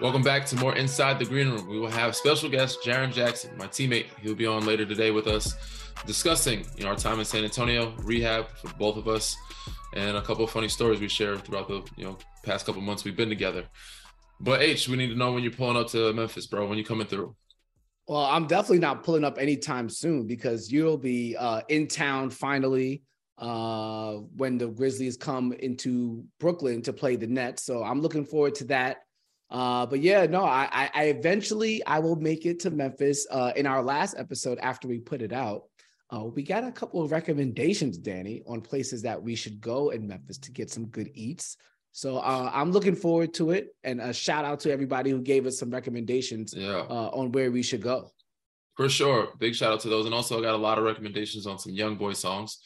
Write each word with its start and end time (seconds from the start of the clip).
Welcome 0.00 0.22
back 0.22 0.44
to 0.46 0.56
more 0.56 0.74
Inside 0.74 1.20
the 1.20 1.24
Green 1.24 1.48
Room. 1.48 1.68
We 1.68 1.78
will 1.78 1.90
have 1.90 2.16
special 2.16 2.50
guest 2.50 2.80
Jaren 2.84 3.12
Jackson, 3.12 3.56
my 3.56 3.68
teammate. 3.68 4.06
He'll 4.20 4.34
be 4.34 4.44
on 4.44 4.66
later 4.66 4.84
today 4.84 5.12
with 5.12 5.28
us, 5.28 5.54
discussing 6.04 6.66
you 6.76 6.82
know 6.82 6.90
our 6.90 6.96
time 6.96 7.20
in 7.20 7.24
San 7.24 7.44
Antonio, 7.44 7.94
rehab 8.02 8.48
for 8.56 8.74
both 8.74 8.96
of 8.96 9.06
us, 9.06 9.36
and 9.94 10.16
a 10.16 10.22
couple 10.22 10.44
of 10.44 10.50
funny 10.50 10.68
stories 10.68 10.98
we 10.98 11.08
shared 11.08 11.44
throughout 11.44 11.68
the 11.68 11.82
you 11.96 12.04
know 12.04 12.18
past 12.42 12.66
couple 12.66 12.82
months 12.82 13.04
we've 13.04 13.16
been 13.16 13.28
together. 13.28 13.64
But 14.40 14.62
H, 14.62 14.88
we 14.88 14.96
need 14.96 15.10
to 15.10 15.14
know 15.14 15.32
when 15.32 15.44
you're 15.44 15.52
pulling 15.52 15.76
up 15.76 15.86
to 15.90 16.12
Memphis, 16.12 16.48
bro. 16.48 16.66
When 16.66 16.76
you 16.76 16.84
coming 16.84 17.06
through? 17.06 17.36
Well, 18.08 18.24
I'm 18.24 18.48
definitely 18.48 18.80
not 18.80 19.04
pulling 19.04 19.24
up 19.24 19.38
anytime 19.38 19.88
soon 19.88 20.26
because 20.26 20.72
you'll 20.72 20.98
be 20.98 21.36
uh, 21.38 21.62
in 21.68 21.86
town 21.86 22.30
finally 22.30 23.04
uh, 23.38 24.14
when 24.36 24.58
the 24.58 24.66
Grizzlies 24.66 25.16
come 25.16 25.52
into 25.52 26.24
Brooklyn 26.40 26.82
to 26.82 26.92
play 26.92 27.14
the 27.14 27.28
Nets. 27.28 27.62
So 27.62 27.84
I'm 27.84 28.00
looking 28.00 28.24
forward 28.24 28.56
to 28.56 28.64
that. 28.64 29.03
Uh, 29.54 29.86
but 29.86 30.00
yeah, 30.00 30.26
no, 30.26 30.44
I, 30.44 30.90
I 30.92 31.04
eventually 31.04 31.80
I 31.86 32.00
will 32.00 32.16
make 32.16 32.44
it 32.44 32.58
to 32.60 32.72
Memphis. 32.72 33.24
Uh, 33.30 33.52
in 33.54 33.68
our 33.68 33.84
last 33.84 34.16
episode, 34.18 34.58
after 34.58 34.88
we 34.88 34.98
put 34.98 35.22
it 35.22 35.32
out, 35.32 35.62
uh, 36.10 36.24
we 36.24 36.42
got 36.42 36.64
a 36.64 36.72
couple 36.72 37.00
of 37.00 37.12
recommendations, 37.12 37.96
Danny, 37.96 38.42
on 38.48 38.60
places 38.60 39.02
that 39.02 39.22
we 39.22 39.36
should 39.36 39.60
go 39.60 39.90
in 39.90 40.08
Memphis 40.08 40.38
to 40.38 40.50
get 40.50 40.70
some 40.70 40.86
good 40.86 41.08
eats. 41.14 41.56
So 41.92 42.18
uh, 42.18 42.50
I'm 42.52 42.72
looking 42.72 42.96
forward 42.96 43.32
to 43.34 43.52
it, 43.52 43.68
and 43.84 44.00
a 44.00 44.12
shout 44.12 44.44
out 44.44 44.58
to 44.60 44.72
everybody 44.72 45.10
who 45.10 45.20
gave 45.20 45.46
us 45.46 45.56
some 45.56 45.70
recommendations 45.70 46.52
yeah. 46.52 46.78
uh, 46.90 47.10
on 47.12 47.30
where 47.30 47.52
we 47.52 47.62
should 47.62 47.80
go. 47.80 48.10
For 48.76 48.88
sure, 48.88 49.28
big 49.38 49.54
shout 49.54 49.72
out 49.72 49.80
to 49.82 49.88
those, 49.88 50.04
and 50.04 50.12
also 50.12 50.36
I 50.36 50.42
got 50.42 50.54
a 50.54 50.56
lot 50.56 50.78
of 50.78 50.84
recommendations 50.84 51.46
on 51.46 51.60
some 51.60 51.74
Young 51.74 51.94
Boy 51.94 52.14
songs. 52.14 52.58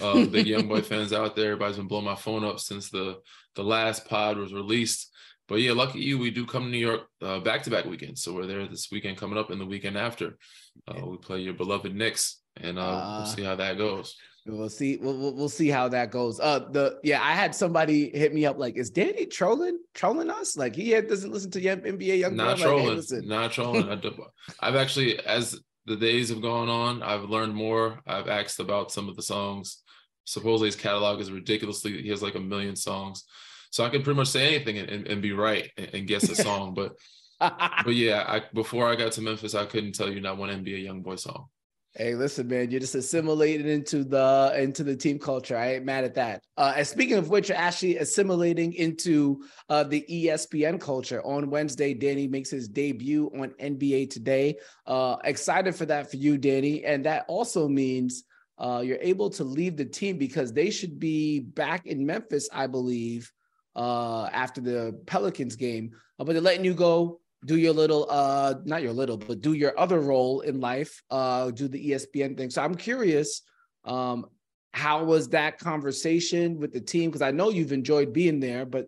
Uh, 0.00 0.24
big 0.26 0.46
Young 0.46 0.68
Boy 0.68 0.82
fans 0.82 1.12
out 1.12 1.34
there, 1.34 1.46
everybody's 1.46 1.78
been 1.78 1.88
blowing 1.88 2.04
my 2.04 2.14
phone 2.14 2.44
up 2.44 2.60
since 2.60 2.90
the 2.90 3.18
the 3.56 3.64
last 3.64 4.06
pod 4.06 4.38
was 4.38 4.54
released. 4.54 5.10
But 5.48 5.60
yeah, 5.60 5.72
lucky 5.72 6.00
you, 6.00 6.18
we 6.18 6.30
do 6.30 6.44
come 6.44 6.64
to 6.64 6.68
New 6.68 6.78
York 6.78 7.02
back 7.42 7.62
to 7.62 7.70
back 7.70 7.86
weekends. 7.86 8.22
So 8.22 8.34
we're 8.34 8.46
there 8.46 8.66
this 8.68 8.88
weekend 8.92 9.16
coming 9.16 9.38
up 9.38 9.50
and 9.50 9.60
the 9.60 9.66
weekend 9.66 9.96
after. 9.96 10.36
Uh, 10.86 11.06
we 11.06 11.16
play 11.16 11.40
your 11.40 11.54
beloved 11.54 11.94
Knicks, 11.94 12.40
and 12.58 12.78
uh, 12.78 12.82
uh, 12.82 13.18
we'll 13.18 13.26
see 13.26 13.42
how 13.42 13.56
that 13.56 13.78
goes. 13.78 14.14
We'll 14.46 14.68
see. 14.68 14.96
We'll, 14.96 15.34
we'll 15.34 15.48
see 15.48 15.68
how 15.68 15.88
that 15.88 16.10
goes. 16.10 16.40
Uh, 16.40 16.60
the 16.70 16.98
yeah, 17.02 17.22
I 17.22 17.32
had 17.32 17.54
somebody 17.54 18.10
hit 18.10 18.32
me 18.32 18.46
up 18.46 18.58
like, 18.58 18.76
is 18.76 18.90
Danny 18.90 19.26
trolling 19.26 19.78
trolling 19.94 20.30
us? 20.30 20.56
Like 20.56 20.74
he 20.74 20.90
had, 20.90 21.08
doesn't 21.08 21.32
listen 21.32 21.50
to 21.52 21.60
NBA 21.60 22.18
young. 22.18 22.36
Not 22.36 22.58
trolling. 22.58 22.96
Like, 22.96 23.04
hey, 23.10 23.20
not 23.24 23.52
trolling. 23.52 23.88
I've 24.60 24.76
actually, 24.76 25.18
as 25.20 25.58
the 25.86 25.96
days 25.96 26.28
have 26.30 26.42
gone 26.42 26.68
on, 26.68 27.02
I've 27.02 27.24
learned 27.24 27.54
more. 27.54 28.00
I've 28.06 28.28
asked 28.28 28.60
about 28.60 28.92
some 28.92 29.08
of 29.08 29.16
the 29.16 29.22
songs. 29.22 29.82
Supposedly 30.24 30.68
his 30.68 30.76
catalog 30.76 31.20
is 31.20 31.32
ridiculously. 31.32 32.02
He 32.02 32.10
has 32.10 32.22
like 32.22 32.34
a 32.34 32.40
million 32.40 32.76
songs. 32.76 33.24
So 33.70 33.84
I 33.84 33.88
can 33.88 34.02
pretty 34.02 34.16
much 34.16 34.28
say 34.28 34.54
anything 34.54 34.78
and, 34.78 35.06
and 35.06 35.22
be 35.22 35.32
right 35.32 35.70
and, 35.76 35.90
and 35.94 36.06
guess 36.06 36.28
a 36.28 36.34
song. 36.42 36.74
but 36.74 36.96
but 37.40 37.94
yeah, 37.94 38.24
I, 38.26 38.42
before 38.52 38.90
I 38.90 38.96
got 38.96 39.12
to 39.12 39.22
Memphis, 39.22 39.54
I 39.54 39.64
couldn't 39.64 39.94
tell 39.94 40.12
you 40.12 40.20
not 40.20 40.38
one 40.38 40.50
NBA 40.50 40.82
young 40.82 41.02
boy 41.02 41.16
song. 41.16 41.46
Hey, 41.94 42.14
listen, 42.14 42.46
man, 42.46 42.70
you're 42.70 42.80
just 42.80 42.94
assimilated 42.94 43.66
into 43.66 44.04
the 44.04 44.52
into 44.56 44.84
the 44.84 44.94
team 44.94 45.18
culture. 45.18 45.56
I 45.56 45.74
ain't 45.74 45.84
mad 45.84 46.04
at 46.04 46.14
that. 46.16 46.42
Uh, 46.56 46.74
and 46.76 46.86
speaking 46.86 47.16
of 47.16 47.30
which, 47.30 47.48
you're 47.48 47.58
actually 47.58 47.96
assimilating 47.96 48.74
into 48.74 49.42
uh, 49.68 49.84
the 49.84 50.04
ESPN 50.08 50.80
culture. 50.80 51.22
On 51.24 51.48
Wednesday, 51.48 51.94
Danny 51.94 52.28
makes 52.28 52.50
his 52.50 52.68
debut 52.68 53.30
on 53.34 53.50
NBA 53.60 54.10
Today. 54.10 54.58
Uh, 54.86 55.16
excited 55.24 55.74
for 55.74 55.86
that 55.86 56.10
for 56.10 56.18
you, 56.18 56.38
Danny. 56.38 56.84
And 56.84 57.04
that 57.06 57.24
also 57.26 57.66
means 57.66 58.24
uh, 58.58 58.82
you're 58.84 58.98
able 59.00 59.30
to 59.30 59.44
leave 59.44 59.76
the 59.76 59.84
team 59.84 60.18
because 60.18 60.52
they 60.52 60.70
should 60.70 61.00
be 61.00 61.40
back 61.40 61.86
in 61.86 62.04
Memphis, 62.04 62.48
I 62.52 62.66
believe, 62.66 63.32
uh, 63.78 64.28
after 64.32 64.60
the 64.60 65.00
Pelicans 65.06 65.56
game, 65.56 65.92
uh, 66.18 66.24
but 66.24 66.32
they're 66.32 66.42
letting 66.42 66.64
you 66.64 66.74
go 66.74 67.20
do 67.44 67.56
your 67.56 67.72
little 67.72 68.06
uh 68.10 68.54
not 68.64 68.82
your 68.82 68.92
little 68.92 69.16
but 69.16 69.40
do 69.40 69.52
your 69.52 69.78
other 69.78 70.00
role 70.00 70.40
in 70.40 70.60
life 70.60 71.02
uh 71.10 71.50
do 71.52 71.68
the 71.68 71.90
espn 71.90 72.36
thing. 72.36 72.50
So 72.50 72.62
i'm 72.62 72.74
curious 72.74 73.42
um 73.84 74.26
how 74.72 75.04
was 75.04 75.28
that 75.28 75.58
conversation 75.58 76.58
with 76.58 76.72
the 76.72 76.80
team? 76.80 77.10
Because 77.10 77.22
i 77.22 77.30
know 77.30 77.50
you've 77.50 77.72
enjoyed 77.72 78.12
being 78.12 78.40
there 78.40 78.66
but 78.66 78.86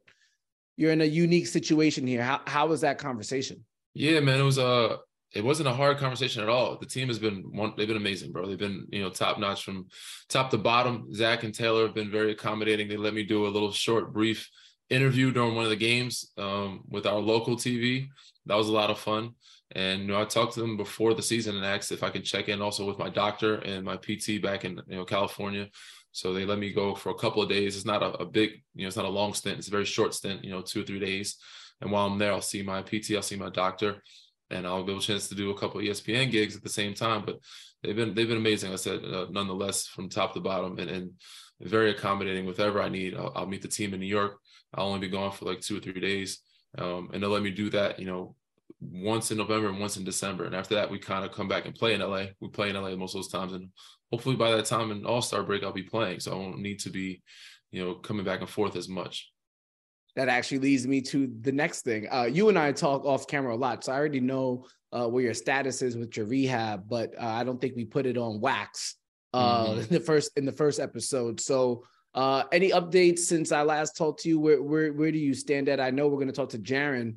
you're 0.76 0.92
in 0.92 1.02
a 1.02 1.04
unique 1.04 1.46
situation 1.46 2.06
here. 2.06 2.22
How, 2.22 2.40
how 2.46 2.66
was 2.66 2.80
that 2.80 2.98
conversation? 2.98 3.64
Yeah 3.94 4.18
man 4.18 4.40
it 4.40 4.44
was 4.44 4.58
uh 4.58 4.96
it 5.32 5.44
wasn't 5.44 5.68
a 5.68 5.72
hard 5.72 5.98
conversation 5.98 6.42
at 6.42 6.48
all. 6.48 6.76
The 6.76 6.86
team 6.86 7.06
has 7.06 7.20
been 7.20 7.44
one 7.52 7.74
they've 7.76 7.86
been 7.86 7.96
amazing 7.96 8.32
bro. 8.32 8.48
They've 8.48 8.58
been 8.58 8.88
you 8.90 9.02
know 9.02 9.10
top 9.10 9.38
notch 9.38 9.62
from 9.62 9.86
top 10.28 10.50
to 10.50 10.58
bottom. 10.58 11.14
Zach 11.14 11.44
and 11.44 11.54
taylor 11.54 11.86
have 11.86 11.94
been 11.94 12.10
very 12.10 12.32
accommodating. 12.32 12.88
They 12.88 12.96
let 12.96 13.14
me 13.14 13.22
do 13.22 13.46
a 13.46 13.48
little 13.48 13.70
short 13.70 14.12
brief 14.12 14.50
interview 14.90 15.30
during 15.30 15.54
one 15.54 15.64
of 15.64 15.70
the 15.70 15.76
games 15.76 16.32
um, 16.36 16.82
with 16.88 17.06
our 17.06 17.18
local 17.18 17.56
TV. 17.56 18.08
That 18.46 18.56
was 18.56 18.68
a 18.68 18.72
lot 18.72 18.90
of 18.90 18.98
fun. 18.98 19.34
And 19.72 20.02
you 20.02 20.06
know, 20.08 20.20
I 20.20 20.24
talked 20.24 20.54
to 20.54 20.60
them 20.60 20.76
before 20.76 21.14
the 21.14 21.22
season 21.22 21.56
and 21.56 21.64
asked 21.64 21.92
if 21.92 22.02
I 22.02 22.10
could 22.10 22.24
check 22.24 22.48
in 22.48 22.60
also 22.60 22.84
with 22.84 22.98
my 22.98 23.08
doctor 23.08 23.56
and 23.56 23.84
my 23.84 23.96
PT 23.96 24.42
back 24.42 24.64
in 24.64 24.80
you 24.88 24.96
know 24.96 25.04
California. 25.04 25.68
So 26.12 26.32
they 26.32 26.44
let 26.44 26.58
me 26.58 26.72
go 26.72 26.94
for 26.96 27.10
a 27.10 27.14
couple 27.14 27.40
of 27.40 27.48
days. 27.48 27.76
It's 27.76 27.86
not 27.86 28.02
a, 28.02 28.10
a 28.14 28.26
big, 28.26 28.62
you 28.74 28.82
know, 28.82 28.88
it's 28.88 28.96
not 28.96 29.04
a 29.04 29.08
long 29.08 29.32
stint. 29.32 29.58
It's 29.58 29.68
a 29.68 29.70
very 29.70 29.84
short 29.84 30.12
stint, 30.12 30.44
you 30.44 30.50
know, 30.50 30.60
two 30.60 30.80
or 30.80 30.84
three 30.84 30.98
days. 30.98 31.36
And 31.80 31.92
while 31.92 32.06
I'm 32.06 32.18
there, 32.18 32.32
I'll 32.32 32.42
see 32.42 32.62
my 32.62 32.82
PT, 32.82 33.12
I'll 33.14 33.22
see 33.22 33.36
my 33.36 33.48
doctor, 33.48 34.02
and 34.50 34.66
I'll 34.66 34.82
get 34.82 34.96
a 34.96 35.00
chance 35.00 35.28
to 35.28 35.36
do 35.36 35.50
a 35.50 35.56
couple 35.56 35.80
ESPN 35.80 36.32
gigs 36.32 36.56
at 36.56 36.64
the 36.64 36.68
same 36.68 36.94
time. 36.94 37.22
But 37.24 37.38
they've 37.82 37.94
been 37.94 38.12
they've 38.12 38.28
been 38.28 38.38
amazing. 38.38 38.72
I 38.72 38.76
said, 38.76 39.04
uh, 39.04 39.26
nonetheless, 39.30 39.86
from 39.86 40.08
top 40.08 40.34
to 40.34 40.40
bottom, 40.40 40.80
and, 40.80 40.90
and 40.90 41.12
very 41.60 41.90
accommodating. 41.90 42.44
Whatever 42.44 42.82
I 42.82 42.88
need, 42.88 43.14
I'll, 43.14 43.32
I'll 43.36 43.46
meet 43.46 43.62
the 43.62 43.68
team 43.68 43.94
in 43.94 44.00
New 44.00 44.06
York 44.06 44.40
I'll 44.74 44.86
only 44.86 45.00
be 45.00 45.08
gone 45.08 45.32
for 45.32 45.46
like 45.46 45.60
two 45.60 45.76
or 45.76 45.80
three 45.80 46.00
days. 46.00 46.40
Um, 46.78 47.10
and 47.12 47.22
they'll 47.22 47.30
let 47.30 47.42
me 47.42 47.50
do 47.50 47.70
that, 47.70 47.98
you 47.98 48.06
know, 48.06 48.34
once 48.80 49.30
in 49.30 49.38
November 49.38 49.68
and 49.68 49.80
once 49.80 49.96
in 49.96 50.04
December. 50.04 50.44
And 50.44 50.54
after 50.54 50.74
that, 50.76 50.90
we 50.90 50.98
kind 50.98 51.24
of 51.24 51.32
come 51.32 51.48
back 51.48 51.66
and 51.66 51.74
play 51.74 51.94
in 51.94 52.00
LA. 52.00 52.26
We 52.40 52.48
play 52.48 52.70
in 52.70 52.76
LA 52.76 52.94
most 52.96 53.14
of 53.14 53.18
those 53.18 53.32
times. 53.32 53.52
And 53.52 53.68
hopefully 54.10 54.36
by 54.36 54.52
that 54.52 54.66
time 54.66 54.90
in 54.90 55.04
All 55.04 55.22
Star 55.22 55.42
break, 55.42 55.64
I'll 55.64 55.72
be 55.72 55.82
playing. 55.82 56.20
So 56.20 56.32
I 56.32 56.36
won't 56.36 56.60
need 56.60 56.78
to 56.80 56.90
be, 56.90 57.22
you 57.70 57.84
know, 57.84 57.94
coming 57.94 58.24
back 58.24 58.40
and 58.40 58.48
forth 58.48 58.76
as 58.76 58.88
much. 58.88 59.30
That 60.16 60.28
actually 60.28 60.58
leads 60.58 60.86
me 60.86 61.00
to 61.02 61.30
the 61.40 61.52
next 61.52 61.82
thing. 61.82 62.08
Uh, 62.10 62.24
you 62.24 62.48
and 62.48 62.58
I 62.58 62.72
talk 62.72 63.04
off 63.04 63.26
camera 63.26 63.54
a 63.54 63.56
lot. 63.56 63.84
So 63.84 63.92
I 63.92 63.96
already 63.96 64.20
know 64.20 64.66
uh, 64.92 65.06
where 65.06 65.22
your 65.22 65.34
status 65.34 65.82
is 65.82 65.96
with 65.96 66.16
your 66.16 66.26
rehab, 66.26 66.88
but 66.88 67.14
uh, 67.16 67.26
I 67.26 67.44
don't 67.44 67.60
think 67.60 67.76
we 67.76 67.84
put 67.84 68.06
it 68.06 68.16
on 68.16 68.40
wax 68.40 68.96
uh, 69.32 69.66
mm-hmm. 69.66 69.80
in 69.80 69.88
the 69.88 70.00
first 70.00 70.32
in 70.36 70.44
the 70.44 70.52
first 70.52 70.80
episode. 70.80 71.40
So 71.40 71.84
uh, 72.14 72.44
any 72.52 72.70
updates 72.70 73.20
since 73.20 73.52
I 73.52 73.62
last 73.62 73.96
talked 73.96 74.22
to 74.22 74.28
you? 74.28 74.40
Where 74.40 74.62
where 74.62 74.92
where 74.92 75.12
do 75.12 75.18
you 75.18 75.34
stand 75.34 75.68
at? 75.68 75.80
I 75.80 75.90
know 75.90 76.08
we're 76.08 76.16
going 76.16 76.28
to 76.28 76.32
talk 76.32 76.50
to 76.50 76.58
Jaren. 76.58 77.16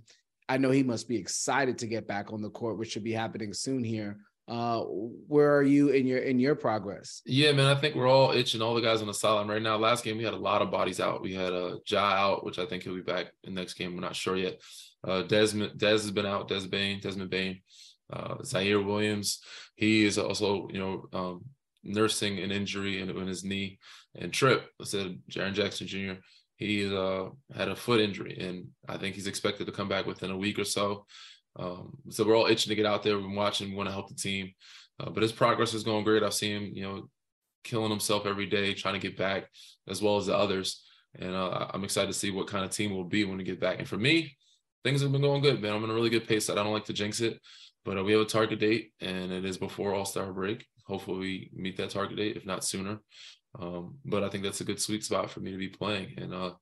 I 0.49 0.57
know 0.57 0.71
he 0.71 0.83
must 0.83 1.07
be 1.07 1.17
excited 1.17 1.77
to 1.79 1.87
get 1.87 2.07
back 2.07 2.31
on 2.31 2.41
the 2.41 2.49
court, 2.49 2.77
which 2.77 2.91
should 2.91 3.03
be 3.03 3.13
happening 3.13 3.53
soon 3.53 3.83
here. 3.83 4.17
Uh, 4.47 4.81
where 4.81 5.55
are 5.55 5.63
you 5.63 5.89
in 5.89 6.05
your 6.05 6.19
in 6.19 6.37
your 6.37 6.53
progress? 6.53 7.21
Yeah, 7.25 7.53
man, 7.53 7.65
I 7.65 7.79
think 7.79 7.95
we're 7.95 8.09
all 8.09 8.33
itching. 8.33 8.61
All 8.61 8.75
the 8.75 8.81
guys 8.81 9.01
on 9.01 9.07
the 9.07 9.13
sideline 9.13 9.47
right 9.47 9.61
now. 9.61 9.77
Last 9.77 10.03
game 10.03 10.17
we 10.17 10.25
had 10.25 10.33
a 10.33 10.37
lot 10.37 10.61
of 10.61 10.69
bodies 10.69 10.99
out. 10.99 11.21
We 11.21 11.33
had 11.33 11.53
a 11.53 11.65
uh, 11.65 11.75
Ja 11.87 11.99
out, 11.99 12.45
which 12.45 12.59
I 12.59 12.65
think 12.65 12.83
he'll 12.83 12.95
be 12.95 13.01
back 13.01 13.27
in 13.43 13.53
next 13.53 13.75
game. 13.75 13.95
We're 13.95 14.01
not 14.01 14.17
sure 14.17 14.35
yet. 14.35 14.61
Uh, 15.05 15.21
Desmond 15.23 15.77
Des 15.77 15.91
has 15.91 16.11
been 16.11 16.25
out. 16.25 16.49
Des 16.49 16.67
Bane, 16.67 16.99
Desmond 16.99 17.29
Bane, 17.29 17.61
uh, 18.11 18.35
Ziaire 18.41 18.85
Williams. 18.85 19.39
He 19.75 20.03
is 20.03 20.17
also 20.17 20.67
you 20.71 20.79
know 20.79 21.05
um, 21.13 21.45
nursing 21.83 22.39
an 22.39 22.51
injury 22.51 22.99
in, 22.99 23.09
in 23.09 23.27
his 23.27 23.45
knee. 23.45 23.79
And 24.15 24.31
Trip, 24.31 24.69
I 24.81 24.85
said 24.85 25.19
Jaren 25.29 25.53
Jackson 25.53 25.87
Jr., 25.87 26.13
he 26.55 26.95
uh, 26.95 27.29
had 27.55 27.69
a 27.69 27.75
foot 27.75 27.99
injury, 27.99 28.37
and 28.39 28.67
I 28.87 28.97
think 28.97 29.15
he's 29.15 29.27
expected 29.27 29.65
to 29.65 29.73
come 29.73 29.89
back 29.89 30.05
within 30.05 30.31
a 30.31 30.37
week 30.37 30.59
or 30.59 30.63
so. 30.63 31.05
Um, 31.57 31.97
so 32.09 32.25
we're 32.25 32.37
all 32.37 32.45
itching 32.45 32.69
to 32.69 32.75
get 32.75 32.85
out 32.85 33.03
there. 33.03 33.15
We've 33.15 33.25
been 33.25 33.35
watching. 33.35 33.69
We 33.69 33.75
want 33.75 33.89
to 33.89 33.93
help 33.93 34.07
the 34.07 34.15
team, 34.15 34.53
uh, 34.99 35.09
but 35.09 35.23
his 35.23 35.31
progress 35.31 35.73
is 35.73 35.83
going 35.83 36.03
great. 36.03 36.23
I've 36.23 36.33
seen 36.33 36.55
him, 36.55 36.71
you 36.73 36.83
know, 36.83 37.09
killing 37.63 37.89
himself 37.89 38.25
every 38.25 38.45
day, 38.45 38.73
trying 38.73 38.93
to 38.93 38.99
get 38.99 39.17
back, 39.17 39.45
as 39.87 40.01
well 40.01 40.17
as 40.17 40.27
the 40.27 40.37
others. 40.37 40.83
And 41.19 41.35
uh, 41.35 41.67
I'm 41.71 41.83
excited 41.83 42.07
to 42.07 42.17
see 42.17 42.31
what 42.31 42.47
kind 42.47 42.65
of 42.65 42.71
team 42.71 42.93
we'll 42.93 43.03
be 43.03 43.23
when 43.23 43.37
we 43.37 43.43
get 43.43 43.59
back. 43.59 43.79
And 43.79 43.87
for 43.87 43.97
me, 43.97 44.35
things 44.83 45.01
have 45.01 45.11
been 45.11 45.21
going 45.21 45.41
good, 45.41 45.61
man. 45.61 45.73
I'm 45.73 45.83
in 45.83 45.89
a 45.89 45.93
really 45.93 46.09
good 46.09 46.27
pace. 46.27 46.49
I 46.49 46.55
don't 46.55 46.73
like 46.73 46.85
to 46.85 46.93
jinx 46.93 47.19
it, 47.21 47.39
but 47.85 47.97
uh, 47.97 48.03
we 48.03 48.13
have 48.13 48.21
a 48.21 48.25
target 48.25 48.59
date, 48.59 48.93
and 48.99 49.31
it 49.31 49.45
is 49.45 49.57
before 49.57 49.93
All 49.93 50.05
Star 50.05 50.31
break. 50.31 50.65
Hopefully, 50.85 51.19
we 51.19 51.51
meet 51.53 51.77
that 51.77 51.91
target 51.91 52.17
date, 52.17 52.37
if 52.37 52.45
not 52.45 52.63
sooner. 52.63 52.99
Um, 53.59 53.95
but 54.05 54.23
I 54.23 54.29
think 54.29 54.43
that's 54.43 54.61
a 54.61 54.65
good 54.65 54.81
sweet 54.81 55.03
spot 55.03 55.29
for 55.29 55.39
me 55.39 55.51
to 55.51 55.57
be 55.57 55.69
playing. 55.69 56.13
And 56.17 56.33
uh, 56.33 56.53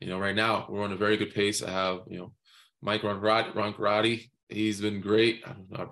you 0.00 0.08
know, 0.08 0.18
right 0.18 0.36
now 0.36 0.66
we're 0.68 0.84
on 0.84 0.92
a 0.92 0.96
very 0.96 1.16
good 1.16 1.34
pace. 1.34 1.62
I 1.62 1.70
have 1.70 2.00
you 2.08 2.18
know 2.18 2.32
Mike 2.80 3.02
Roncarati. 3.02 4.28
He's 4.48 4.80
been 4.80 5.00
great. 5.00 5.42
I'm 5.46 5.90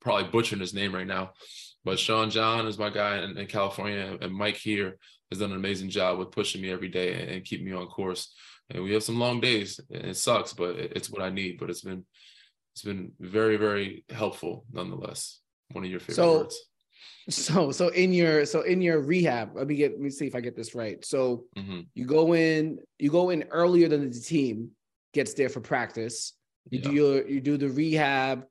probably 0.00 0.30
butchering 0.30 0.60
his 0.60 0.72
name 0.72 0.94
right 0.94 1.06
now, 1.06 1.32
but 1.84 1.98
Sean 1.98 2.30
John 2.30 2.66
is 2.66 2.78
my 2.78 2.88
guy 2.88 3.18
in, 3.18 3.36
in, 3.36 3.46
California, 3.46 4.16
and 4.20 4.32
Mike 4.32 4.56
here 4.56 4.96
has 5.30 5.40
done 5.40 5.50
an 5.50 5.58
amazing 5.58 5.90
job 5.90 6.18
with 6.18 6.30
pushing 6.30 6.62
me 6.62 6.70
every 6.70 6.88
day 6.88 7.20
and, 7.20 7.30
and 7.30 7.44
keeping 7.44 7.66
me 7.66 7.72
on 7.72 7.86
course. 7.86 8.32
And 8.70 8.82
we 8.82 8.94
have 8.94 9.02
some 9.02 9.18
long 9.18 9.40
days, 9.40 9.78
and 9.90 10.06
it 10.06 10.16
sucks, 10.16 10.54
but 10.54 10.76
it's 10.76 11.10
what 11.10 11.20
I 11.20 11.28
need. 11.28 11.58
But 11.58 11.68
it's 11.68 11.82
been 11.82 12.06
it's 12.74 12.82
been 12.82 13.12
very 13.20 13.58
very 13.58 14.04
helpful 14.08 14.64
nonetheless. 14.72 15.40
One 15.72 15.84
of 15.84 15.90
your 15.90 16.00
favorite 16.00 16.16
so, 16.16 16.38
words 16.38 16.58
so 17.28 17.70
so 17.70 17.88
in 17.88 18.12
your 18.12 18.44
so 18.44 18.62
in 18.62 18.82
your 18.82 19.00
rehab 19.00 19.54
let 19.54 19.66
me 19.66 19.74
get 19.74 19.92
let 19.92 20.00
me 20.00 20.10
see 20.10 20.26
if 20.26 20.34
i 20.34 20.40
get 20.40 20.56
this 20.56 20.74
right 20.74 21.04
so 21.04 21.44
mm-hmm. 21.56 21.80
you 21.94 22.04
go 22.04 22.34
in 22.34 22.78
you 22.98 23.10
go 23.10 23.30
in 23.30 23.44
earlier 23.50 23.88
than 23.88 24.10
the 24.10 24.20
team 24.20 24.70
gets 25.14 25.34
there 25.34 25.48
for 25.48 25.60
practice 25.60 26.34
You 26.70 26.78
yeah. 26.78 26.88
do 26.88 26.94
your 26.94 27.28
you 27.28 27.40
do 27.40 27.56
the 27.56 27.68
rehab, 27.68 28.46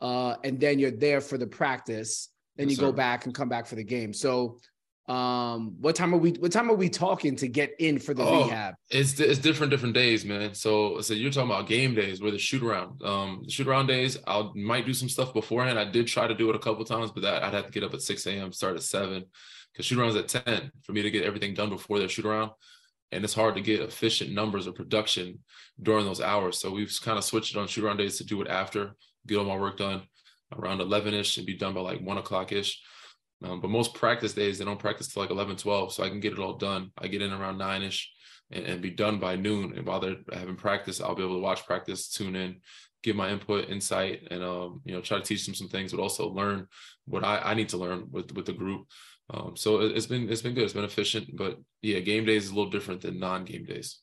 uh, 0.00 0.36
and 0.44 0.60
then 0.60 0.78
you're 0.78 0.90
there 0.90 1.20
for 1.20 1.38
the 1.38 1.46
practice. 1.46 2.28
Then 2.56 2.68
yes, 2.68 2.76
you 2.76 2.82
go 2.82 2.92
back 2.92 3.24
and 3.24 3.34
come 3.34 3.48
back 3.48 3.66
for 3.66 3.76
the 3.76 3.84
game. 3.84 4.12
So 4.12 4.58
um 5.08 5.74
what 5.80 5.96
time 5.96 6.14
are 6.14 6.18
we 6.18 6.32
what 6.32 6.52
time 6.52 6.70
are 6.70 6.74
we 6.74 6.88
talking 6.88 7.34
to 7.34 7.48
get 7.48 7.72
in 7.78 7.98
for 7.98 8.12
the 8.12 8.22
oh, 8.22 8.44
rehab? 8.44 8.74
it's 8.90 9.18
it's 9.18 9.38
different 9.38 9.70
different 9.70 9.94
days 9.94 10.24
man. 10.24 10.54
So 10.54 11.00
so 11.00 11.14
you're 11.14 11.30
talking 11.30 11.50
about 11.50 11.66
game 11.66 11.94
days 11.94 12.20
where 12.20 12.30
the 12.30 12.38
shoot 12.38 12.62
around 12.62 13.02
um 13.02 13.42
the 13.44 13.50
shoot 13.50 13.66
around 13.66 13.86
days 13.86 14.18
i 14.26 14.50
might 14.54 14.84
do 14.84 14.92
some 14.92 15.08
stuff 15.08 15.32
beforehand. 15.32 15.78
I 15.78 15.84
did 15.84 16.06
try 16.06 16.26
to 16.26 16.34
do 16.34 16.50
it 16.50 16.56
a 16.56 16.58
couple 16.58 16.84
times 16.84 17.10
but 17.10 17.22
that 17.22 17.42
i'd 17.42 17.54
have 17.54 17.66
to 17.66 17.72
get 17.72 17.84
up 17.84 17.94
at 17.94 18.02
6 18.02 18.26
a.m 18.26 18.52
start 18.52 18.76
at 18.76 18.82
7 18.82 19.24
because 19.78 19.86
shoot 19.86 19.98
arounds 19.98 20.18
at 20.18 20.44
10 20.44 20.72
for 20.82 20.92
me 20.92 21.02
to 21.02 21.10
get 21.10 21.24
everything 21.24 21.54
done 21.54 21.70
before 21.70 22.00
their 22.00 22.08
shoot 22.08 22.24
around. 22.24 22.50
And 23.12 23.24
it's 23.24 23.34
hard 23.34 23.54
to 23.54 23.60
get 23.60 23.80
efficient 23.80 24.32
numbers 24.32 24.66
of 24.66 24.74
production 24.74 25.38
during 25.80 26.04
those 26.04 26.20
hours. 26.20 26.58
So 26.58 26.70
we've 26.70 26.92
kind 27.02 27.16
of 27.16 27.24
switched 27.24 27.54
it 27.54 27.58
on 27.58 27.68
shoot 27.68 27.84
around 27.84 27.98
days 27.98 28.18
to 28.18 28.24
do 28.24 28.42
it 28.42 28.48
after 28.48 28.96
get 29.26 29.38
all 29.38 29.44
my 29.44 29.56
work 29.56 29.76
done 29.78 30.02
around 30.56 30.78
11ish 30.78 31.36
and 31.36 31.46
be 31.46 31.54
done 31.54 31.74
by 31.74 31.80
like 31.80 32.00
1 32.00 32.18
o'clock 32.18 32.52
ish 32.52 32.82
um, 33.42 33.60
but 33.60 33.70
most 33.70 33.94
practice 33.94 34.32
days, 34.32 34.58
they 34.58 34.64
don't 34.64 34.80
practice 34.80 35.08
till 35.08 35.22
like 35.22 35.30
11, 35.30 35.56
12. 35.56 35.92
So 35.92 36.02
I 36.02 36.08
can 36.08 36.20
get 36.20 36.32
it 36.32 36.38
all 36.38 36.56
done. 36.56 36.90
I 36.98 37.06
get 37.06 37.22
in 37.22 37.32
around 37.32 37.58
nine 37.58 37.82
ish 37.82 38.10
and, 38.50 38.64
and, 38.64 38.82
be 38.82 38.90
done 38.90 39.20
by 39.20 39.36
noon. 39.36 39.74
And 39.76 39.86
while 39.86 40.00
they're 40.00 40.16
having 40.32 40.56
practice, 40.56 41.00
I'll 41.00 41.14
be 41.14 41.22
able 41.22 41.36
to 41.36 41.42
watch 41.42 41.64
practice, 41.64 42.08
tune 42.08 42.34
in, 42.34 42.56
give 43.02 43.14
my 43.14 43.30
input, 43.30 43.68
insight, 43.68 44.26
and, 44.30 44.42
um, 44.42 44.80
you 44.84 44.92
know, 44.92 45.00
try 45.00 45.18
to 45.18 45.24
teach 45.24 45.46
them 45.46 45.54
some 45.54 45.68
things, 45.68 45.92
but 45.92 46.00
also 46.00 46.28
learn 46.28 46.66
what 47.04 47.24
I, 47.24 47.38
I 47.38 47.54
need 47.54 47.68
to 47.70 47.76
learn 47.76 48.08
with, 48.10 48.32
with 48.34 48.46
the 48.46 48.52
group. 48.52 48.86
Um, 49.30 49.56
so 49.56 49.82
it, 49.82 49.96
it's 49.96 50.06
been, 50.06 50.28
it's 50.28 50.42
been 50.42 50.54
good. 50.54 50.64
It's 50.64 50.72
been 50.72 50.84
efficient, 50.84 51.36
but 51.36 51.58
yeah, 51.82 52.00
game 52.00 52.24
days 52.24 52.44
is 52.44 52.50
a 52.50 52.54
little 52.54 52.70
different 52.70 53.02
than 53.02 53.20
non-game 53.20 53.66
days. 53.66 54.00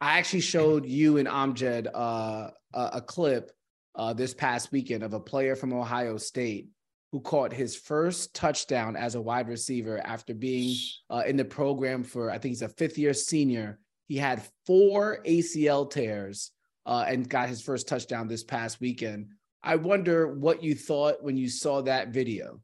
I 0.00 0.18
actually 0.18 0.40
showed 0.40 0.86
you 0.86 1.18
and 1.18 1.28
Amjad 1.28 1.86
uh, 1.94 2.50
a, 2.72 2.90
a 2.94 3.00
clip 3.02 3.52
uh, 3.94 4.14
this 4.14 4.34
past 4.34 4.72
weekend 4.72 5.02
of 5.02 5.12
a 5.12 5.20
player 5.20 5.54
from 5.54 5.72
Ohio 5.72 6.16
State 6.16 6.68
who 7.12 7.20
caught 7.20 7.52
his 7.52 7.76
first 7.76 8.34
touchdown 8.34 8.96
as 8.96 9.14
a 9.14 9.20
wide 9.20 9.48
receiver 9.48 10.00
after 10.04 10.32
being 10.32 10.76
uh, 11.10 11.22
in 11.26 11.36
the 11.36 11.44
program 11.44 12.04
for, 12.04 12.30
I 12.30 12.38
think 12.38 12.52
he's 12.52 12.62
a 12.62 12.68
fifth 12.68 12.98
year 12.98 13.12
senior. 13.12 13.80
He 14.06 14.16
had 14.16 14.42
four 14.66 15.18
ACL 15.26 15.90
tears 15.90 16.52
uh, 16.86 17.04
and 17.06 17.28
got 17.28 17.48
his 17.48 17.62
first 17.62 17.88
touchdown 17.88 18.28
this 18.28 18.44
past 18.44 18.80
weekend. 18.80 19.28
I 19.62 19.76
wonder 19.76 20.34
what 20.34 20.62
you 20.62 20.74
thought 20.74 21.22
when 21.22 21.36
you 21.36 21.48
saw 21.48 21.82
that 21.82 22.08
video. 22.08 22.60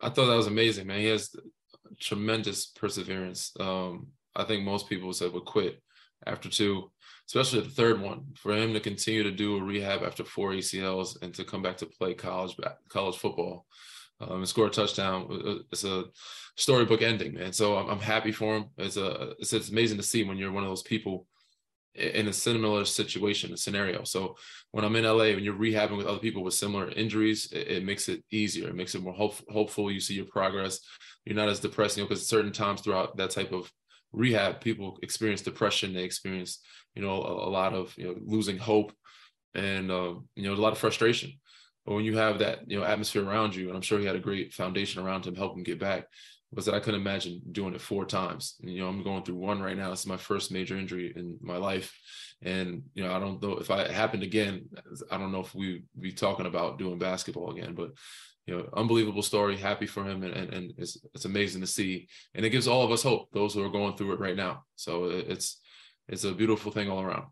I 0.00 0.10
thought 0.10 0.26
that 0.26 0.36
was 0.36 0.46
amazing, 0.46 0.86
man. 0.86 1.00
He 1.00 1.06
has 1.06 1.34
tremendous 1.98 2.66
perseverance. 2.66 3.52
Um, 3.58 4.08
I 4.36 4.44
think 4.44 4.64
most 4.64 4.88
people 4.88 5.12
said 5.12 5.32
would 5.32 5.44
quit 5.44 5.82
after 6.26 6.48
two 6.48 6.90
especially 7.28 7.60
the 7.60 7.68
third 7.68 8.00
one, 8.00 8.24
for 8.36 8.54
him 8.54 8.72
to 8.72 8.80
continue 8.80 9.22
to 9.22 9.30
do 9.30 9.58
a 9.58 9.62
rehab 9.62 10.02
after 10.02 10.24
four 10.24 10.52
ACLs 10.52 11.20
and 11.22 11.34
to 11.34 11.44
come 11.44 11.62
back 11.62 11.76
to 11.76 11.86
play 11.86 12.14
college 12.14 12.56
college 12.88 13.16
football 13.16 13.66
um, 14.20 14.38
and 14.38 14.48
score 14.48 14.66
a 14.66 14.70
touchdown. 14.70 15.28
Uh, 15.30 15.50
uh, 15.50 15.58
it's 15.70 15.84
a 15.84 16.04
storybook 16.56 17.02
ending, 17.02 17.34
man. 17.34 17.52
So 17.52 17.76
I'm, 17.76 17.88
I'm 17.90 18.00
happy 18.00 18.32
for 18.32 18.56
him. 18.56 18.66
It's 18.78 18.96
a 18.96 19.34
it's, 19.38 19.52
it's 19.52 19.68
amazing 19.68 19.98
to 19.98 20.02
see 20.02 20.24
when 20.24 20.38
you're 20.38 20.52
one 20.52 20.64
of 20.64 20.70
those 20.70 20.82
people 20.82 21.26
in 21.94 22.28
a 22.28 22.32
similar 22.32 22.84
situation, 22.84 23.52
a 23.52 23.56
scenario. 23.56 24.04
So 24.04 24.36
when 24.70 24.84
I'm 24.84 24.96
in 24.96 25.04
LA, 25.04 25.34
when 25.34 25.44
you're 25.44 25.54
rehabbing 25.54 25.96
with 25.96 26.06
other 26.06 26.20
people 26.20 26.42
with 26.42 26.54
similar 26.54 26.90
injuries, 26.90 27.50
it, 27.52 27.68
it 27.68 27.84
makes 27.84 28.08
it 28.08 28.24
easier. 28.30 28.68
It 28.68 28.76
makes 28.76 28.94
it 28.94 29.02
more 29.02 29.12
hope, 29.12 29.34
hopeful. 29.50 29.90
You 29.90 30.00
see 30.00 30.14
your 30.14 30.26
progress. 30.26 30.80
You're 31.24 31.36
not 31.36 31.48
as 31.48 31.60
depressed, 31.60 31.96
you 31.96 32.04
know, 32.04 32.08
because 32.08 32.26
certain 32.26 32.52
times 32.52 32.80
throughout 32.80 33.16
that 33.16 33.30
type 33.30 33.52
of 33.52 33.70
rehab, 34.12 34.60
people 34.60 34.98
experience 35.02 35.42
depression. 35.42 35.94
They 35.94 36.04
experience, 36.04 36.60
you 36.94 37.02
know, 37.02 37.22
a, 37.22 37.48
a 37.48 37.50
lot 37.50 37.74
of 37.74 37.94
you 37.96 38.04
know 38.04 38.14
losing 38.24 38.58
hope, 38.58 38.92
and 39.54 39.90
uh, 39.90 40.14
you 40.34 40.42
know 40.42 40.54
a 40.54 40.56
lot 40.56 40.72
of 40.72 40.78
frustration. 40.78 41.32
But 41.84 41.94
when 41.94 42.04
you 42.04 42.16
have 42.16 42.38
that 42.40 42.70
you 42.70 42.78
know 42.78 42.84
atmosphere 42.84 43.24
around 43.24 43.54
you, 43.54 43.68
and 43.68 43.76
I'm 43.76 43.82
sure 43.82 43.98
he 43.98 44.06
had 44.06 44.16
a 44.16 44.20
great 44.20 44.52
foundation 44.52 45.02
around 45.02 45.26
him, 45.26 45.34
help 45.34 45.56
him 45.56 45.62
get 45.62 45.80
back. 45.80 46.04
Was 46.52 46.64
that 46.64 46.74
I 46.74 46.80
couldn't 46.80 47.02
imagine 47.02 47.42
doing 47.52 47.74
it 47.74 47.80
four 47.80 48.06
times. 48.06 48.54
And, 48.62 48.72
you 48.72 48.80
know, 48.80 48.88
I'm 48.88 49.02
going 49.02 49.22
through 49.22 49.34
one 49.34 49.60
right 49.60 49.76
now. 49.76 49.92
It's 49.92 50.06
my 50.06 50.16
first 50.16 50.50
major 50.50 50.78
injury 50.78 51.12
in 51.14 51.36
my 51.42 51.58
life, 51.58 51.94
and 52.42 52.82
you 52.94 53.04
know, 53.04 53.12
I 53.12 53.18
don't 53.18 53.42
know 53.42 53.58
if 53.58 53.70
I 53.70 53.92
happened 53.92 54.22
again. 54.22 54.68
I 55.10 55.18
don't 55.18 55.32
know 55.32 55.40
if 55.40 55.54
we 55.54 55.84
be 55.98 56.12
talking 56.12 56.46
about 56.46 56.78
doing 56.78 56.98
basketball 56.98 57.50
again, 57.50 57.74
but 57.74 57.90
you 58.48 58.56
know, 58.56 58.68
unbelievable 58.72 59.22
story. 59.22 59.58
Happy 59.58 59.84
for 59.86 60.02
him, 60.04 60.22
and, 60.22 60.32
and, 60.32 60.54
and 60.54 60.72
it's 60.78 60.96
it's 61.14 61.26
amazing 61.26 61.60
to 61.60 61.66
see, 61.66 62.08
and 62.34 62.46
it 62.46 62.50
gives 62.50 62.66
all 62.66 62.82
of 62.82 62.90
us 62.90 63.02
hope. 63.02 63.28
Those 63.30 63.52
who 63.52 63.62
are 63.62 63.68
going 63.68 63.94
through 63.94 64.14
it 64.14 64.20
right 64.20 64.36
now. 64.36 64.64
So 64.74 65.04
it's 65.04 65.60
it's 66.08 66.24
a 66.24 66.32
beautiful 66.32 66.72
thing 66.72 66.88
all 66.88 67.02
around. 67.02 67.26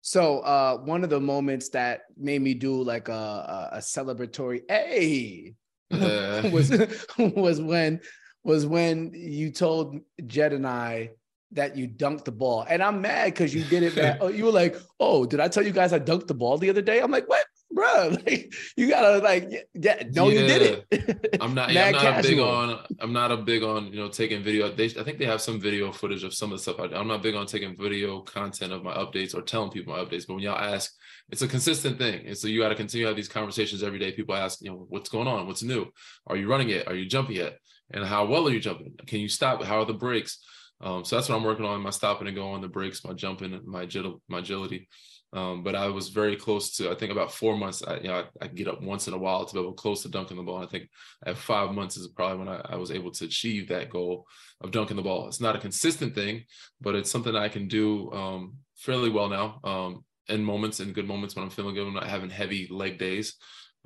So 0.00 0.40
uh, 0.40 0.78
one 0.78 1.04
of 1.04 1.10
the 1.10 1.20
moments 1.20 1.68
that 1.70 2.04
made 2.16 2.40
me 2.40 2.54
do 2.54 2.82
like 2.82 3.10
a 3.10 3.12
a, 3.12 3.68
a 3.72 3.78
celebratory 3.78 4.62
hey 4.66 5.54
uh. 5.92 6.48
was 6.52 6.70
was 7.18 7.60
when 7.60 8.00
was 8.44 8.64
when 8.64 9.12
you 9.12 9.50
told 9.50 10.00
Jed 10.26 10.54
and 10.54 10.66
I 10.66 11.10
that 11.52 11.76
you 11.76 11.86
dunked 11.86 12.24
the 12.24 12.32
ball, 12.32 12.64
and 12.66 12.82
I'm 12.82 13.02
mad 13.02 13.26
because 13.26 13.54
you 13.54 13.62
did 13.64 13.82
it. 13.82 13.94
Man. 13.94 14.16
oh, 14.22 14.28
you 14.28 14.46
were 14.46 14.52
like, 14.52 14.76
"Oh, 14.98 15.26
did 15.26 15.38
I 15.38 15.48
tell 15.48 15.62
you 15.62 15.70
guys 15.70 15.92
I 15.92 16.00
dunked 16.00 16.28
the 16.28 16.34
ball 16.34 16.56
the 16.56 16.70
other 16.70 16.82
day?" 16.82 17.00
I'm 17.00 17.10
like, 17.10 17.28
"What? 17.28 17.44
Bro, 17.74 18.08
like 18.26 18.54
you 18.76 18.88
gotta 18.88 19.18
like 19.18 19.50
yeah, 19.74 20.02
no, 20.12 20.28
yeah. 20.28 20.40
you 20.40 20.46
did 20.46 20.84
it. 20.90 21.36
I'm 21.40 21.54
not. 21.54 21.72
Yeah, 21.72 21.86
I'm 21.86 21.92
not 21.92 22.02
casual. 22.02 22.18
a 22.18 22.22
big 22.22 22.38
on. 22.40 22.86
I'm 23.00 23.12
not 23.12 23.32
a 23.32 23.36
big 23.36 23.62
on 23.62 23.92
you 23.92 23.98
know 23.98 24.08
taking 24.08 24.42
video. 24.42 24.70
They, 24.74 24.86
I 24.86 25.02
think 25.02 25.18
they 25.18 25.26
have 25.26 25.40
some 25.40 25.60
video 25.60 25.92
footage 25.92 26.24
of 26.24 26.32
some 26.32 26.52
of 26.52 26.58
the 26.58 26.62
stuff. 26.62 26.76
I, 26.78 26.96
I'm 26.96 27.08
not 27.08 27.22
big 27.22 27.34
on 27.34 27.46
taking 27.46 27.76
video 27.76 28.20
content 28.20 28.72
of 28.72 28.82
my 28.82 28.94
updates 28.94 29.34
or 29.34 29.42
telling 29.42 29.70
people 29.70 29.94
my 29.94 30.02
updates. 30.02 30.26
But 30.26 30.34
when 30.34 30.44
y'all 30.44 30.58
ask, 30.58 30.92
it's 31.30 31.42
a 31.42 31.48
consistent 31.48 31.98
thing, 31.98 32.26
and 32.26 32.38
so 32.38 32.48
you 32.48 32.60
got 32.60 32.68
to 32.68 32.74
continue 32.74 33.04
to 33.04 33.08
have 33.08 33.16
these 33.16 33.28
conversations 33.28 33.82
every 33.82 33.98
day. 33.98 34.12
People 34.12 34.34
ask, 34.34 34.60
you 34.62 34.70
know, 34.70 34.86
what's 34.88 35.10
going 35.10 35.28
on? 35.28 35.46
What's 35.46 35.62
new? 35.62 35.86
Are 36.26 36.36
you 36.36 36.48
running 36.48 36.70
it? 36.70 36.86
Are 36.86 36.94
you 36.94 37.06
jumping 37.06 37.36
yet? 37.36 37.58
And 37.92 38.04
how 38.04 38.24
well 38.24 38.48
are 38.48 38.50
you 38.50 38.60
jumping? 38.60 38.94
Can 39.06 39.20
you 39.20 39.28
stop? 39.28 39.62
How 39.62 39.80
are 39.80 39.84
the 39.86 39.92
breaks? 39.92 40.38
Um, 40.80 41.04
so 41.04 41.16
that's 41.16 41.28
what 41.28 41.36
I'm 41.36 41.44
working 41.44 41.64
on: 41.64 41.80
my 41.80 41.90
stopping 41.90 42.26
and 42.26 42.36
going, 42.36 42.60
the 42.60 42.68
brakes, 42.68 43.04
my 43.04 43.12
jumping, 43.12 43.60
my 43.64 43.86
agil- 43.86 44.20
my 44.28 44.40
agility. 44.40 44.88
Um, 45.34 45.64
but 45.64 45.74
I 45.74 45.88
was 45.88 46.10
very 46.10 46.36
close 46.36 46.76
to, 46.76 46.92
I 46.92 46.94
think 46.94 47.10
about 47.10 47.32
four 47.32 47.56
months, 47.56 47.82
I, 47.82 47.96
you 47.96 48.08
know, 48.08 48.24
I, 48.40 48.44
I 48.44 48.46
get 48.46 48.68
up 48.68 48.80
once 48.80 49.08
in 49.08 49.14
a 49.14 49.18
while 49.18 49.44
to 49.44 49.52
be 49.52 49.60
able 49.60 49.72
close 49.72 50.02
to 50.02 50.08
dunking 50.08 50.36
the 50.36 50.44
ball. 50.44 50.58
And 50.58 50.66
I 50.66 50.70
think 50.70 50.88
at 51.26 51.36
five 51.36 51.72
months 51.72 51.96
is 51.96 52.06
probably 52.06 52.38
when 52.38 52.48
I, 52.48 52.60
I, 52.64 52.76
was 52.76 52.92
able 52.92 53.10
to 53.10 53.24
achieve 53.24 53.68
that 53.68 53.90
goal 53.90 54.28
of 54.60 54.70
dunking 54.70 54.96
the 54.96 55.02
ball. 55.02 55.26
It's 55.26 55.40
not 55.40 55.56
a 55.56 55.60
consistent 55.60 56.14
thing, 56.14 56.44
but 56.80 56.94
it's 56.94 57.10
something 57.10 57.34
I 57.34 57.48
can 57.48 57.66
do 57.66 58.12
um, 58.12 58.54
fairly 58.76 59.10
well 59.10 59.28
now 59.28 59.58
um, 59.64 60.04
in 60.28 60.44
moments, 60.44 60.78
in 60.78 60.92
good 60.92 61.08
moments 61.08 61.34
when 61.34 61.44
I'm 61.44 61.50
feeling 61.50 61.74
good, 61.74 61.88
I'm 61.88 61.94
not 61.94 62.06
having 62.06 62.30
heavy 62.30 62.68
leg 62.70 62.98
days. 62.98 63.34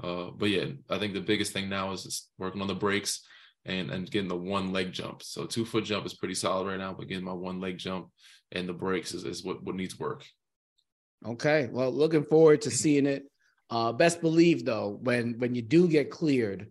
Uh, 0.05 0.31
but 0.37 0.51
yeah, 0.51 0.67
I 0.91 0.99
think 0.99 1.15
the 1.15 1.21
biggest 1.21 1.55
thing 1.55 1.71
now 1.71 1.93
is 1.93 2.05
just 2.05 2.31
working 2.37 2.61
on 2.61 2.69
the 2.69 2.75
brakes 2.75 3.27
and, 3.65 3.91
and 3.91 4.11
getting 4.11 4.29
the 4.29 4.37
one 4.37 4.71
leg 4.71 4.93
jump. 4.93 5.23
So 5.23 5.47
two 5.47 5.65
foot 5.65 5.85
jump 5.85 6.05
is 6.05 6.15
pretty 6.15 6.35
solid 6.35 6.67
right 6.67 6.79
now, 6.79 6.93
but 6.93 7.09
getting 7.09 7.25
my 7.25 7.33
one 7.33 7.59
leg 7.59 7.79
jump 7.79 8.09
and 8.53 8.69
the 8.69 8.75
brakes 8.75 9.15
is, 9.15 9.25
is 9.25 9.43
what, 9.43 9.63
what 9.63 9.77
needs 9.77 9.99
work. 9.99 10.27
Okay. 11.27 11.69
Well, 11.71 11.91
looking 11.91 12.25
forward 12.25 12.63
to 12.63 12.71
seeing 12.71 13.07
it. 13.07 13.25
Uh, 13.71 13.93
best 13.93 14.21
believe 14.21 14.65
though, 14.65 14.99
when 15.03 15.39
when 15.39 15.55
you 15.55 15.63
do 15.63 15.89
get 15.89 16.11
cleared, 16.11 16.69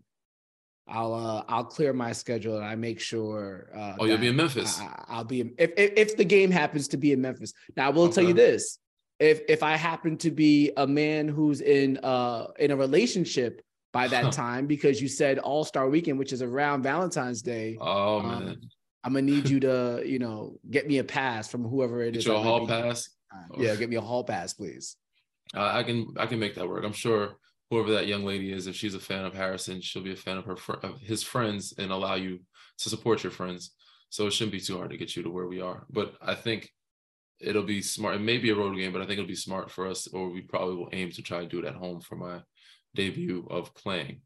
I'll 0.88 1.14
uh, 1.14 1.44
I'll 1.48 1.66
clear 1.66 1.94
my 1.94 2.12
schedule 2.14 2.56
and 2.56 2.66
I 2.66 2.76
make 2.76 3.00
sure. 3.00 3.70
Uh, 3.76 3.96
oh, 4.00 4.06
you'll 4.06 4.18
be 4.18 4.28
in 4.28 4.36
Memphis. 4.36 4.80
I, 5.08 5.18
will 5.18 5.26
be 5.26 5.42
in, 5.42 5.54
if, 5.58 5.72
if, 5.78 5.94
if 5.96 6.18
the 6.18 6.26
game 6.26 6.50
happens 6.50 6.88
to 6.90 6.98
be 6.98 7.12
in 7.12 7.22
Memphis. 7.22 7.54
Now 7.76 7.88
I 7.88 7.90
will 7.90 8.04
okay. 8.04 8.16
tell 8.16 8.24
you 8.24 8.34
this: 8.34 8.80
if 9.20 9.42
if 9.50 9.64
I 9.64 9.76
happen 9.76 10.18
to 10.18 10.32
be 10.32 10.72
a 10.78 10.88
man 10.88 11.28
who's 11.28 11.62
in 11.62 12.00
uh 12.04 12.48
in 12.58 12.72
a 12.72 12.76
relationship 12.76 13.62
by 13.94 14.08
that 14.08 14.32
time, 14.32 14.66
because 14.66 15.02
you 15.02 15.08
said 15.08 15.40
All 15.40 15.64
Star 15.66 15.90
Weekend, 15.90 16.20
which 16.20 16.34
is 16.34 16.42
around 16.42 16.84
Valentine's 16.84 17.42
Day. 17.42 17.78
Oh 17.80 18.20
um, 18.20 18.46
man. 18.46 18.58
I'm 19.04 19.14
gonna 19.14 19.22
need 19.24 19.50
you 19.50 19.60
to, 19.62 20.04
you 20.06 20.20
know, 20.20 20.58
get 20.70 20.88
me 20.88 20.98
a 20.98 21.04
pass 21.04 21.48
from 21.48 21.64
whoever 21.64 22.02
it 22.02 22.14
get 22.14 22.20
is. 22.20 22.26
Your 22.26 22.42
hall 22.42 22.68
pass. 22.68 23.10
Yeah, 23.58 23.76
give 23.76 23.90
me 23.90 23.96
a 23.96 24.02
hall 24.02 24.24
pass, 24.24 24.54
please. 24.54 24.96
Uh, 25.56 25.72
I 25.74 25.84
can 25.84 26.14
I 26.18 26.26
can 26.26 26.40
make 26.40 26.56
that 26.56 26.68
work. 26.68 26.84
I'm 26.84 26.94
sure 26.94 27.38
whoever 27.70 27.92
that 27.92 28.08
young 28.08 28.24
lady 28.24 28.52
is, 28.52 28.68
if 28.68 28.76
she's 28.76 28.96
a 28.96 29.00
fan 29.00 29.26
of 29.26 29.34
Harrison, 29.34 29.82
she'll 29.82 30.04
be 30.04 30.14
a 30.14 30.18
fan 30.18 30.38
of 30.38 30.46
her 30.46 30.56
fr- 30.56 30.84
of 30.84 31.00
his 31.00 31.24
friends 31.24 31.74
and 31.78 31.92
allow 31.92 32.16
you 32.16 32.40
to 32.80 32.90
support 32.90 33.24
your 33.24 33.32
friends. 33.32 33.72
So 34.10 34.28
it 34.28 34.34
shouldn't 34.34 34.54
be 34.54 34.62
too 34.62 34.78
hard 34.78 34.92
to 34.92 34.98
get 34.98 35.16
you 35.16 35.24
to 35.24 35.30
where 35.30 35.48
we 35.48 35.62
are. 35.62 35.86
But 35.90 36.16
I 36.22 36.36
think 36.36 36.70
it'll 37.40 37.64
be 37.64 37.82
smart. 37.82 38.16
It 38.16 38.20
may 38.20 38.38
be 38.38 38.52
a 38.52 38.56
road 38.56 38.76
game, 38.76 38.94
but 38.94 39.02
I 39.02 39.06
think 39.06 39.20
it'll 39.20 39.28
be 39.28 39.36
smart 39.36 39.70
for 39.70 39.88
us, 39.88 40.08
or 40.08 40.30
we 40.30 40.42
probably 40.42 40.76
will 40.76 40.90
aim 40.94 41.12
to 41.12 41.22
try 41.22 41.40
to 41.40 41.46
do 41.46 41.60
it 41.60 41.66
at 41.66 41.76
home 41.76 42.02
for 42.02 42.16
my 42.16 42.42
debut 42.96 43.46
of 43.50 43.74
playing. 43.76 44.22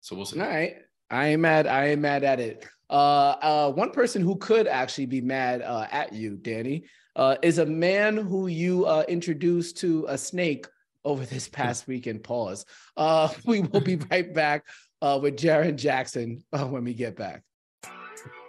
So 0.00 0.16
we'll 0.16 0.26
see. 0.26 0.40
All 0.40 0.46
right. 0.46 0.76
I 1.10 1.28
ain't 1.28 1.40
mad. 1.40 1.66
I 1.66 1.88
ain't 1.88 2.00
mad 2.00 2.24
at 2.24 2.40
it. 2.40 2.66
Uh, 2.88 3.36
uh, 3.42 3.72
one 3.72 3.90
person 3.90 4.22
who 4.22 4.36
could 4.36 4.66
actually 4.66 5.06
be 5.06 5.20
mad 5.20 5.62
uh, 5.62 5.86
at 5.90 6.12
you, 6.12 6.36
Danny, 6.36 6.84
uh, 7.16 7.36
is 7.42 7.58
a 7.58 7.66
man 7.66 8.16
who 8.16 8.46
you 8.46 8.86
uh, 8.86 9.04
introduced 9.08 9.78
to 9.78 10.06
a 10.08 10.18
snake 10.18 10.66
over 11.04 11.24
this 11.24 11.48
past 11.48 11.86
weekend. 11.86 12.22
Pause. 12.22 12.66
Uh, 12.96 13.28
we 13.44 13.60
will 13.60 13.80
be 13.80 13.96
right 14.10 14.32
back 14.32 14.66
uh, 15.02 15.18
with 15.20 15.36
Jaren 15.36 15.76
Jackson 15.76 16.44
uh, 16.52 16.64
when 16.64 16.84
we 16.84 16.94
get 16.94 17.16
back. 17.16 17.42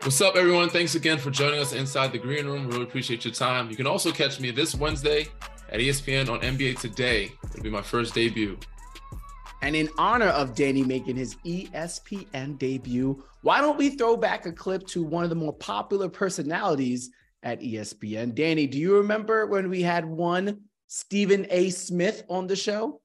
What's 0.02 0.20
up, 0.20 0.36
everyone? 0.36 0.70
Thanks 0.70 0.96
again 0.96 1.20
for 1.20 1.30
joining 1.30 1.60
us 1.60 1.74
inside 1.74 2.12
the 2.12 2.18
green 2.18 2.46
room. 2.46 2.68
Really 2.68 2.84
appreciate 2.84 3.24
your 3.24 3.34
time. 3.34 3.70
You 3.70 3.76
can 3.76 3.86
also 3.86 4.12
catch 4.12 4.40
me 4.40 4.50
this 4.50 4.74
Wednesday 4.74 5.28
at 5.70 5.80
ESPN 5.80 6.28
on 6.30 6.40
NBA 6.42 6.80
Today. 6.80 7.32
It'll 7.52 7.64
be 7.64 7.70
my 7.70 7.84
first 7.84 8.16
debut. 8.16 8.58
And 9.62 9.76
in 9.76 9.90
honor 10.00 10.30
of 10.30 10.56
Danny 10.56 10.84
making 10.84 11.18
his 11.18 11.36
ESPN 11.46 12.58
debut, 12.58 13.24
why 13.44 13.62
don't 13.62 13.78
we 13.78 13.92
throw 13.92 14.18
back 14.18 14.48
a 14.48 14.52
clip 14.52 14.88
to 14.88 15.04
one 15.04 15.24
of 15.24 15.30
the 15.30 15.36
more 15.36 15.54
popular 15.54 16.10
personalities 16.10 17.12
at 17.44 17.62
ESPN? 17.62 18.36
Danny, 18.36 18.68
do 18.68 18.78
you 18.78 18.98
remember 18.98 19.46
when 19.48 19.70
we 19.70 19.82
had 19.82 20.06
one 20.06 20.62
Stephen 20.88 21.48
A. 21.50 21.70
Smith 21.70 22.24
on 22.30 22.48
the 22.48 22.56
show? 22.56 23.02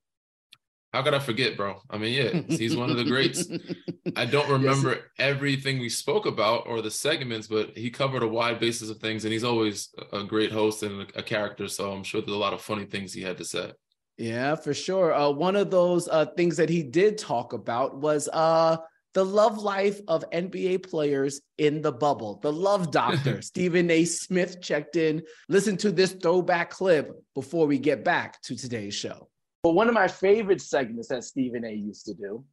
How 0.93 1.03
could 1.03 1.15
I 1.15 1.19
forget, 1.19 1.57
bro? 1.57 1.81
I 1.91 1.99
mean, 1.99 2.15
yeah, 2.15 2.57
he's 2.57 2.75
one 2.75 2.91
of 2.91 2.97
the 2.97 3.05
greats. 3.05 3.47
I 4.17 4.25
don't 4.25 4.49
remember 4.49 4.91
yes. 4.91 5.01
everything 5.19 5.79
we 5.79 5.91
spoke 5.91 6.25
about 6.25 6.67
or 6.67 6.81
the 6.81 6.91
segments, 6.91 7.49
but 7.49 7.77
he 7.77 7.91
covered 7.91 8.23
a 8.23 8.29
wide 8.29 8.61
basis 8.61 8.89
of 8.89 8.99
things, 8.99 9.25
and 9.25 9.33
he's 9.33 9.45
always 9.45 9.91
a 10.13 10.23
great 10.23 10.53
host 10.53 10.83
and 10.83 11.07
a 11.15 11.23
character. 11.23 11.69
So 11.69 11.93
I'm 11.93 12.03
sure 12.03 12.23
there's 12.23 12.35
a 12.35 12.39
lot 12.39 12.55
of 12.55 12.63
funny 12.63 12.87
things 12.87 13.13
he 13.13 13.21
had 13.21 13.37
to 13.39 13.45
say. 13.45 13.73
Yeah, 14.17 14.55
for 14.55 14.73
sure. 14.73 15.13
Uh, 15.13 15.29
one 15.31 15.57
of 15.57 15.71
those 15.71 16.09
uh, 16.09 16.27
things 16.37 16.57
that 16.57 16.71
he 16.71 16.83
did 16.83 17.19
talk 17.19 17.53
about 17.53 17.99
was 17.99 18.29
uh, 18.33 18.79
the 19.17 19.25
love 19.25 19.57
life 19.57 19.99
of 20.09 20.29
NBA 20.31 20.87
players 20.87 21.41
in 21.57 21.81
the 21.81 21.91
bubble. 21.91 22.39
The 22.43 22.53
love 22.53 22.91
doctor, 23.03 23.41
Stephen 23.41 23.91
A. 23.91 24.05
Smith, 24.05 24.61
checked 24.61 24.95
in. 24.95 25.23
Listen 25.49 25.75
to 25.79 25.91
this 25.91 26.13
throwback 26.13 26.69
clip 26.69 27.11
before 27.35 27.67
we 27.67 27.79
get 27.79 28.05
back 28.05 28.43
to 28.43 28.55
today's 28.55 28.95
show. 28.95 29.31
But 29.63 29.71
one 29.71 29.89
of 29.89 29.95
my 29.95 30.07
favorite 30.07 30.61
segments 30.61 31.09
that 31.09 31.25
Stephen 31.25 31.65
A. 31.65 31.73
used 31.73 32.05
to 32.05 32.13
do, 32.13 32.45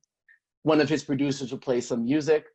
one 0.62 0.79
of 0.79 0.88
his 0.88 1.03
producers 1.03 1.51
would 1.51 1.60
play 1.60 1.82
some 1.82 2.05
music, 2.05 2.46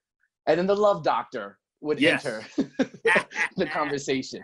and 0.46 0.58
then 0.58 0.66
the 0.66 0.74
love 0.74 1.04
doctor 1.04 1.58
would 1.82 2.00
yes. 2.00 2.24
enter 2.24 2.46
the 3.58 3.66
conversation. 3.66 4.40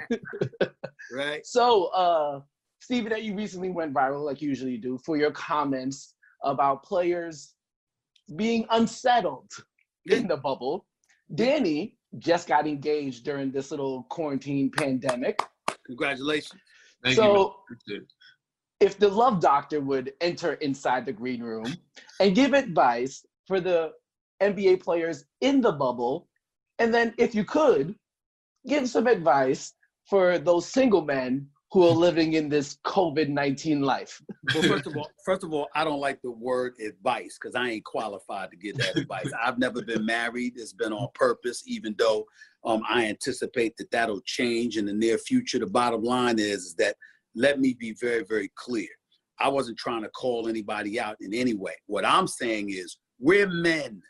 right. 1.10 1.44
So, 1.46 1.86
uh, 1.86 2.40
Stephen, 2.80 3.08
that 3.08 3.22
you 3.22 3.34
recently 3.34 3.70
went 3.70 3.94
viral, 3.94 4.26
like 4.26 4.42
you 4.42 4.48
usually 4.50 4.76
do, 4.76 4.98
for 5.06 5.16
your 5.16 5.30
comments 5.30 6.12
about 6.42 6.82
players 6.82 7.54
being 8.36 8.66
unsettled 8.70 9.50
in 10.06 10.26
the 10.26 10.36
bubble. 10.36 10.86
Danny 11.34 11.96
just 12.18 12.48
got 12.48 12.66
engaged 12.66 13.24
during 13.24 13.50
this 13.50 13.70
little 13.70 14.04
quarantine 14.04 14.70
pandemic. 14.70 15.40
Congratulations. 15.86 16.60
Thank 17.02 17.16
so, 17.16 17.56
you. 17.88 18.06
if 18.80 18.98
the 18.98 19.08
love 19.08 19.40
doctor 19.40 19.80
would 19.80 20.12
enter 20.20 20.54
inside 20.54 21.04
the 21.04 21.12
green 21.12 21.42
room 21.42 21.66
and 22.20 22.34
give 22.34 22.54
advice 22.54 23.24
for 23.46 23.60
the 23.60 23.92
NBA 24.40 24.82
players 24.82 25.24
in 25.40 25.60
the 25.60 25.72
bubble, 25.72 26.28
and 26.78 26.92
then 26.92 27.14
if 27.18 27.34
you 27.34 27.44
could, 27.44 27.94
give 28.66 28.88
some 28.88 29.06
advice 29.06 29.74
for 30.08 30.38
those 30.38 30.66
single 30.66 31.02
men 31.02 31.46
who 31.74 31.82
are 31.88 31.90
living 31.90 32.34
in 32.34 32.48
this 32.48 32.78
COVID 32.86 33.28
nineteen 33.28 33.82
life? 33.82 34.22
well, 34.54 34.62
first 34.62 34.86
of 34.86 34.96
all, 34.96 35.10
first 35.24 35.42
of 35.42 35.52
all, 35.52 35.66
I 35.74 35.82
don't 35.82 35.98
like 35.98 36.22
the 36.22 36.30
word 36.30 36.74
advice 36.78 37.36
because 37.36 37.56
I 37.56 37.68
ain't 37.68 37.84
qualified 37.84 38.52
to 38.52 38.56
give 38.56 38.76
that 38.76 38.96
advice. 38.96 39.28
I've 39.44 39.58
never 39.58 39.82
been 39.82 40.06
married; 40.06 40.52
it's 40.54 40.72
been 40.72 40.92
on 40.92 41.08
purpose. 41.14 41.64
Even 41.66 41.96
though 41.98 42.26
um, 42.64 42.82
I 42.88 43.06
anticipate 43.06 43.76
that 43.78 43.90
that'll 43.90 44.20
change 44.20 44.76
in 44.76 44.86
the 44.86 44.92
near 44.92 45.18
future. 45.18 45.58
The 45.58 45.66
bottom 45.66 46.04
line 46.04 46.38
is, 46.38 46.62
is 46.62 46.74
that 46.76 46.94
let 47.34 47.58
me 47.58 47.74
be 47.74 47.92
very, 48.00 48.22
very 48.22 48.52
clear. 48.54 48.88
I 49.40 49.48
wasn't 49.48 49.76
trying 49.76 50.02
to 50.02 50.08
call 50.10 50.46
anybody 50.46 51.00
out 51.00 51.16
in 51.20 51.34
any 51.34 51.54
way. 51.54 51.74
What 51.86 52.04
I'm 52.04 52.28
saying 52.28 52.70
is, 52.70 52.98
we're 53.18 53.48
men, 53.48 54.00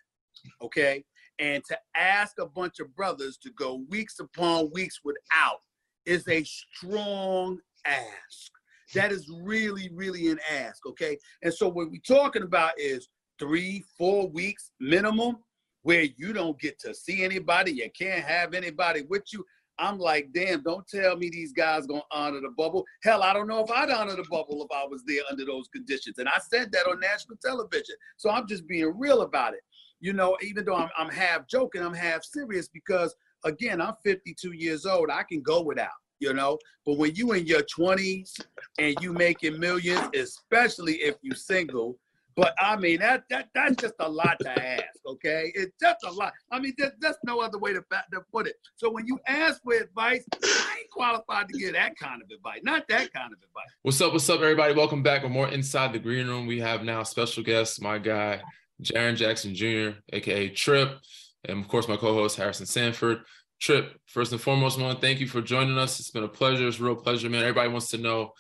okay? 0.61 1.02
And 1.38 1.64
to 1.64 1.78
ask 1.97 2.35
a 2.38 2.47
bunch 2.47 2.78
of 2.78 2.94
brothers 2.94 3.38
to 3.38 3.50
go 3.59 3.83
weeks 3.88 4.21
upon 4.21 4.71
weeks 4.75 5.00
without 5.02 5.61
is 6.06 6.26
a 6.28 6.44
strong 6.44 7.58
ask. 7.87 8.52
That 8.94 9.12
is 9.12 9.28
really, 9.42 9.90
really 9.92 10.28
an 10.30 10.38
ask, 10.50 10.87
okay? 10.87 11.18
And 11.42 11.52
so 11.52 11.68
what 11.68 11.90
we're 11.90 12.00
talking 12.06 12.42
about 12.42 12.73
is 12.78 13.08
three, 13.38 13.84
four 13.99 14.28
weeks 14.28 14.70
minimum 14.80 15.38
where 15.82 16.06
you 16.16 16.32
don't 16.32 16.58
get 16.61 16.78
to 16.80 16.94
see 16.94 17.25
anybody, 17.25 17.73
you 17.73 17.90
can't 17.96 18.25
have 18.25 18.54
anybody 18.54 19.02
with 19.08 19.25
you. 19.32 19.44
I'm 19.78 19.99
like, 19.99 20.30
damn, 20.32 20.62
don't 20.62 20.87
tell 20.87 21.16
me 21.16 21.28
these 21.30 21.52
guys 21.52 21.87
gonna 21.87 22.02
honor 22.12 22.40
the 22.40 22.50
bubble. 22.56 22.84
Hell, 23.02 23.23
I 23.23 23.32
don't 23.32 23.49
know 23.49 23.62
if 23.64 23.70
I'd 23.70 23.90
honor 23.90 24.16
the 24.16 24.25
bubble 24.30 24.64
if 24.64 24.75
I 24.75 24.87
was 24.87 25.02
there 25.04 25.23
under 25.30 25.44
those 25.44 25.68
conditions. 25.68 26.18
And 26.18 26.28
I 26.28 26.38
said 26.38 26.70
that 26.73 26.87
on 26.88 27.00
national 27.00 27.37
television. 27.44 27.96
So 28.16 28.30
I'm 28.30 28.46
just 28.46 28.66
being 28.68 28.92
real 28.96 29.23
about 29.23 29.54
it. 29.54 29.61
You 30.00 30.12
know, 30.12 30.37
even 30.42 30.64
though 30.64 30.76
I'm, 30.76 30.90
I'm 30.96 31.11
half 31.11 31.49
joking, 31.49 31.82
I'm 31.82 31.94
half 31.94 32.25
serious 32.25 32.68
because 32.68 33.14
again, 33.45 33.81
I'm 33.81 33.95
52 34.03 34.53
years 34.53 34.87
old. 34.87 35.11
I 35.11 35.23
can 35.23 35.43
go 35.43 35.63
without 35.63 35.91
you 36.21 36.33
know. 36.33 36.59
But 36.87 36.99
when 36.99 37.15
you 37.15 37.33
in 37.33 37.47
your 37.47 37.63
20s 37.63 38.41
and 38.79 38.97
you 39.01 39.13
making 39.13 39.59
millions, 39.59 40.09
especially 40.15 40.95
if 40.95 41.17
you 41.23 41.35
single, 41.35 41.99
but 42.37 42.53
I 42.59 42.77
mean 42.77 42.99
that 42.99 43.25
that 43.31 43.49
that's 43.55 43.77
just 43.77 43.95
a 44.01 44.09
lot 44.09 44.37
to 44.41 44.51
ask, 44.51 44.99
okay? 45.07 45.53
It's 45.55 45.73
just 45.81 45.99
a 46.05 46.11
lot. 46.11 46.33
I 46.51 46.59
mean, 46.59 46.75
there's, 46.77 46.91
there's 46.99 47.17
no 47.25 47.41
other 47.41 47.59
way 47.59 47.73
to, 47.73 47.81
to 47.81 48.21
put 48.33 48.49
it. 48.49 48.57
So 48.75 48.91
when 48.91 49.07
you 49.07 49.21
ask 49.29 49.63
for 49.63 49.75
advice, 49.75 50.25
I 50.43 50.79
ain't 50.81 50.91
qualified 50.91 51.49
to 51.49 51.59
give 51.59 51.75
that 51.75 51.97
kind 51.97 52.21
of 52.21 52.29
advice, 52.35 52.61
not 52.65 52.89
that 52.89 53.13
kind 53.13 53.33
of 53.33 53.39
advice. 53.39 53.71
What's 53.83 54.01
up? 54.01 54.13
What's 54.13 54.29
up, 54.29 54.41
everybody? 54.41 54.75
Welcome 54.75 55.05
back 55.05 55.23
with 55.23 55.31
more 55.31 55.49
Inside 55.49 55.93
the 55.93 56.01
Green 56.01 56.27
Room. 56.27 56.47
We 56.47 56.59
have 56.61 56.83
now 56.83 57.05
special 57.05 57.45
guest, 57.45 57.81
my 57.81 57.99
guy, 57.99 58.43
Jaren 58.83 59.15
Jackson 59.15 59.55
Jr., 59.55 59.99
aka 60.13 60.49
Trip, 60.49 60.99
and 61.45 61.61
of 61.61 61.69
course 61.69 61.89
my 61.89 61.97
co-host 61.97 62.37
Harrison 62.37 62.67
Sanford. 62.67 63.21
Trip, 63.61 63.97
first 64.07 64.33
and 64.33 64.41
foremost, 64.41 64.79
man, 64.79 64.97
thank 64.97 65.21
you 65.21 65.29
for 65.29 65.41
joining 65.41 65.79
us. 65.79 66.01
It's 66.01 66.11
been 66.11 66.25
a 66.25 66.29
pleasure. 66.29 66.67
It's 66.67 66.81
a 66.81 66.83
real 66.83 66.97
pleasure, 66.97 67.31
man. 67.31 67.43
Everybody 67.43 67.69
wants 67.69 67.89
to 67.91 67.99
know 67.99 68.33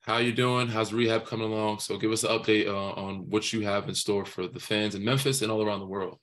how 0.00 0.18
you 0.18 0.32
doing. 0.32 0.68
How's 0.68 0.92
rehab 0.92 1.24
coming 1.24 1.50
along? 1.50 1.78
So 1.78 1.96
give 1.96 2.12
us 2.12 2.24
an 2.24 2.30
update 2.30 2.66
uh, 2.66 2.92
on 3.00 3.28
what 3.30 3.52
you 3.52 3.62
have 3.62 3.88
in 3.88 3.94
store 3.94 4.24
for 4.24 4.46
the 4.46 4.60
fans 4.60 4.94
in 4.94 5.04
Memphis 5.04 5.42
and 5.42 5.50
all 5.50 5.64
around 5.64 5.80
the 5.80 5.86
world. 5.86 6.18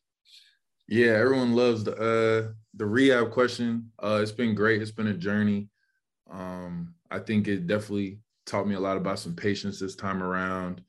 Yeah, 0.87 1.11
everyone 1.11 1.53
loves 1.53 1.83
the 1.83 1.95
uh, 1.95 2.51
the 2.75 2.85
rehab 2.85 3.31
question. 3.31 3.91
Uh, 4.01 4.19
it's 4.21 4.31
been 4.31 4.53
great. 4.55 4.81
It's 4.81 4.91
been 4.91 5.07
a 5.07 5.13
journey. 5.13 5.69
Um, 6.29 6.95
I 7.09 7.19
think 7.19 7.47
it 7.47 7.67
definitely 7.67 8.19
taught 8.45 8.67
me 8.67 8.75
a 8.75 8.79
lot 8.79 8.97
about 8.97 9.19
some 9.19 9.35
patience 9.35 9.79
this 9.79 9.95
time 9.95 10.21
around, 10.21 10.81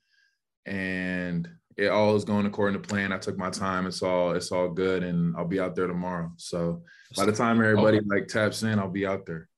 and 0.67 1.49
it 1.77 1.89
all 1.89 2.15
is 2.17 2.25
going 2.25 2.47
according 2.47 2.81
to 2.81 2.89
plan. 2.89 3.13
I 3.13 3.19
took 3.19 3.37
my 3.37 3.51
time. 3.51 3.87
It's 3.87 4.03
all 4.03 4.33
it's 4.33 4.53
all 4.53 4.69
good, 4.69 5.03
and 5.03 5.37
I'll 5.37 5.47
be 5.47 5.61
out 5.61 5.75
there 5.75 5.87
tomorrow. 5.87 6.33
So 6.37 6.83
by 7.17 7.27
the 7.27 7.33
time 7.33 7.61
everybody 7.61 7.99
okay. 7.99 8.07
like 8.09 8.29
taps 8.29 8.63
in, 8.63 8.79
I'll 8.79 8.89
be 8.89 9.07
out 9.07 9.27
there. 9.27 9.49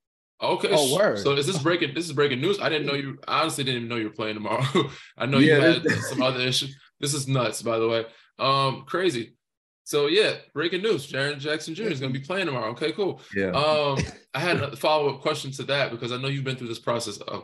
Okay. 0.43 0.69
Oh, 0.71 0.95
word. 0.95 1.19
So 1.19 1.33
is 1.33 1.47
this 1.47 1.59
breaking? 1.59 1.95
This 1.95 2.05
is 2.05 2.13
breaking 2.13 2.41
news. 2.41 2.61
I 2.61 2.69
didn't 2.69 2.87
know 2.87 2.95
you. 2.95 3.19
I 3.27 3.41
honestly 3.41 3.65
didn't 3.65 3.79
even 3.79 3.89
know 3.89 3.97
you 3.97 4.09
were 4.09 4.15
playing 4.15 4.35
tomorrow. 4.35 4.91
I 5.19 5.27
know 5.27 5.39
yeah, 5.39 5.57
you 5.57 5.63
had 5.63 5.91
some 6.03 6.23
other 6.23 6.41
issues. 6.41 6.77
This 7.01 7.15
is 7.15 7.27
nuts, 7.27 7.63
by 7.63 7.79
the 7.79 7.89
way. 7.89 8.07
Um, 8.39 8.85
crazy. 8.87 9.37
So 9.85 10.09
yeah, 10.09 10.35
breaking 10.53 10.83
news: 10.83 11.11
Jaren 11.11 11.39
Jackson 11.39 11.75
Jr. 11.75 11.85
is 11.85 12.01
going 12.01 12.13
to 12.13 12.19
be 12.19 12.25
playing 12.25 12.47
tomorrow. 12.47 12.71
Okay, 12.73 12.93
cool. 12.93 13.21
Yeah. 13.35 13.51
Um, 13.51 13.99
I 14.35 14.41
had 14.41 14.57
a 14.57 14.77
follow 14.77 15.15
up 15.15 15.23
question 15.23 15.53
to 15.53 15.63
that 15.65 15.91
because 15.91 16.13
I 16.13 16.19
know 16.19 16.29
you've 16.29 16.45
been 16.45 16.57
through 16.57 16.69
this 16.69 16.79
process 16.79 17.19
a, 17.29 17.41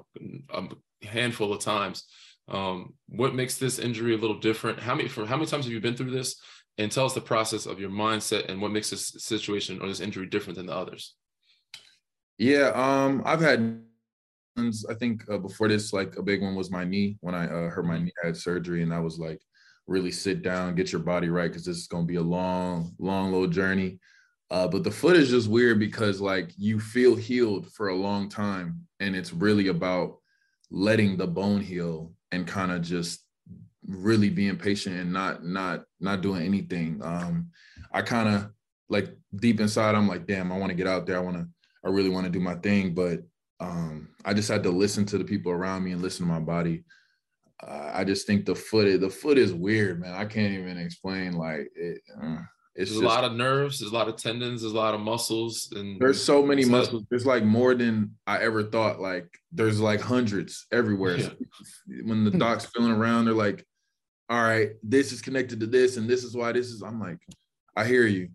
a 0.52 0.68
handful 1.06 1.52
of 1.52 1.60
times. 1.60 2.04
Um, 2.48 2.94
what 3.08 3.34
makes 3.34 3.56
this 3.58 3.78
injury 3.78 4.14
a 4.14 4.18
little 4.18 4.38
different? 4.38 4.80
How 4.80 4.94
many 4.94 5.08
for 5.08 5.26
how 5.26 5.36
many 5.36 5.46
times 5.46 5.64
have 5.64 5.72
you 5.72 5.80
been 5.80 5.96
through 5.96 6.10
this? 6.10 6.40
And 6.78 6.90
tell 6.90 7.04
us 7.04 7.14
the 7.14 7.20
process 7.20 7.66
of 7.66 7.78
your 7.78 7.90
mindset 7.90 8.48
and 8.48 8.60
what 8.60 8.70
makes 8.70 8.90
this 8.90 9.08
situation 9.18 9.80
or 9.80 9.88
this 9.88 10.00
injury 10.00 10.26
different 10.26 10.56
than 10.56 10.66
the 10.66 10.74
others. 10.74 11.14
Yeah, 12.38 12.72
um, 12.74 13.22
I've 13.24 13.40
had 13.40 13.82
I 14.58 14.94
think 14.98 15.24
uh, 15.30 15.38
before 15.38 15.68
this, 15.68 15.92
like 15.92 16.16
a 16.16 16.22
big 16.22 16.42
one 16.42 16.54
was 16.54 16.70
my 16.70 16.84
knee 16.84 17.16
when 17.20 17.34
I 17.34 17.46
uh, 17.46 17.70
hurt 17.70 17.86
my 17.86 17.98
knee. 17.98 18.12
I 18.22 18.28
had 18.28 18.36
surgery, 18.36 18.82
and 18.82 18.92
I 18.92 19.00
was 19.00 19.18
like, 19.18 19.40
really 19.86 20.10
sit 20.10 20.42
down, 20.42 20.74
get 20.74 20.92
your 20.92 21.00
body 21.00 21.28
right, 21.28 21.50
because 21.50 21.64
this 21.64 21.78
is 21.78 21.86
gonna 21.86 22.04
be 22.04 22.16
a 22.16 22.22
long, 22.22 22.94
long, 22.98 23.32
little 23.32 23.48
journey. 23.48 23.98
Uh, 24.50 24.68
but 24.68 24.84
the 24.84 24.90
foot 24.90 25.16
is 25.16 25.30
just 25.30 25.48
weird 25.48 25.78
because 25.78 26.20
like 26.20 26.50
you 26.58 26.78
feel 26.78 27.16
healed 27.16 27.72
for 27.72 27.88
a 27.88 27.94
long 27.94 28.28
time, 28.28 28.80
and 29.00 29.16
it's 29.16 29.32
really 29.32 29.68
about 29.68 30.18
letting 30.70 31.16
the 31.16 31.26
bone 31.26 31.60
heal 31.60 32.12
and 32.32 32.46
kind 32.46 32.72
of 32.72 32.82
just 32.82 33.24
really 33.86 34.30
being 34.30 34.56
patient 34.56 34.96
and 34.96 35.12
not 35.12 35.44
not 35.44 35.84
not 36.00 36.22
doing 36.22 36.42
anything. 36.42 37.00
Um, 37.02 37.50
I 37.92 38.02
kind 38.02 38.28
of 38.34 38.50
like 38.88 39.08
deep 39.36 39.60
inside, 39.60 39.94
I'm 39.94 40.08
like, 40.08 40.26
damn, 40.26 40.52
I 40.52 40.58
want 40.58 40.70
to 40.70 40.76
get 40.76 40.86
out 40.86 41.06
there. 41.06 41.16
I 41.16 41.20
want 41.20 41.36
to, 41.36 41.48
I 41.84 41.88
really 41.88 42.10
want 42.10 42.26
to 42.26 42.30
do 42.30 42.40
my 42.40 42.54
thing, 42.56 42.94
but 42.94 43.20
um, 43.58 44.08
I 44.24 44.34
just 44.34 44.48
had 44.48 44.62
to 44.64 44.70
listen 44.70 45.06
to 45.06 45.18
the 45.18 45.24
people 45.24 45.50
around 45.50 45.82
me 45.84 45.92
and 45.92 46.02
listen 46.02 46.26
to 46.26 46.32
my 46.32 46.40
body. 46.40 46.84
Uh, 47.62 47.92
I 47.94 48.04
just 48.04 48.26
think 48.26 48.44
the 48.44 48.54
foot, 48.54 49.00
the 49.00 49.08
foot 49.08 49.38
is 49.38 49.54
weird, 49.54 50.00
man. 50.00 50.14
I 50.14 50.26
can't 50.26 50.52
even 50.52 50.78
explain. 50.78 51.34
Like 51.34 51.70
it, 51.74 52.02
uh, 52.22 52.38
it's 52.74 52.90
there's 52.90 53.02
just, 53.02 53.02
a 53.02 53.06
lot 53.06 53.24
of 53.24 53.32
nerves, 53.32 53.78
there's 53.78 53.92
a 53.92 53.94
lot 53.94 54.08
of 54.08 54.16
tendons, 54.16 54.62
there's 54.62 54.72
a 54.72 54.76
lot 54.76 54.94
of 54.94 55.00
muscles, 55.00 55.70
and 55.76 56.00
there's 56.00 56.22
so 56.22 56.42
many 56.44 56.64
muscles. 56.64 57.04
There's 57.10 57.26
like 57.26 57.44
more 57.44 57.74
than 57.74 58.16
I 58.26 58.38
ever 58.38 58.64
thought. 58.64 59.00
Like 59.00 59.26
there's 59.52 59.80
like 59.80 60.00
hundreds 60.00 60.66
everywhere. 60.72 61.16
Yeah. 61.16 61.24
So 61.26 61.34
when 62.04 62.24
the 62.24 62.30
hmm. 62.30 62.38
doc's 62.38 62.66
feeling 62.66 62.92
around, 62.92 63.26
they're 63.26 63.34
like, 63.34 63.66
"All 64.30 64.42
right, 64.42 64.70
this 64.82 65.12
is 65.12 65.20
connected 65.20 65.60
to 65.60 65.66
this, 65.66 65.98
and 65.98 66.08
this 66.08 66.24
is 66.24 66.34
why 66.34 66.52
this 66.52 66.68
is." 66.68 66.82
I'm 66.82 66.98
like, 66.98 67.18
I 67.76 67.84
hear 67.84 68.06
you, 68.06 68.30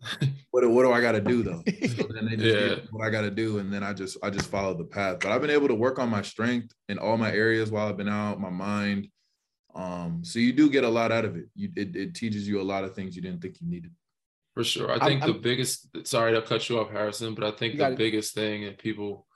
what 0.50 0.62
do, 0.62 0.70
what 0.70 0.82
do 0.82 0.92
I 0.92 1.00
got 1.00 1.12
to 1.12 1.20
do 1.20 1.42
though? 1.42 1.62
So 1.96 2.08
then 2.12 2.26
they 2.26 2.36
just 2.36 2.46
Yeah. 2.46 2.84
what 2.90 3.06
I 3.06 3.10
got 3.10 3.22
to 3.22 3.30
do, 3.30 3.58
and 3.58 3.72
then 3.72 3.82
I 3.82 3.92
just 3.92 4.16
I 4.22 4.30
just 4.30 4.50
follow 4.50 4.74
the 4.74 4.84
path. 4.84 5.18
But 5.20 5.32
I've 5.32 5.40
been 5.40 5.50
able 5.50 5.68
to 5.68 5.74
work 5.74 5.98
on 5.98 6.08
my 6.08 6.22
strength 6.22 6.72
in 6.88 6.98
all 6.98 7.16
my 7.16 7.32
areas 7.32 7.70
while 7.70 7.88
I've 7.88 7.96
been 7.96 8.08
out, 8.08 8.40
my 8.40 8.50
mind. 8.50 9.08
Um, 9.76 10.24
so 10.24 10.38
you 10.38 10.52
do 10.52 10.70
get 10.70 10.84
a 10.84 10.88
lot 10.88 11.12
out 11.12 11.24
of 11.24 11.36
it. 11.36 11.46
You 11.54 11.70
it, 11.76 11.94
it 11.94 12.14
teaches 12.14 12.48
you 12.48 12.60
a 12.60 12.62
lot 12.72 12.84
of 12.84 12.94
things 12.94 13.14
you 13.14 13.22
didn't 13.22 13.42
think 13.42 13.60
you 13.60 13.68
needed. 13.68 13.92
For 14.54 14.64
sure. 14.64 14.90
I 14.90 14.94
I'm- 14.94 15.04
think 15.06 15.20
the 15.20 15.26
I'm- 15.32 15.40
biggest 15.42 16.06
sorry 16.06 16.32
to 16.32 16.40
cut 16.42 16.68
you 16.68 16.80
off, 16.80 16.90
Harrison, 16.90 17.34
but 17.34 17.44
I 17.44 17.50
think 17.50 17.74
the 17.74 17.78
got 17.78 17.92
it. 17.92 17.98
biggest 17.98 18.34
thing 18.34 18.64
that 18.64 18.78
people 18.78 19.26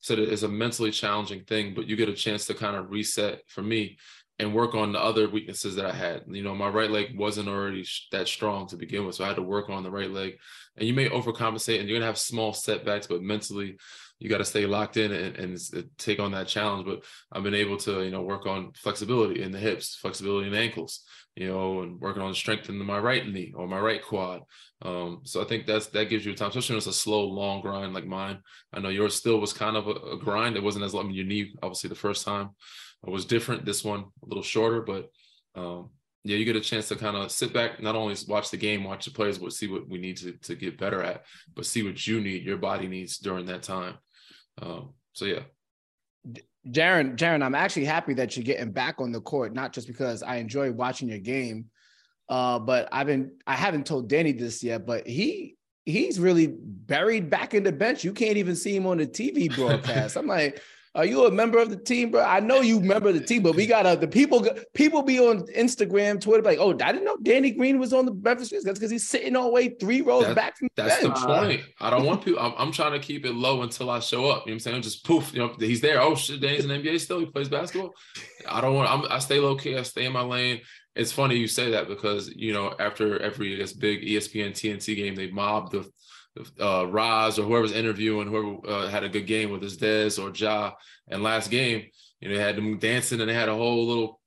said 0.00 0.18
it 0.18 0.28
is 0.30 0.42
a 0.42 0.48
mentally 0.48 0.90
challenging 0.90 1.44
thing, 1.44 1.74
but 1.74 1.86
you 1.86 1.96
get 1.96 2.08
a 2.08 2.14
chance 2.14 2.46
to 2.46 2.54
kind 2.54 2.76
of 2.76 2.90
reset 2.90 3.42
for 3.48 3.62
me 3.62 3.98
and 4.38 4.54
work 4.54 4.74
on 4.74 4.92
the 4.92 4.98
other 4.98 5.28
weaknesses 5.28 5.76
that 5.76 5.86
I 5.86 5.92
had. 5.92 6.24
You 6.28 6.42
know, 6.42 6.54
my 6.54 6.68
right 6.68 6.90
leg 6.90 7.16
wasn't 7.16 7.48
already 7.48 7.84
sh- 7.84 8.08
that 8.10 8.26
strong 8.26 8.66
to 8.68 8.76
begin 8.76 9.06
with, 9.06 9.14
so 9.16 9.24
I 9.24 9.28
had 9.28 9.36
to 9.36 9.42
work 9.42 9.70
on 9.70 9.82
the 9.82 9.90
right 9.90 10.10
leg. 10.10 10.36
And 10.76 10.88
you 10.88 10.92
may 10.94 11.08
overcompensate, 11.08 11.78
and 11.78 11.88
you're 11.88 11.96
gonna 11.98 12.06
have 12.06 12.18
small 12.18 12.52
setbacks, 12.52 13.06
but 13.06 13.22
mentally, 13.22 13.76
you 14.24 14.30
got 14.30 14.38
to 14.38 14.44
stay 14.46 14.64
locked 14.64 14.96
in 14.96 15.12
and, 15.12 15.36
and 15.36 15.88
take 15.98 16.18
on 16.18 16.32
that 16.32 16.48
challenge. 16.48 16.86
But 16.86 17.04
I've 17.30 17.42
been 17.42 17.54
able 17.54 17.76
to, 17.80 18.02
you 18.02 18.10
know, 18.10 18.22
work 18.22 18.46
on 18.46 18.72
flexibility 18.72 19.42
in 19.42 19.52
the 19.52 19.58
hips, 19.58 19.96
flexibility 19.96 20.46
in 20.46 20.54
the 20.54 20.58
ankles, 20.58 21.02
you 21.36 21.48
know, 21.48 21.82
and 21.82 22.00
working 22.00 22.22
on 22.22 22.32
strengthening 22.32 22.82
my 22.86 22.98
right 22.98 23.28
knee 23.28 23.52
or 23.54 23.68
my 23.68 23.78
right 23.78 24.02
quad. 24.02 24.40
Um, 24.80 25.20
so 25.24 25.42
I 25.42 25.44
think 25.44 25.66
that's 25.66 25.88
that 25.88 26.08
gives 26.08 26.24
you 26.24 26.34
time, 26.34 26.48
especially 26.48 26.72
when 26.72 26.78
it's 26.78 26.86
a 26.86 26.94
slow, 26.94 27.26
long 27.26 27.60
grind 27.60 27.92
like 27.92 28.06
mine. 28.06 28.38
I 28.72 28.80
know 28.80 28.88
yours 28.88 29.14
still 29.14 29.40
was 29.40 29.52
kind 29.52 29.76
of 29.76 29.88
a, 29.88 29.90
a 29.90 30.18
grind. 30.18 30.56
It 30.56 30.62
wasn't 30.62 30.86
as 30.86 30.94
long. 30.94 31.04
I 31.04 31.08
mean, 31.08 31.16
your 31.16 31.26
knee, 31.26 31.52
obviously, 31.62 31.90
the 31.90 31.94
first 31.94 32.24
time 32.24 32.48
it 33.06 33.10
was 33.10 33.26
different. 33.26 33.66
This 33.66 33.84
one 33.84 34.00
a 34.00 34.26
little 34.26 34.42
shorter, 34.42 34.80
but 34.80 35.10
um, 35.54 35.90
yeah, 36.24 36.38
you 36.38 36.46
get 36.46 36.56
a 36.56 36.60
chance 36.60 36.88
to 36.88 36.96
kind 36.96 37.14
of 37.14 37.30
sit 37.30 37.52
back, 37.52 37.82
not 37.82 37.94
only 37.94 38.16
watch 38.26 38.50
the 38.50 38.56
game, 38.56 38.84
watch 38.84 39.04
the 39.04 39.10
players, 39.10 39.36
but 39.36 39.52
see 39.52 39.68
what 39.68 39.86
we 39.86 39.98
need 39.98 40.16
to 40.16 40.32
to 40.44 40.54
get 40.54 40.78
better 40.78 41.02
at, 41.02 41.24
but 41.54 41.66
see 41.66 41.82
what 41.82 42.06
you 42.06 42.22
need, 42.22 42.42
your 42.42 42.56
body 42.56 42.88
needs 42.88 43.18
during 43.18 43.44
that 43.46 43.62
time. 43.62 43.96
Um, 44.60 44.90
so 45.12 45.24
yeah, 45.24 45.40
Jaren, 46.68 47.16
Jaren, 47.16 47.42
I'm 47.42 47.54
actually 47.54 47.84
happy 47.84 48.14
that 48.14 48.36
you're 48.36 48.44
getting 48.44 48.72
back 48.72 49.00
on 49.00 49.12
the 49.12 49.20
court, 49.20 49.52
not 49.52 49.72
just 49.72 49.86
because 49.86 50.22
I 50.22 50.36
enjoy 50.36 50.72
watching 50.72 51.08
your 51.08 51.18
game, 51.18 51.66
uh, 52.28 52.58
but 52.58 52.88
I've 52.90 53.06
been 53.06 53.32
I 53.46 53.54
haven't 53.54 53.86
told 53.86 54.08
Danny 54.08 54.32
this 54.32 54.62
yet, 54.62 54.86
but 54.86 55.06
he 55.06 55.56
he's 55.84 56.18
really 56.18 56.54
buried 56.58 57.28
back 57.28 57.52
in 57.52 57.62
the 57.62 57.72
bench. 57.72 58.04
You 58.04 58.12
can't 58.12 58.38
even 58.38 58.56
see 58.56 58.74
him 58.74 58.86
on 58.86 58.98
the 58.98 59.06
TV 59.06 59.54
broadcast. 59.54 60.16
I'm 60.16 60.26
like, 60.26 60.62
are 60.96 61.04
you 61.04 61.26
a 61.26 61.30
member 61.30 61.58
of 61.58 61.70
the 61.70 61.76
team, 61.76 62.12
bro? 62.12 62.22
I 62.22 62.38
know 62.38 62.60
you 62.60 62.80
member 62.80 63.08
of 63.08 63.14
the 63.14 63.24
team, 63.24 63.42
but 63.42 63.56
we 63.56 63.66
gotta 63.66 63.98
the 63.98 64.06
people 64.06 64.46
people 64.74 65.02
be 65.02 65.18
on 65.18 65.40
Instagram, 65.48 66.20
Twitter, 66.20 66.42
like, 66.42 66.58
oh, 66.60 66.70
I 66.70 66.92
didn't 66.92 67.04
know 67.04 67.16
Danny 67.22 67.50
Green 67.50 67.80
was 67.80 67.92
on 67.92 68.06
the 68.06 68.12
Grizzlies. 68.12 68.62
That's 68.62 68.78
because 68.78 68.92
he's 68.92 69.08
sitting 69.08 69.34
all 69.34 69.46
the 69.46 69.52
way 69.52 69.68
three 69.80 70.02
rows 70.02 70.24
That- 70.24 70.36
back 70.36 70.56
from 70.56 70.68
the 70.76 70.82
That's 70.82 71.02
the 71.02 71.10
point. 71.10 71.62
I 71.80 71.90
don't 71.90 72.04
want 72.04 72.24
people. 72.24 72.40
I'm, 72.40 72.54
I'm 72.56 72.72
trying 72.72 72.92
to 72.92 73.00
keep 73.00 73.26
it 73.26 73.34
low 73.34 73.62
until 73.62 73.90
I 73.90 73.98
show 73.98 74.26
up. 74.26 74.26
You 74.26 74.30
know 74.30 74.38
what 74.38 74.52
I'm 74.52 74.60
saying? 74.60 74.82
Just 74.82 75.04
poof. 75.04 75.32
You 75.34 75.40
know, 75.40 75.54
he's 75.58 75.80
there. 75.80 76.00
Oh 76.00 76.14
shit, 76.14 76.40
Danny's 76.40 76.64
in 76.64 76.68
the 76.68 76.74
NBA 76.76 77.00
still. 77.00 77.18
He 77.18 77.26
plays 77.26 77.48
basketball. 77.48 77.92
I 78.48 78.60
don't 78.60 78.74
want. 78.74 78.90
I'm, 78.90 79.10
I 79.10 79.18
stay 79.18 79.40
low 79.40 79.56
key. 79.56 79.76
I 79.76 79.82
stay 79.82 80.04
in 80.04 80.12
my 80.12 80.22
lane. 80.22 80.60
It's 80.94 81.10
funny 81.10 81.36
you 81.36 81.48
say 81.48 81.72
that 81.72 81.88
because 81.88 82.28
you 82.36 82.52
know 82.52 82.72
after 82.78 83.20
every 83.20 83.56
guess 83.56 83.72
big 83.72 84.02
ESPN 84.02 84.52
TNT 84.52 84.94
game, 84.94 85.16
they 85.16 85.28
mob 85.28 85.72
the 85.72 85.90
uh, 86.60 86.86
Roz 86.86 87.38
or 87.38 87.44
whoever's 87.44 87.72
interviewing, 87.72 88.28
whoever 88.28 88.56
uh, 88.66 88.88
had 88.88 89.04
a 89.04 89.08
good 89.08 89.26
game 89.26 89.50
with 89.50 89.62
his 89.62 89.76
Dez 89.76 90.22
or 90.22 90.34
Ja. 90.34 90.72
And 91.08 91.22
last 91.22 91.50
game, 91.50 91.84
you 92.20 92.28
know, 92.28 92.36
they 92.36 92.42
had 92.42 92.56
them 92.56 92.78
dancing 92.78 93.20
and 93.20 93.28
they 93.28 93.34
had 93.34 93.48
a 93.48 93.54
whole 93.54 93.86
little 93.86 94.20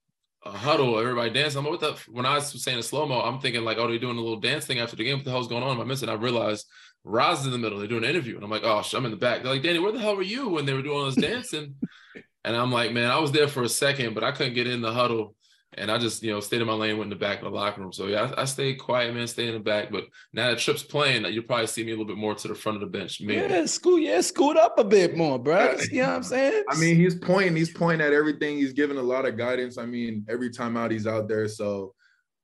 uh, 0.46 0.52
huddle, 0.52 1.00
everybody 1.00 1.32
dancing. 1.32 1.60
I'm 1.60 1.66
like, 1.66 1.82
what 1.82 1.96
the? 1.96 2.12
When 2.12 2.26
I 2.26 2.36
was 2.36 2.64
saying 2.64 2.80
a 2.80 2.84
slow 2.84 3.06
mo, 3.06 3.22
I'm 3.22 3.40
thinking 3.40 3.64
like, 3.64 3.78
oh, 3.78 3.88
they're 3.88 4.00
doing 4.00 4.18
a 4.18 4.22
little 4.22 4.40
dance 4.40 4.66
thing 4.66 4.80
after 4.80 4.96
the 4.96 5.04
game. 5.04 5.18
What 5.18 5.26
the 5.26 5.32
hell's 5.32 5.48
going 5.48 5.64
on? 5.64 5.72
Am 5.72 5.82
I 5.82 5.86
missing? 5.86 6.10
I 6.10 6.14
realized 6.14 6.66
Roz 7.04 7.42
is 7.42 7.46
in 7.48 7.52
the 7.52 7.58
middle. 7.58 7.80
They're 7.80 7.88
doing 7.88 8.04
an 8.04 8.10
interview, 8.10 8.36
and 8.36 8.44
I'm 8.44 8.52
like, 8.52 8.64
oh, 8.64 8.84
I'm 8.94 9.06
in 9.06 9.12
the 9.12 9.18
back. 9.18 9.42
They're 9.42 9.52
like, 9.52 9.64
Danny, 9.64 9.80
where 9.80 9.92
the 9.92 10.00
hell 10.00 10.16
were 10.16 10.22
you 10.22 10.50
when 10.50 10.66
they 10.66 10.74
were 10.74 10.82
doing 10.82 10.98
all 10.98 11.06
this 11.06 11.16
dancing? 11.16 11.76
and 12.44 12.56
I'm 12.56 12.72
like, 12.72 12.92
man, 12.92 13.10
I 13.10 13.20
was 13.20 13.32
there 13.32 13.48
for 13.48 13.64
a 13.64 13.70
second, 13.70 14.14
but 14.14 14.24
I 14.24 14.32
couldn't 14.32 14.54
get 14.54 14.68
in 14.68 14.82
the 14.82 14.94
huddle. 14.94 15.36
And 15.74 15.92
I 15.92 15.98
just, 15.98 16.24
you 16.24 16.32
know, 16.32 16.40
stayed 16.40 16.62
in 16.62 16.68
my 16.68 16.74
lane, 16.74 16.98
went 16.98 17.12
in 17.12 17.18
the 17.18 17.24
back 17.24 17.40
of 17.40 17.44
the 17.44 17.50
locker 17.50 17.82
room. 17.82 17.92
So 17.92 18.08
yeah, 18.08 18.34
I, 18.38 18.44
I 18.44 18.46
stayed 18.46 18.76
quiet, 18.76 19.14
man, 19.14 19.28
stay 19.28 19.48
in 19.48 19.54
the 19.54 19.60
back. 19.60 19.92
But 19.92 20.06
now 20.34 20.50
that 20.50 20.60
Trip's 20.60 20.82
playing, 20.82 21.26
you'll 21.26 21.44
probably 21.44 21.68
see 21.68 21.84
me 21.84 21.92
a 21.92 21.94
little 21.94 22.06
bit 22.06 22.18
more 22.18 22.34
to 22.36 22.48
the 22.48 22.56
front 22.56 22.78
of 22.78 22.82
the 22.82 22.98
bench. 22.98 23.20
Maybe. 23.22 23.42
Yeah, 23.42 23.66
scoot, 23.66 24.02
yeah, 24.02 24.22
scoot 24.22 24.58
up 24.58 24.80
a 24.80 24.84
bit 24.84 25.16
more, 25.18 25.38
bro. 25.38 25.76
You 25.92 26.02
know 26.02 26.08
what 26.08 26.16
I'm 26.16 26.24
saying? 26.24 26.64
I 26.70 26.78
mean, 26.78 26.96
he's 26.96 27.16
pointing, 27.16 27.56
he's 27.56 27.72
pointing 27.72 28.06
at 28.06 28.14
everything. 28.14 28.58
He's 28.58 28.74
giving 28.74 28.98
a 28.98 29.04
lot 29.04 29.26
of 29.26 29.38
guidance. 29.38 29.78
I 29.78 29.86
mean, 29.86 30.26
every 30.30 30.50
time 30.50 30.78
out 30.78 30.92
he's 30.92 31.08
out 31.08 31.28
there. 31.28 31.48
So 31.48 31.94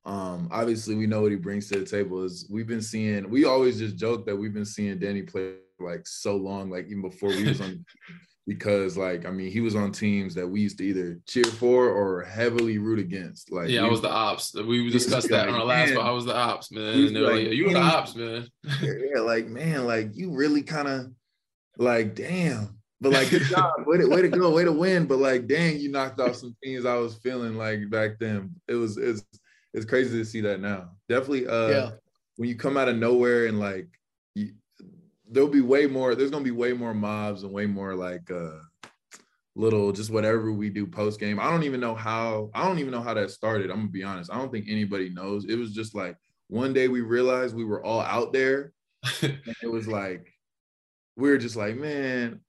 um 0.06 0.48
obviously 0.52 0.94
we 0.94 1.06
know 1.06 1.22
what 1.22 1.30
he 1.30 1.38
brings 1.38 1.68
to 1.68 1.78
the 1.78 1.86
table. 1.86 2.24
Is 2.24 2.46
we've 2.50 2.66
been 2.66 2.82
seeing, 2.82 3.30
we 3.30 3.46
always 3.46 3.78
just 3.78 3.96
joke 3.96 4.26
that 4.26 4.36
we've 4.36 4.52
been 4.52 4.66
seeing 4.66 4.98
Danny 4.98 5.22
play 5.22 5.54
like 5.80 6.06
so 6.06 6.36
long, 6.36 6.70
like 6.70 6.86
even 6.86 7.02
before 7.02 7.30
we 7.30 7.48
was 7.48 7.60
on 7.60 7.84
because 8.46 8.96
like 8.96 9.24
I 9.26 9.30
mean 9.30 9.50
he 9.50 9.60
was 9.60 9.74
on 9.74 9.90
teams 9.92 10.34
that 10.34 10.46
we 10.46 10.60
used 10.60 10.78
to 10.78 10.84
either 10.84 11.18
cheer 11.26 11.44
for 11.44 11.88
or 11.88 12.22
heavily 12.22 12.78
root 12.78 12.98
against. 12.98 13.50
Like 13.50 13.68
yeah, 13.70 13.84
I 13.84 13.88
was 13.88 14.02
the 14.02 14.10
ops. 14.10 14.54
We 14.54 14.90
discussed 14.92 15.28
that 15.30 15.48
on 15.48 15.54
like, 15.54 15.60
our 15.60 15.66
last 15.66 15.88
man. 15.90 15.98
one. 15.98 16.06
I 16.06 16.10
was 16.10 16.24
the 16.26 16.36
ops, 16.36 16.70
man. 16.70 16.82
And 16.94 17.16
they 17.16 17.20
were 17.20 17.32
like, 17.32 17.46
like, 17.46 17.54
you 17.54 17.66
were 17.66 17.72
the 17.72 17.80
ops, 17.80 18.14
man. 18.14 18.46
yeah, 18.82 19.20
like 19.20 19.46
man, 19.46 19.86
like 19.86 20.14
you 20.14 20.30
really 20.32 20.62
kind 20.62 20.88
of 20.88 21.06
like 21.78 22.14
damn. 22.14 22.78
But 23.00 23.12
like 23.12 23.30
good 23.30 23.42
job, 23.50 23.72
way 23.86 23.98
to, 23.98 24.06
way 24.06 24.22
to 24.22 24.28
go, 24.28 24.50
way 24.50 24.64
to 24.64 24.72
win. 24.72 25.06
But 25.06 25.18
like, 25.18 25.46
dang, 25.46 25.78
you 25.78 25.90
knocked 25.90 26.20
off 26.20 26.36
some 26.36 26.56
things 26.62 26.86
I 26.86 26.96
was 26.96 27.16
feeling 27.16 27.56
like 27.56 27.90
back 27.90 28.18
then. 28.18 28.54
It 28.68 28.74
was 28.74 28.96
it's 28.96 29.22
it's 29.74 29.84
crazy 29.84 30.16
to 30.18 30.24
see 30.24 30.40
that 30.42 30.60
now. 30.60 30.90
Definitely, 31.08 31.46
uh, 31.46 31.68
Yeah. 31.68 31.90
when 32.36 32.48
you 32.48 32.56
come 32.56 32.76
out 32.76 32.88
of 32.88 32.96
nowhere 32.96 33.46
and 33.46 33.58
like, 33.58 33.88
there'll 35.34 35.48
be 35.48 35.60
way 35.60 35.86
more. 35.86 36.14
There's 36.14 36.30
gonna 36.30 36.44
be 36.44 36.50
way 36.50 36.72
more 36.72 36.94
mobs 36.94 37.42
and 37.42 37.52
way 37.52 37.66
more 37.66 37.94
like 37.94 38.30
uh 38.30 38.58
little 39.56 39.92
just 39.92 40.10
whatever 40.10 40.52
we 40.52 40.70
do 40.70 40.86
post 40.86 41.20
game. 41.20 41.38
I 41.38 41.50
don't 41.50 41.64
even 41.64 41.80
know 41.80 41.94
how. 41.94 42.50
I 42.54 42.64
don't 42.66 42.78
even 42.78 42.92
know 42.92 43.02
how 43.02 43.14
that 43.14 43.30
started. 43.30 43.70
I'm 43.70 43.78
gonna 43.78 43.88
be 43.88 44.04
honest. 44.04 44.32
I 44.32 44.36
don't 44.38 44.50
think 44.50 44.66
anybody 44.68 45.10
knows. 45.10 45.44
It 45.44 45.56
was 45.56 45.72
just 45.72 45.94
like 45.94 46.16
one 46.48 46.72
day 46.72 46.88
we 46.88 47.00
realized 47.00 47.54
we 47.54 47.64
were 47.64 47.84
all 47.84 48.00
out 48.00 48.32
there 48.32 48.72
and 49.22 49.38
it 49.62 49.70
was 49.70 49.86
like 49.86 50.32
we 51.16 51.28
were 51.30 51.38
just 51.38 51.56
like, 51.56 51.76
man, 51.76 52.40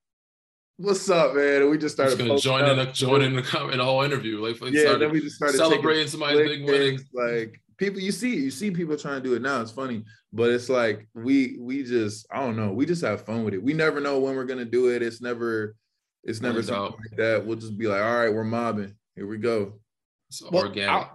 what's 0.78 1.10
up, 1.10 1.36
man? 1.36 1.62
And 1.64 1.70
we 1.72 1.78
just 1.78 1.96
started 1.96 2.12
Just 2.12 2.20
gonna 2.20 2.30
posting 2.32 2.52
join 2.52 2.70
in 2.70 2.78
the 2.78 2.92
join 2.92 3.22
in 3.22 3.36
the 3.36 3.42
com- 3.44 3.72
in 3.72 3.78
the 3.80 3.84
whole 3.86 4.02
interview. 4.04 4.40
Like, 4.46 4.62
like 4.62 4.74
Yeah, 4.74 4.96
then 4.96 5.12
we 5.12 5.22
just 5.22 5.36
started 5.36 5.58
celebrating 5.58 6.08
somebody's 6.08 6.48
big 6.48 6.64
quick 6.66 6.80
win. 6.80 6.98
pics, 6.98 7.04
Like 7.14 7.62
people, 7.78 8.00
you 8.00 8.12
see, 8.12 8.36
you 8.36 8.52
see 8.52 8.72
people 8.72 8.98
trying 8.98 9.22
to 9.22 9.28
do 9.30 9.36
it 9.36 9.42
now. 9.42 9.62
It's 9.62 9.72
funny, 9.72 10.04
but 10.34 10.50
it's 10.50 10.70
like 10.70 11.08
we 11.14 11.58
we 11.60 11.84
just 11.84 12.26
I 12.32 12.40
don't 12.40 12.56
know. 12.56 12.72
We 12.72 12.86
just 12.86 13.02
have 13.04 13.26
fun 13.26 13.44
with 13.44 13.54
it. 13.54 13.64
We 13.64 13.74
never 13.74 14.00
know 14.00 14.20
when 14.20 14.36
we're 14.36 14.46
gonna 14.46 14.66
do 14.66 14.90
it. 14.90 15.02
It's 15.02 15.22
never 15.22 15.76
it's 16.24 16.42
never 16.42 16.56
Planned 16.64 16.68
something 16.68 16.94
out. 16.94 17.00
like 17.00 17.18
that. 17.18 17.46
We'll 17.46 17.58
just 17.58 17.78
be 17.78 17.88
like, 17.88 18.02
all 18.02 18.16
right, 18.18 18.34
we're 18.34 18.44
mobbing. 18.44 18.96
Here 19.16 19.28
we 19.28 19.38
go. 19.38 19.74
It's 20.30 20.42
Well, 20.52 20.64
organic. 20.66 20.90
I- 20.90 21.10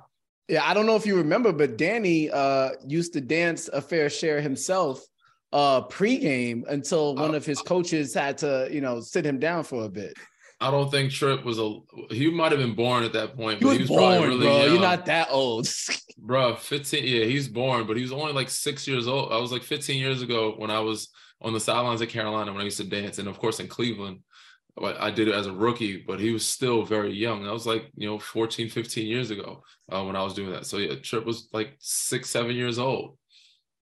yeah, 0.48 0.64
I 0.68 0.74
don't 0.74 0.86
know 0.86 0.96
if 0.96 1.06
you 1.06 1.16
remember, 1.16 1.52
but 1.52 1.76
Danny 1.76 2.28
uh, 2.28 2.70
used 2.84 3.12
to 3.12 3.20
dance 3.20 3.68
a 3.68 3.80
fair 3.80 4.10
share 4.10 4.40
himself 4.40 5.00
uh, 5.52 5.82
pregame 5.86 6.66
until 6.68 7.14
one 7.14 7.34
Uh, 7.34 7.36
of 7.36 7.46
his 7.46 7.62
coaches 7.62 8.12
had 8.14 8.36
to, 8.38 8.68
you 8.70 8.80
know, 8.80 9.00
sit 9.00 9.24
him 9.24 9.38
down 9.38 9.62
for 9.62 9.84
a 9.84 9.88
bit. 9.88 10.12
I 10.60 10.70
don't 10.70 10.90
think 10.90 11.10
Trip 11.10 11.44
was 11.44 11.58
a. 11.58 11.78
He 12.10 12.30
might 12.30 12.52
have 12.52 12.60
been 12.60 12.74
born 12.74 13.02
at 13.04 13.12
that 13.14 13.34
point, 13.34 13.58
He 13.60 13.64
but 13.64 13.68
was, 13.70 13.76
he 13.78 13.82
was 13.84 13.88
born, 13.88 14.02
probably 14.18 14.28
really 14.28 14.46
bro. 14.46 14.56
young. 14.64 14.72
You're 14.72 14.82
not 14.82 15.06
that 15.06 15.28
old. 15.30 15.64
Bruh, 16.22 16.58
15. 16.58 17.02
Yeah, 17.04 17.24
he's 17.24 17.48
born, 17.48 17.86
but 17.86 17.96
he 17.96 18.02
was 18.02 18.12
only 18.12 18.32
like 18.32 18.50
six 18.50 18.86
years 18.86 19.08
old. 19.08 19.32
I 19.32 19.38
was 19.38 19.52
like 19.52 19.62
15 19.62 19.98
years 19.98 20.20
ago 20.20 20.54
when 20.58 20.70
I 20.70 20.80
was 20.80 21.08
on 21.40 21.54
the 21.54 21.60
sidelines 21.60 22.02
at 22.02 22.10
Carolina 22.10 22.52
when 22.52 22.60
I 22.60 22.64
used 22.64 22.76
to 22.76 22.84
dance. 22.84 23.18
And 23.18 23.26
of 23.28 23.38
course 23.38 23.58
in 23.60 23.68
Cleveland, 23.68 24.20
I 24.78 25.06
I 25.06 25.10
did 25.10 25.28
it 25.28 25.34
as 25.34 25.46
a 25.46 25.52
rookie, 25.52 26.04
but 26.06 26.20
he 26.20 26.30
was 26.30 26.46
still 26.46 26.82
very 26.84 27.12
young. 27.12 27.42
That 27.44 27.52
was 27.52 27.66
like, 27.66 27.90
you 27.96 28.06
know, 28.06 28.18
14, 28.18 28.68
15 28.68 29.06
years 29.06 29.30
ago 29.30 29.62
uh, 29.90 30.04
when 30.04 30.14
I 30.16 30.22
was 30.22 30.34
doing 30.34 30.52
that. 30.52 30.66
So 30.66 30.76
yeah, 30.76 30.96
Trip 30.96 31.24
was 31.24 31.48
like 31.54 31.76
six, 31.78 32.28
seven 32.28 32.54
years 32.54 32.78
old. 32.78 33.16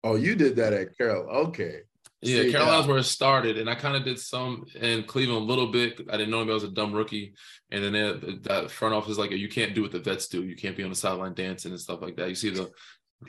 Oh, 0.04 0.14
you 0.14 0.36
did 0.36 0.54
that 0.56 0.72
at 0.72 0.96
Carol. 0.96 1.28
Okay. 1.48 1.80
Yeah, 2.20 2.42
See, 2.42 2.52
Carolina's 2.52 2.86
yeah. 2.86 2.90
where 2.90 2.98
it 2.98 3.04
started, 3.04 3.58
and 3.58 3.70
I 3.70 3.76
kind 3.76 3.96
of 3.96 4.04
did 4.04 4.18
some 4.18 4.66
in 4.74 5.04
Cleveland 5.04 5.42
a 5.42 5.44
little 5.44 5.70
bit. 5.70 6.00
I 6.10 6.16
didn't 6.16 6.30
know 6.30 6.42
him; 6.42 6.50
I 6.50 6.54
was 6.54 6.64
a 6.64 6.68
dumb 6.68 6.92
rookie. 6.92 7.34
And 7.70 7.84
then 7.84 7.92
that, 7.92 8.42
that 8.44 8.70
front 8.70 8.94
office 8.94 9.12
is 9.12 9.18
like, 9.18 9.30
you 9.30 9.48
can't 9.48 9.74
do 9.74 9.82
what 9.82 9.92
the 9.92 10.00
vets 10.00 10.26
do. 10.26 10.42
You 10.42 10.56
can't 10.56 10.76
be 10.76 10.82
on 10.82 10.90
the 10.90 10.96
sideline 10.96 11.34
dancing 11.34 11.70
and 11.70 11.80
stuff 11.80 12.00
like 12.00 12.16
that. 12.16 12.28
You 12.28 12.34
see 12.34 12.50
the 12.50 12.70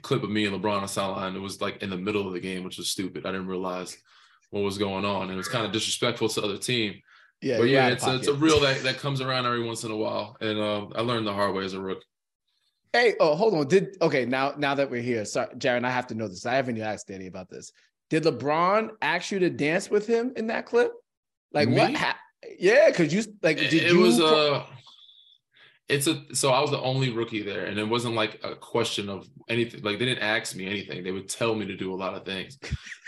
clip 0.01 0.23
of 0.23 0.29
me 0.29 0.45
and 0.45 0.55
LeBron 0.55 0.77
on 0.77 0.81
the 0.83 0.87
sideline. 0.87 1.35
It 1.35 1.41
was 1.41 1.61
like 1.61 1.83
in 1.83 1.89
the 1.89 1.97
middle 1.97 2.25
of 2.25 2.33
the 2.33 2.39
game, 2.39 2.63
which 2.63 2.77
was 2.77 2.89
stupid. 2.89 3.25
I 3.25 3.31
didn't 3.31 3.47
realize 3.47 3.95
what 4.49 4.61
was 4.61 4.77
going 4.77 5.05
on, 5.05 5.23
and 5.23 5.33
it 5.33 5.37
was 5.37 5.49
kind 5.49 5.65
of 5.65 5.71
disrespectful 5.71 6.29
to 6.29 6.41
the 6.41 6.47
other 6.47 6.57
team. 6.57 6.95
yeah, 7.41 7.57
but 7.57 7.69
yeah, 7.69 7.89
it's 7.89 8.07
a, 8.07 8.15
it's 8.15 8.27
a 8.27 8.33
that 8.33 8.79
that 8.83 8.97
comes 8.97 9.21
around 9.21 9.45
every 9.45 9.63
once 9.63 9.83
in 9.83 9.91
a 9.91 9.97
while, 9.97 10.35
and 10.41 10.59
um, 10.59 10.93
I 10.95 11.01
learned 11.01 11.27
the 11.27 11.33
hard 11.33 11.53
way 11.53 11.65
as 11.65 11.73
a 11.73 11.81
rookie. 11.81 12.01
Hey, 12.91 13.13
oh, 13.19 13.35
hold 13.35 13.53
on. 13.53 13.67
Did 13.67 13.97
okay 14.01 14.25
now? 14.25 14.55
Now 14.57 14.73
that 14.73 14.89
we're 14.89 15.03
here, 15.03 15.23
sorry, 15.25 15.53
Jaren, 15.55 15.85
I 15.85 15.91
have 15.91 16.07
to 16.07 16.15
know 16.15 16.27
this. 16.27 16.45
I 16.47 16.55
haven't 16.55 16.81
asked 16.81 17.07
Danny 17.07 17.27
about 17.27 17.49
this. 17.49 17.71
Did 18.09 18.23
LeBron 18.23 18.89
ask 19.01 19.31
you 19.31 19.39
to 19.39 19.49
dance 19.49 19.89
with 19.89 20.07
him 20.07 20.33
in 20.35 20.47
that 20.47 20.65
clip? 20.65 20.91
Like 21.53 21.69
what? 21.69 21.93
Ha- 21.95 22.19
yeah, 22.57 22.89
because 22.89 23.13
you 23.13 23.23
like. 23.41 23.57
Did 23.57 23.73
it, 23.73 23.83
it 23.83 23.93
you? 23.93 23.99
was 23.99 24.19
uh 24.19 24.65
it's 25.89 26.05
a 26.05 26.23
so 26.33 26.51
I 26.51 26.61
was 26.61 26.69
the 26.69 26.79
only 26.79 27.09
rookie 27.09 27.41
there, 27.41 27.65
and 27.65 27.79
it 27.79 27.89
wasn't 27.89 28.13
like 28.13 28.39
a 28.43 28.55
question 28.55 29.09
of 29.09 29.27
anything. 29.49 29.81
Like 29.81 29.97
they 29.97 30.05
didn't 30.05 30.23
ask 30.23 30.55
me 30.55 30.67
anything; 30.67 31.03
they 31.03 31.11
would 31.11 31.27
tell 31.27 31.55
me 31.55 31.65
to 31.65 31.75
do 31.75 31.93
a 31.93 31.97
lot 31.97 32.13
of 32.13 32.23
things. 32.23 32.59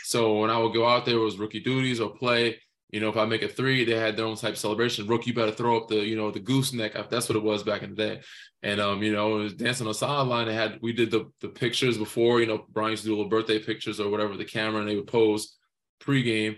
so 0.04 0.40
when 0.40 0.50
I 0.50 0.58
would 0.58 0.74
go 0.74 0.88
out 0.88 1.06
there, 1.06 1.16
it 1.16 1.20
was 1.20 1.38
rookie 1.38 1.60
duties 1.60 2.00
or 2.00 2.10
play. 2.10 2.60
You 2.90 3.00
know, 3.00 3.08
if 3.08 3.16
I 3.16 3.26
make 3.26 3.44
a 3.44 3.48
three, 3.48 3.86
they 3.86 3.98
had 3.98 4.18
their 4.18 4.26
own 4.26 4.36
type 4.36 4.54
of 4.54 4.58
celebration. 4.58 5.08
Rookie 5.08 5.32
better 5.32 5.52
throw 5.52 5.78
up 5.78 5.88
the, 5.88 5.98
you 5.98 6.18
know, 6.18 6.30
the 6.30 6.42
gooseneck. 6.42 6.94
That's 7.10 7.30
what 7.30 7.38
it 7.38 7.44
was 7.44 7.64
back 7.64 7.84
in 7.84 7.92
the 7.92 7.96
day. 7.96 8.22
And 8.64 8.80
um, 8.80 9.02
you 9.02 9.12
know, 9.12 9.30
was 9.30 9.54
dancing 9.54 9.88
on 9.88 9.92
the 9.92 9.98
sideline. 9.98 10.48
They 10.48 10.54
had 10.54 10.80
we 10.82 10.94
did 10.94 11.10
the 11.10 11.32
the 11.42 11.50
pictures 11.50 11.98
before. 11.98 12.42
You 12.42 12.48
know, 12.48 12.66
Brian 12.70 12.92
used 12.92 13.04
to 13.04 13.10
do 13.10 13.16
little 13.16 13.30
birthday 13.30 13.58
pictures 13.58 14.00
or 14.00 14.10
whatever, 14.10 14.38
the 14.38 14.46
camera, 14.46 14.82
and 14.82 14.90
they 14.90 14.96
would 14.96 15.08
pose 15.08 15.58
pregame. 16.00 16.58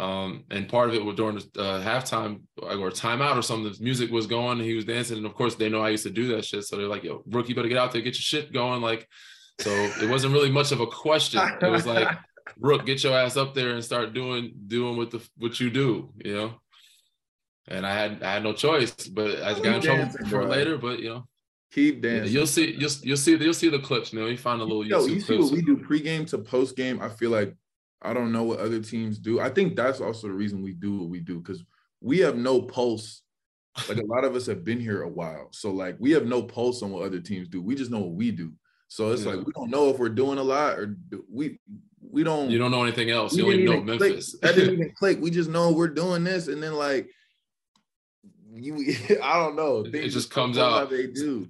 Um, 0.00 0.44
and 0.50 0.68
part 0.68 0.88
of 0.88 0.94
it 0.94 1.04
was 1.04 1.16
during 1.16 1.40
the 1.54 1.60
uh, 1.60 1.82
halftime 1.82 2.42
or 2.62 2.90
timeout 2.90 3.36
or 3.36 3.42
something. 3.42 3.72
The 3.72 3.82
music 3.82 4.12
was 4.12 4.28
going, 4.28 4.58
and 4.58 4.68
he 4.68 4.74
was 4.74 4.84
dancing, 4.84 5.16
and 5.16 5.26
of 5.26 5.34
course 5.34 5.56
they 5.56 5.68
know 5.68 5.82
I 5.82 5.88
used 5.90 6.04
to 6.04 6.10
do 6.10 6.28
that 6.28 6.44
shit. 6.44 6.64
So 6.64 6.76
they're 6.76 6.86
like, 6.86 7.02
"Yo, 7.02 7.22
rookie, 7.26 7.52
better 7.52 7.68
get 7.68 7.78
out 7.78 7.92
there, 7.92 8.02
get 8.02 8.14
your 8.14 8.20
shit 8.20 8.52
going." 8.52 8.80
Like, 8.80 9.08
so 9.58 9.70
it 9.70 10.08
wasn't 10.08 10.34
really 10.34 10.52
much 10.52 10.70
of 10.70 10.80
a 10.80 10.86
question. 10.86 11.40
It 11.60 11.68
was 11.68 11.84
like, 11.84 12.16
"Rook, 12.60 12.86
get 12.86 13.02
your 13.02 13.16
ass 13.16 13.36
up 13.36 13.54
there 13.54 13.70
and 13.70 13.82
start 13.82 14.14
doing 14.14 14.52
doing 14.68 14.96
what 14.96 15.10
the 15.10 15.26
what 15.36 15.58
you 15.58 15.68
do," 15.68 16.12
you 16.24 16.34
know. 16.34 16.54
And 17.66 17.84
I 17.84 17.92
had 17.92 18.22
I 18.22 18.34
had 18.34 18.44
no 18.44 18.52
choice, 18.52 18.92
but 19.08 19.42
I 19.42 19.54
got 19.54 19.66
in 19.66 19.80
trouble 19.80 20.28
for 20.28 20.42
it 20.42 20.48
later. 20.48 20.78
But 20.78 21.00
you 21.00 21.08
know, 21.08 21.28
keep 21.72 22.02
dancing. 22.02 22.32
Yeah, 22.32 22.38
you'll 22.38 22.46
see, 22.46 22.72
you'll 22.72 22.90
you'll 23.02 23.16
see, 23.16 23.36
you'll 23.36 23.54
see 23.54 23.68
the 23.68 23.78
clips. 23.78 24.12
Know, 24.12 24.26
you 24.26 24.36
find 24.36 24.60
a 24.60 24.64
little. 24.64 24.86
Yo, 24.86 25.06
you 25.06 25.20
see 25.20 25.38
what 25.38 25.52
we 25.52 25.62
do 25.62 25.76
pregame 25.76 26.28
to 26.30 26.38
postgame. 26.38 27.00
I 27.00 27.08
feel 27.08 27.30
like 27.30 27.54
I 28.02 28.12
don't 28.12 28.32
know 28.32 28.44
what 28.44 28.60
other 28.60 28.80
teams 28.80 29.18
do. 29.18 29.40
I 29.40 29.50
think 29.50 29.76
that's 29.76 30.00
also 30.00 30.28
the 30.28 30.34
reason 30.34 30.62
we 30.62 30.72
do 30.72 30.98
what 30.98 31.08
we 31.08 31.20
do 31.20 31.40
because 31.40 31.64
we 32.00 32.18
have 32.18 32.36
no 32.36 32.62
pulse. 32.62 33.22
Like 33.88 33.98
a 33.98 34.06
lot 34.06 34.24
of 34.24 34.34
us 34.34 34.46
have 34.46 34.64
been 34.64 34.80
here 34.80 35.02
a 35.02 35.08
while, 35.08 35.48
so 35.52 35.70
like 35.70 35.96
we 36.00 36.10
have 36.12 36.26
no 36.26 36.42
pulse 36.42 36.82
on 36.82 36.90
what 36.90 37.04
other 37.04 37.20
teams 37.20 37.48
do. 37.48 37.62
We 37.62 37.76
just 37.76 37.90
know 37.90 38.00
what 38.00 38.12
we 38.12 38.32
do. 38.32 38.52
So 38.88 39.12
it's 39.12 39.24
yeah. 39.24 39.34
like 39.34 39.46
we 39.46 39.52
don't 39.52 39.70
know 39.70 39.90
if 39.90 39.98
we're 39.98 40.08
doing 40.08 40.38
a 40.38 40.42
lot 40.42 40.78
or 40.78 40.86
do, 40.86 41.24
we 41.30 41.60
we 42.00 42.24
don't. 42.24 42.50
You 42.50 42.58
don't 42.58 42.70
know 42.70 42.82
anything 42.82 43.10
else. 43.10 43.36
You 43.36 43.44
only 43.44 43.64
know 43.64 43.80
Memphis. 43.80 44.30
Click. 44.30 44.42
That 44.42 44.54
didn't 44.58 44.74
even 44.80 44.92
click. 44.98 45.20
We 45.20 45.30
just 45.30 45.50
know 45.50 45.70
we're 45.70 45.88
doing 45.88 46.24
this, 46.24 46.48
and 46.48 46.62
then 46.62 46.74
like 46.74 47.08
you, 48.52 48.94
I 49.22 49.34
don't 49.34 49.56
know. 49.56 49.84
Things 49.84 50.06
it 50.06 50.08
just 50.10 50.30
comes 50.30 50.58
out. 50.58 50.90
they 50.90 51.06
do. 51.06 51.48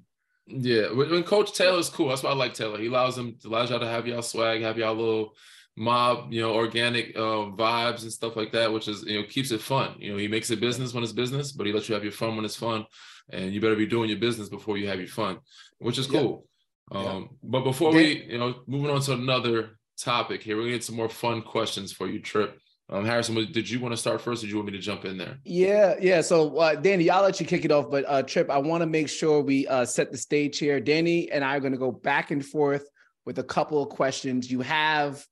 Yeah, 0.50 0.92
when 0.92 1.22
Coach 1.24 1.52
Taylor's 1.52 1.90
cool. 1.90 2.08
That's 2.08 2.22
why 2.22 2.30
I 2.30 2.34
like 2.34 2.54
Taylor. 2.54 2.78
He 2.78 2.86
allows 2.86 3.16
them 3.16 3.36
allows 3.44 3.68
y'all 3.68 3.80
to 3.80 3.86
have 3.86 4.06
y'all 4.06 4.22
swag, 4.22 4.62
have 4.62 4.78
y'all 4.78 4.94
little 4.94 5.34
mob, 5.76 6.32
you 6.32 6.40
know, 6.40 6.54
organic 6.54 7.14
uh, 7.16 7.52
vibes 7.52 8.02
and 8.02 8.12
stuff 8.12 8.34
like 8.34 8.52
that, 8.52 8.72
which 8.72 8.88
is 8.88 9.02
you 9.04 9.20
know 9.20 9.26
keeps 9.26 9.50
it 9.50 9.60
fun. 9.60 9.94
You 9.98 10.12
know, 10.12 10.18
he 10.18 10.26
makes 10.26 10.50
it 10.50 10.60
business 10.60 10.94
when 10.94 11.02
it's 11.02 11.12
business, 11.12 11.52
but 11.52 11.66
he 11.66 11.72
lets 11.72 11.88
you 11.88 11.94
have 11.94 12.02
your 12.02 12.12
fun 12.12 12.34
when 12.34 12.46
it's 12.46 12.56
fun, 12.56 12.86
and 13.30 13.52
you 13.52 13.60
better 13.60 13.76
be 13.76 13.86
doing 13.86 14.08
your 14.08 14.18
business 14.18 14.48
before 14.48 14.78
you 14.78 14.88
have 14.88 14.98
your 14.98 15.08
fun, 15.08 15.38
which 15.78 15.98
is 15.98 16.06
cool. 16.06 16.46
Yeah. 16.90 16.98
Um, 16.98 17.04
yeah. 17.04 17.26
But 17.42 17.64
before 17.64 17.92
we, 17.92 18.24
you 18.24 18.38
know, 18.38 18.62
moving 18.66 18.90
on 18.90 19.02
to 19.02 19.12
another 19.12 19.78
topic 19.98 20.42
here, 20.42 20.56
we're 20.56 20.62
gonna 20.62 20.72
get 20.72 20.84
some 20.84 20.96
more 20.96 21.10
fun 21.10 21.42
questions 21.42 21.92
for 21.92 22.06
you, 22.06 22.20
Trip. 22.20 22.58
Um, 22.90 23.04
Harrison, 23.04 23.34
did 23.52 23.68
you 23.68 23.80
want 23.80 23.92
to 23.92 23.96
start 23.98 24.20
first, 24.20 24.42
or 24.42 24.46
did 24.46 24.50
you 24.50 24.56
want 24.56 24.66
me 24.66 24.72
to 24.72 24.78
jump 24.78 25.04
in 25.04 25.18
there? 25.18 25.38
Yeah, 25.44 25.96
yeah. 26.00 26.22
So, 26.22 26.56
uh, 26.56 26.74
Danny, 26.74 27.10
I'll 27.10 27.22
let 27.22 27.38
you 27.38 27.44
kick 27.44 27.66
it 27.66 27.70
off, 27.70 27.90
but 27.90 28.04
uh, 28.08 28.22
Trip, 28.22 28.48
I 28.48 28.58
want 28.58 28.80
to 28.80 28.86
make 28.86 29.10
sure 29.10 29.42
we 29.42 29.66
uh, 29.66 29.84
set 29.84 30.10
the 30.10 30.16
stage 30.16 30.58
here. 30.58 30.80
Danny 30.80 31.30
and 31.30 31.44
I 31.44 31.56
are 31.56 31.60
going 31.60 31.72
to 31.72 31.78
go 31.78 31.92
back 31.92 32.30
and 32.30 32.44
forth 32.44 32.88
with 33.26 33.38
a 33.38 33.42
couple 33.42 33.82
of 33.82 33.90
questions. 33.90 34.50
You 34.50 34.62
have 34.62 35.22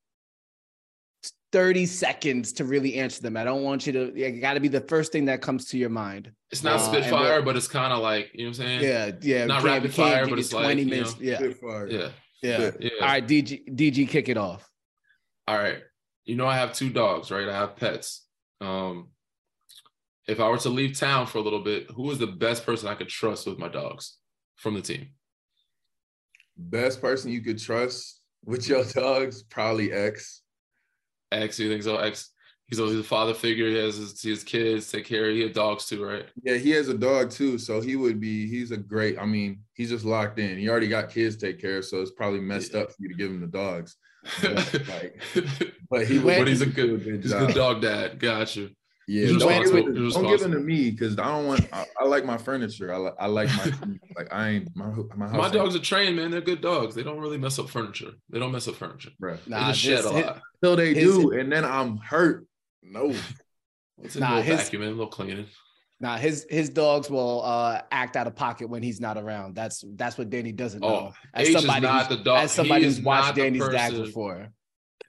30 1.53 1.87
seconds 1.87 2.53
to 2.55 2.65
really 2.67 2.97
answer 2.97 3.23
them. 3.23 3.39
I 3.39 3.45
don't 3.45 3.63
want 3.63 3.87
you 3.87 3.93
to, 3.95 4.15
it 4.15 4.41
got 4.43 4.55
to 4.55 4.61
be 4.61 4.69
the 4.69 4.83
first 4.83 5.11
thing 5.11 5.25
that 5.25 5.41
comes 5.41 5.65
to 5.67 5.79
your 5.79 5.89
mind. 5.89 6.31
It's 6.51 6.63
not 6.63 6.75
uh, 6.75 6.79
spitfire, 6.81 7.41
but 7.41 7.57
it's 7.57 7.69
kind 7.69 7.95
of 7.95 8.01
like, 8.01 8.33
you 8.35 8.45
know 8.45 8.51
what 8.51 8.61
I'm 8.61 8.67
saying? 8.67 8.83
Yeah, 8.83 9.13
yeah. 9.23 9.47
Not 9.47 9.63
rapid 9.63 9.95
fire, 9.95 10.27
but 10.27 10.39
it's 10.39 10.51
20 10.51 10.67
like, 10.67 10.87
minutes. 10.87 11.17
You 11.19 11.33
know, 11.33 11.87
yeah. 11.89 11.89
yeah. 11.89 12.09
Yeah. 12.43 12.71
Yeah. 12.79 12.91
All 13.01 13.09
right, 13.09 13.27
DG, 13.27 13.75
DG, 13.75 14.09
kick 14.11 14.29
it 14.29 14.37
off. 14.37 14.71
All 15.49 15.57
right. 15.57 15.79
You 16.27 16.37
know, 16.37 16.47
I 16.47 16.57
have 16.57 16.73
two 16.73 16.91
dogs, 16.91 17.31
right? 17.31 17.49
I 17.49 17.55
have 17.55 17.77
pets. 17.77 18.27
Um, 18.61 19.09
if 20.27 20.41
I 20.41 20.49
were 20.49 20.59
to 20.59 20.69
leave 20.69 20.99
town 20.99 21.27
for 21.27 21.39
a 21.39 21.43
little 21.43 21.63
bit, 21.63 21.91
who 21.93 22.11
is 22.11 22.19
the 22.19 22.27
best 22.27 22.67
person 22.67 22.89
I 22.89 22.95
could 22.95 23.09
trust 23.09 23.47
with 23.47 23.59
my 23.59 23.69
dogs 23.69 24.19
from 24.57 24.75
the 24.75 24.83
team? 24.83 25.11
Best 26.57 27.01
person 27.01 27.31
you 27.31 27.43
could 27.43 27.59
trust 27.59 28.21
with 28.45 28.69
your 28.69 28.85
dogs, 28.95 29.45
probably 29.45 29.93
X. 29.93 30.43
X, 31.31 31.59
you 31.59 31.71
think 31.71 31.85
so? 31.85 31.97
X, 31.97 32.33
he's 32.67 32.79
a, 32.79 32.87
he's 32.87 32.99
a 32.99 33.05
father 33.05 33.35
figure. 33.35 33.69
He 33.69 33.77
has 33.77 33.97
his, 33.97 34.21
his 34.21 34.45
kids 34.45 34.91
take 34.91 35.05
care. 35.05 35.31
He 35.31 35.43
has 35.43 35.53
dogs 35.53 35.87
too, 35.87 36.05
right? 36.05 36.27
Yeah, 36.43 36.57
he 36.57 36.71
has 36.71 36.89
a 36.89 36.99
dog 36.99 37.31
too. 37.31 37.59
So 37.59 37.81
he 37.81 37.97
would 37.97 38.21
be. 38.21 38.49
He's 38.49 38.71
a 38.71 38.77
great. 38.77 39.19
I 39.19 39.27
mean, 39.27 39.61
he's 39.75 39.91
just 39.91 40.05
locked 40.05 40.39
in. 40.39 40.59
He 40.59 40.69
already 40.69 40.89
got 40.89 41.11
kids 41.11 41.37
take 41.37 41.61
care 41.61 41.79
of. 41.79 41.85
So 41.85 42.01
it's 42.01 42.13
probably 42.13 42.41
messed 42.41 42.75
yeah. 42.75 42.81
up 42.81 42.91
for 42.91 42.97
you 43.01 43.09
to 43.09 43.15
give 43.15 43.31
him 43.31 43.41
the 43.41 43.47
dogs. 43.47 43.97
But, 44.43 44.89
like, 44.89 45.23
but 45.91 46.07
he. 46.07 46.19
But 46.19 46.49
he's 46.49 46.63
a 46.63 46.67
good. 46.67 47.03
good 47.05 47.23
he's 47.23 47.33
a 47.33 47.39
good 47.39 47.55
dog 47.55 47.83
dad. 47.83 48.19
Gotcha. 48.19 48.71
Yeah, 49.09 49.39
don't, 49.39 49.65
give, 49.65 49.75
it, 49.77 49.95
don't 49.95 50.27
give 50.27 50.41
them 50.41 50.51
to 50.51 50.59
me 50.59 50.91
because 50.91 51.17
I 51.17 51.27
don't 51.27 51.47
want. 51.47 51.69
I, 51.73 51.87
I, 52.01 52.05
like 52.07 52.25
my 52.25 52.37
furniture. 52.37 52.93
I, 52.93 53.25
I 53.25 53.27
like 53.29 53.49
my 53.51 53.73
like. 54.17 54.33
I 54.33 54.49
ain't 54.49 54.75
my 54.75 54.87
my, 55.15 55.29
my 55.29 55.49
dogs 55.49 55.77
are 55.77 55.81
trained, 55.81 56.17
man. 56.17 56.33
They're 56.33 56.41
good 56.41 56.61
dogs. 56.61 56.97
They 56.97 57.05
don't 57.05 57.21
really 57.21 57.39
mess 57.39 57.57
up 57.61 57.71
furniture. 57.71 58.11
They 58.31 58.41
don't 58.41 58.51
mess 58.51 58.67
up 58.67 58.75
furniture. 58.75 59.11
Right. 59.21 59.39
Nah, 59.47 59.61
they 59.61 59.73
just 59.73 59.81
shed 59.81 60.05
a 60.07 60.11
lot. 60.11 60.43
So 60.65 60.75
they 60.75 60.93
his, 60.93 61.05
do, 61.05 61.39
and 61.39 61.53
then 61.53 61.65
I'm 61.65 61.99
hurt. 61.99 62.49
No. 62.83 63.15
It's 64.03 64.17
a 64.17 64.21
nah, 64.21 64.37
little 64.37 64.43
his, 64.43 64.63
vacuum, 64.63 64.83
a 64.83 64.87
little 64.87 65.07
cleaning. 65.07 65.47
Nah, 65.99 66.19
his 66.19 66.47
his 66.51 66.69
dogs 66.69 67.09
will 67.09 67.43
uh, 67.43 67.81
act 67.91 68.17
out 68.17 68.27
of 68.27 68.37
pocket 68.37 68.69
when 68.69 68.83
he's 68.83 69.01
not 69.01 69.17
around. 69.17 69.55
That's 69.55 69.83
that's 69.95 70.19
what 70.19 70.29
Danny 70.29 70.53
doesn't 70.53 70.85
oh, 70.85 70.89
know. 70.89 71.13
As 71.33 71.49
H 71.49 71.57
somebody, 71.57 71.79
is 71.79 71.83
not 71.83 72.09
the 72.11 72.17
dog. 72.17 72.45
As 72.45 72.53
somebody 72.53 72.85
who's 72.85 73.01
watched 73.01 73.37
Danny's 73.37 73.67
dad 73.69 73.95
before. 73.95 74.49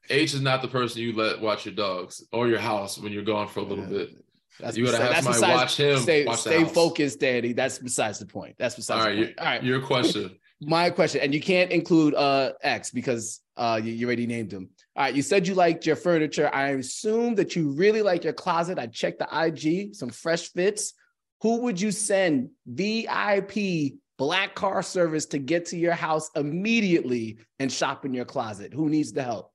H 0.09 0.33
is 0.33 0.41
not 0.41 0.61
the 0.61 0.69
person 0.69 1.01
you 1.01 1.13
let 1.13 1.41
watch 1.41 1.65
your 1.65 1.75
dogs 1.75 2.23
or 2.31 2.47
your 2.47 2.59
house 2.59 2.97
when 2.97 3.11
you're 3.11 3.23
gone 3.23 3.49
for 3.49 3.59
a 3.59 3.63
little 3.63 3.83
yeah. 3.83 3.97
bit. 3.97 4.25
That's 4.59 4.77
you 4.77 4.85
gotta 4.85 4.97
have 4.97 5.23
somebody 5.23 5.41
besides, 5.41 5.59
watch 5.59 5.77
him. 5.77 5.99
Stay, 5.99 6.25
watch 6.25 6.39
stay 6.39 6.63
focused, 6.63 7.19
Danny. 7.19 7.51
That's 7.51 7.79
besides 7.79 8.19
the 8.19 8.25
point. 8.25 8.55
That's 8.57 8.75
besides. 8.75 9.01
All 9.01 9.07
right, 9.07 9.33
All 9.37 9.45
right, 9.45 9.63
your 9.63 9.81
question. 9.81 10.37
My 10.61 10.89
question, 10.89 11.21
and 11.21 11.33
you 11.33 11.41
can't 11.41 11.69
include 11.69 12.15
uh 12.15 12.53
X 12.61 12.91
because 12.91 13.41
uh 13.57 13.79
you, 13.83 13.91
you 13.91 14.07
already 14.07 14.25
named 14.25 14.51
him. 14.51 14.69
All 14.97 15.03
right, 15.03 15.13
you 15.13 15.21
said 15.21 15.47
you 15.47 15.53
liked 15.53 15.85
your 15.85 15.95
furniture. 15.95 16.49
I 16.51 16.69
assume 16.69 17.35
that 17.35 17.55
you 17.55 17.69
really 17.69 18.01
like 18.01 18.23
your 18.23 18.33
closet. 18.33 18.79
I 18.79 18.87
checked 18.87 19.19
the 19.19 19.27
IG, 19.31 19.93
some 19.93 20.09
fresh 20.09 20.51
fits. 20.51 20.93
Who 21.41 21.61
would 21.61 21.79
you 21.79 21.91
send 21.91 22.49
VIP 22.65 23.93
black 24.17 24.55
car 24.55 24.81
service 24.81 25.27
to 25.27 25.37
get 25.37 25.67
to 25.67 25.77
your 25.77 25.93
house 25.93 26.31
immediately 26.35 27.37
and 27.59 27.71
shop 27.71 28.05
in 28.05 28.13
your 28.15 28.25
closet? 28.25 28.73
Who 28.73 28.89
needs 28.89 29.11
the 29.11 29.21
help? 29.21 29.53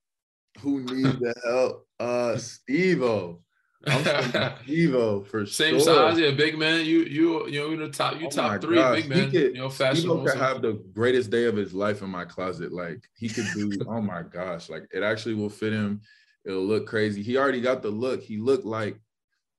Who 0.61 0.85
needs 0.85 1.19
the 1.19 1.35
help? 1.45 1.89
Uh, 1.99 2.37
Steve-O. 2.37 3.41
I'm 3.87 4.05
Evo 4.67 5.27
for 5.27 5.45
Same 5.47 5.75
sure. 5.75 5.81
size, 5.81 6.19
yeah, 6.19 6.31
big 6.31 6.59
man. 6.59 6.85
You 6.85 7.01
you 7.01 7.49
you 7.49 7.61
know 7.61 7.73
in 7.73 7.81
the 7.81 7.89
top, 7.89 8.21
you 8.21 8.27
oh 8.27 8.31
top 8.31 8.61
three, 8.61 8.77
gosh. 8.77 9.03
big 9.03 9.09
man. 9.09 9.31
Could, 9.31 9.35
you 9.35 9.55
know, 9.55 9.69
fashion. 9.69 10.09
Evo 10.09 10.27
could 10.27 10.39
have 10.39 10.63
the 10.63 10.75
greatest 10.95 11.31
day 11.31 11.47
of 11.47 11.57
his 11.57 11.75
life 11.75 12.03
in 12.03 12.11
my 12.11 12.25
closet. 12.25 12.73
Like 12.73 13.09
he 13.15 13.29
could 13.29 13.47
do. 13.55 13.73
oh 13.89 14.01
my 14.01 14.23
gosh, 14.23 14.71
like 14.71 14.87
it 14.93 15.03
actually 15.03 15.35
will 15.35 15.51
fit 15.51 15.73
him. 15.73 16.01
It'll 16.45 16.65
look 16.65 16.87
crazy. 16.87 17.23
He 17.23 17.37
already 17.37 17.61
got 17.61 17.83
the 17.83 17.91
look. 17.91 18.23
He 18.23 18.37
looked 18.39 18.65
like, 18.65 18.99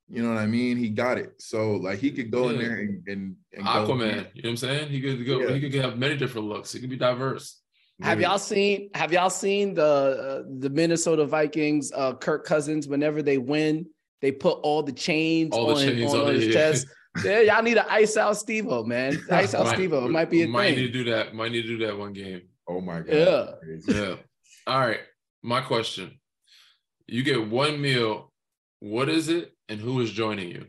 you 0.10 0.22
know 0.22 0.30
what 0.30 0.38
I 0.38 0.48
mean. 0.48 0.78
He 0.78 0.90
got 0.90 1.18
it. 1.18 1.34
So 1.40 1.76
like 1.76 2.00
he 2.00 2.12
could 2.12 2.32
go 2.32 2.46
yeah. 2.46 2.52
in 2.52 2.58
there 2.60 2.78
and 2.78 3.08
and, 3.08 3.36
and 3.54 3.66
Aquaman. 3.66 3.88
Go, 3.88 4.06
you 4.06 4.14
know 4.14 4.24
what 4.34 4.50
I'm 4.50 4.58
saying? 4.58 4.90
He 4.90 5.02
could 5.02 5.26
go. 5.26 5.42
Yeah. 5.42 5.54
He 5.56 5.70
could 5.70 5.82
have 5.82 5.98
many 5.98 6.16
different 6.16 6.48
looks. 6.48 6.72
He 6.72 6.80
could 6.80 6.90
be 6.90 6.98
diverse. 6.98 7.60
Have 8.02 8.20
y'all 8.20 8.40
seen? 8.40 8.90
Have 8.96 9.14
y'all 9.14 9.30
seen 9.30 9.76
the 9.76 9.84
uh, 9.84 10.44
the 10.60 10.70
Minnesota 10.70 11.26
Vikings? 11.26 11.92
Uh, 11.94 12.14
Kirk 12.14 12.46
Cousins. 12.46 12.88
Whenever 12.88 13.22
they 13.22 13.38
win, 13.38 13.86
they 14.24 14.32
put 14.32 14.58
all 14.64 14.82
the 14.82 14.94
chains, 14.94 15.52
all 15.52 15.76
on, 15.76 15.76
the 15.76 15.92
chains 15.92 16.14
on, 16.14 16.22
on, 16.22 16.34
his 16.34 16.54
chest. 16.54 16.88
Yeah, 17.24 17.42
y'all 17.42 17.62
need 17.62 17.76
to 17.76 17.94
ice 17.94 18.18
out 18.18 18.38
Steve-O, 18.38 18.86
man. 18.86 19.22
Ice 19.30 19.54
out 19.54 19.68
Steve-O. 19.68 20.06
It 20.06 20.10
might 20.10 20.32
be 20.32 20.42
a 20.42 20.48
might 20.48 20.70
thing. 20.70 20.78
need 20.78 20.94
to 20.94 21.04
do 21.04 21.12
that. 21.12 21.36
Might 21.36 21.52
need 21.52 21.62
to 21.62 21.68
do 21.68 21.86
that 21.86 21.96
one 21.96 22.12
game. 22.12 22.42
Oh 22.68 22.82
my 22.82 23.02
god. 23.02 23.08
Yeah. 23.08 23.78
Yeah. 23.88 24.16
All 24.66 24.80
right. 24.80 25.02
My 25.44 25.62
question. 25.62 26.20
You 27.06 27.22
get 27.22 27.48
one 27.48 27.80
meal. 27.80 28.34
What 28.80 29.10
is 29.10 29.30
it 29.30 29.54
and 29.70 29.80
who 29.80 30.02
is 30.02 30.10
joining 30.10 30.50
you? 30.50 30.66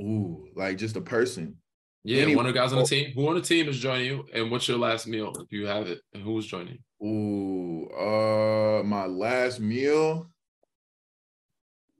Ooh, 0.00 0.48
like 0.56 0.78
just 0.78 0.96
a 0.96 1.02
person. 1.02 1.56
Yeah, 2.02 2.22
Any, 2.22 2.34
one 2.34 2.46
of 2.46 2.54
the 2.54 2.58
guys 2.58 2.72
on 2.72 2.78
the 2.78 2.84
oh. 2.84 2.86
team. 2.86 3.12
Who 3.14 3.28
on 3.28 3.34
the 3.34 3.42
team 3.42 3.68
is 3.68 3.78
joining 3.78 4.06
you, 4.06 4.24
and 4.32 4.50
what's 4.50 4.68
your 4.68 4.78
last 4.78 5.06
meal 5.06 5.34
if 5.38 5.52
you 5.52 5.66
have 5.66 5.86
it, 5.86 6.00
and 6.14 6.22
who's 6.22 6.46
joining? 6.46 6.78
Ooh, 7.02 7.90
uh, 7.90 8.82
my 8.84 9.04
last 9.04 9.60
meal. 9.60 10.30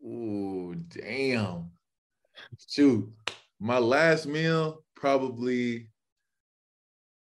Ooh, 0.07 0.77
damn. 0.89 1.71
Shoot. 2.69 3.11
My 3.59 3.79
last 3.79 4.27
meal, 4.27 4.85
probably 4.95 5.89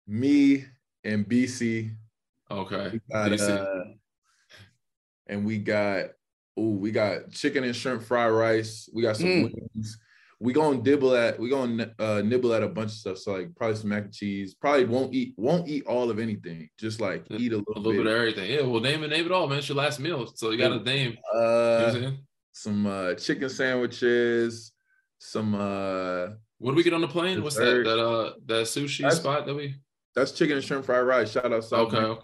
me 0.08 0.66
and 1.04 1.28
BC. 1.28 1.96
Okay. 2.52 3.00
Got, 3.12 3.32
BC. 3.32 3.50
Uh, 3.50 3.94
and 5.28 5.46
we 5.46 5.58
got, 5.58 6.06
ooh, 6.60 6.78
we 6.78 6.92
got 6.92 7.32
chicken 7.32 7.64
and 7.64 7.76
shrimp 7.76 8.04
fried 8.04 8.32
rice. 8.32 8.88
We 8.94 9.02
got 9.02 9.18
some 9.18 9.28
mm. 9.28 9.54
wings. 9.54 9.98
we 10.40 10.54
gonna 10.54 10.82
dibble 10.82 11.16
at 11.16 11.40
we 11.40 11.50
gonna 11.50 11.92
uh, 11.98 12.22
nibble 12.24 12.54
at 12.54 12.62
a 12.62 12.68
bunch 12.68 12.92
of 12.92 12.98
stuff. 12.98 13.18
So 13.18 13.34
like 13.34 13.56
probably 13.56 13.78
some 13.78 13.90
mac 13.90 14.04
and 14.04 14.14
cheese. 14.14 14.54
Probably 14.54 14.86
won't 14.86 15.14
eat 15.14 15.34
won't 15.38 15.68
eat 15.68 15.88
all 15.88 16.12
of 16.12 16.20
anything. 16.20 16.70
Just 16.78 17.02
like 17.02 17.26
eat 17.32 17.54
a 17.54 17.58
little, 17.58 17.74
a 17.76 17.80
little 17.80 17.92
bit. 17.94 18.04
bit. 18.04 18.08
of 18.08 18.20
everything. 18.20 18.52
Yeah, 18.52 18.62
well, 18.62 18.82
name 18.82 19.04
it, 19.04 19.08
name 19.08 19.26
it 19.26 19.32
all, 19.32 19.48
man. 19.48 19.58
It's 19.58 19.70
your 19.70 19.78
last 19.78 20.00
meal, 20.00 20.32
so 20.36 20.52
you 20.52 20.60
got 20.60 20.70
to 20.70 20.84
name. 20.84 21.18
You 21.34 21.40
know 21.42 22.18
what 22.64 22.72
I'm 22.72 22.76
saying? 22.76 22.84
some 22.84 22.88
uh, 22.88 23.14
chicken 23.16 23.50
sandwiches. 23.50 24.72
Some 25.20 25.56
uh, 25.56 26.28
What 26.60 26.72
do 26.72 26.76
we 26.76 26.84
get 26.84 26.94
on 26.94 27.02
the 27.02 27.08
plane? 27.08 27.42
What's 27.44 27.56
that? 27.56 27.84
That 27.84 28.00
uh, 28.00 28.34
that 28.46 28.64
sushi 28.66 29.00
That's- 29.02 29.18
spot 29.18 29.46
that 29.46 29.56
we? 29.56 29.76
that's 30.16 30.32
chicken 30.32 30.56
and 30.56 30.64
shrimp 30.66 30.86
fried 30.86 31.06
rice. 31.06 31.32
Shout 31.32 31.52
out 31.52 31.64
South 31.66 31.94
Okay, 31.94 32.00
Main, 32.00 32.18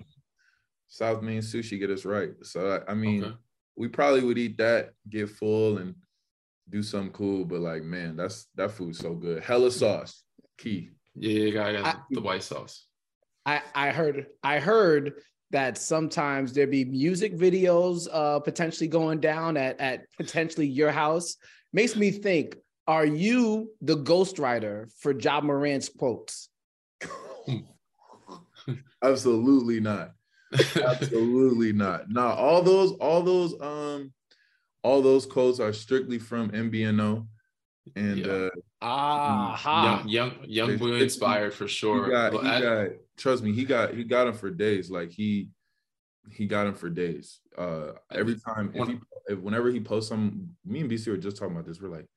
South 0.88 1.22
Main 1.22 1.42
Sushi. 1.42 1.78
Get 1.78 1.90
us 1.90 2.06
right. 2.06 2.30
So 2.44 2.82
I, 2.88 2.92
I 2.92 2.96
mean, 2.96 3.24
okay. 3.24 3.36
we 3.76 3.90
probably 3.90 4.24
would 4.24 4.38
eat 4.38 4.58
that, 4.60 4.92
get 5.10 5.30
full, 5.30 5.78
and 5.78 5.96
do 6.70 6.84
something 6.84 7.12
cool. 7.12 7.44
But 7.44 7.60
like, 7.60 7.84
man, 7.84 8.16
that's 8.16 8.48
that 8.56 8.72
food's 8.72 9.00
so 9.00 9.14
good. 9.14 9.44
Hella 9.44 9.72
sauce, 9.72 10.24
key. 10.58 10.92
Yeah, 11.16 11.32
you 11.32 11.52
got, 11.54 11.74
got 11.74 11.96
I- 11.96 12.00
the 12.12 12.22
white 12.22 12.44
sauce. 12.44 12.86
I 13.46 13.62
I 13.76 13.90
heard 13.92 14.28
I 14.44 14.60
heard 14.60 15.16
that 15.52 15.78
sometimes 15.78 16.54
there 16.54 16.68
be 16.68 16.86
music 16.86 17.36
videos 17.38 18.08
uh 18.12 18.40
potentially 18.40 18.88
going 18.88 19.20
down 19.20 19.58
at 19.58 19.80
at 19.80 20.06
potentially 20.18 20.68
your 20.68 20.92
house. 20.92 21.38
Makes 21.74 21.96
me 21.96 22.12
think, 22.12 22.58
are 22.88 23.06
you 23.06 23.72
the 23.82 23.98
ghostwriter 23.98 24.92
for 25.00 25.18
Ja 25.18 25.40
Morant's 25.40 25.88
quotes? 25.90 26.50
Absolutely 29.04 29.80
not. 29.80 30.12
Absolutely 30.76 31.72
not. 31.72 32.10
now 32.10 32.34
all 32.34 32.62
those, 32.62 32.92
all 32.94 33.22
those, 33.22 33.60
um, 33.62 34.12
all 34.84 35.02
those 35.02 35.26
quotes 35.26 35.60
are 35.60 35.74
strictly 35.74 36.20
from 36.20 36.52
MBNO, 36.52 37.26
and 37.96 38.18
Yeah. 38.20 38.32
uh, 38.32 38.50
Ah, 38.82 39.56
ha. 39.56 40.04
young, 40.06 40.10
young, 40.10 40.46
young 40.70 40.78
boy 40.78 40.88
it's- 40.88 41.04
inspired 41.04 41.54
for 41.54 41.66
he 41.66 41.70
sure. 41.70 42.10
got, 42.10 42.34
he 42.34 42.40
I- 42.50 42.62
got. 42.62 42.90
Trust 43.18 43.44
me, 43.44 43.52
he 43.54 43.66
got, 43.66 43.94
he 43.94 44.04
got 44.04 44.28
him 44.28 44.34
for 44.34 44.50
days. 44.50 44.90
Like 44.90 45.12
he, 45.12 45.50
he 46.32 46.46
got 46.48 46.68
him 46.68 46.74
for 46.74 46.90
days. 46.90 47.40
Uh, 47.58 47.92
every 48.12 48.36
time, 48.40 48.72
if 48.74 48.88
he, 48.88 49.00
if, 49.28 49.40
whenever 49.40 49.70
he 49.70 49.80
posts 49.80 50.10
some, 50.10 50.50
me 50.66 50.80
and 50.82 50.90
BC 50.90 51.08
were 51.08 51.18
just 51.18 51.38
talking 51.38 51.54
about 51.54 51.66
this. 51.68 51.80
We're 51.82 51.90
like, 51.90 52.08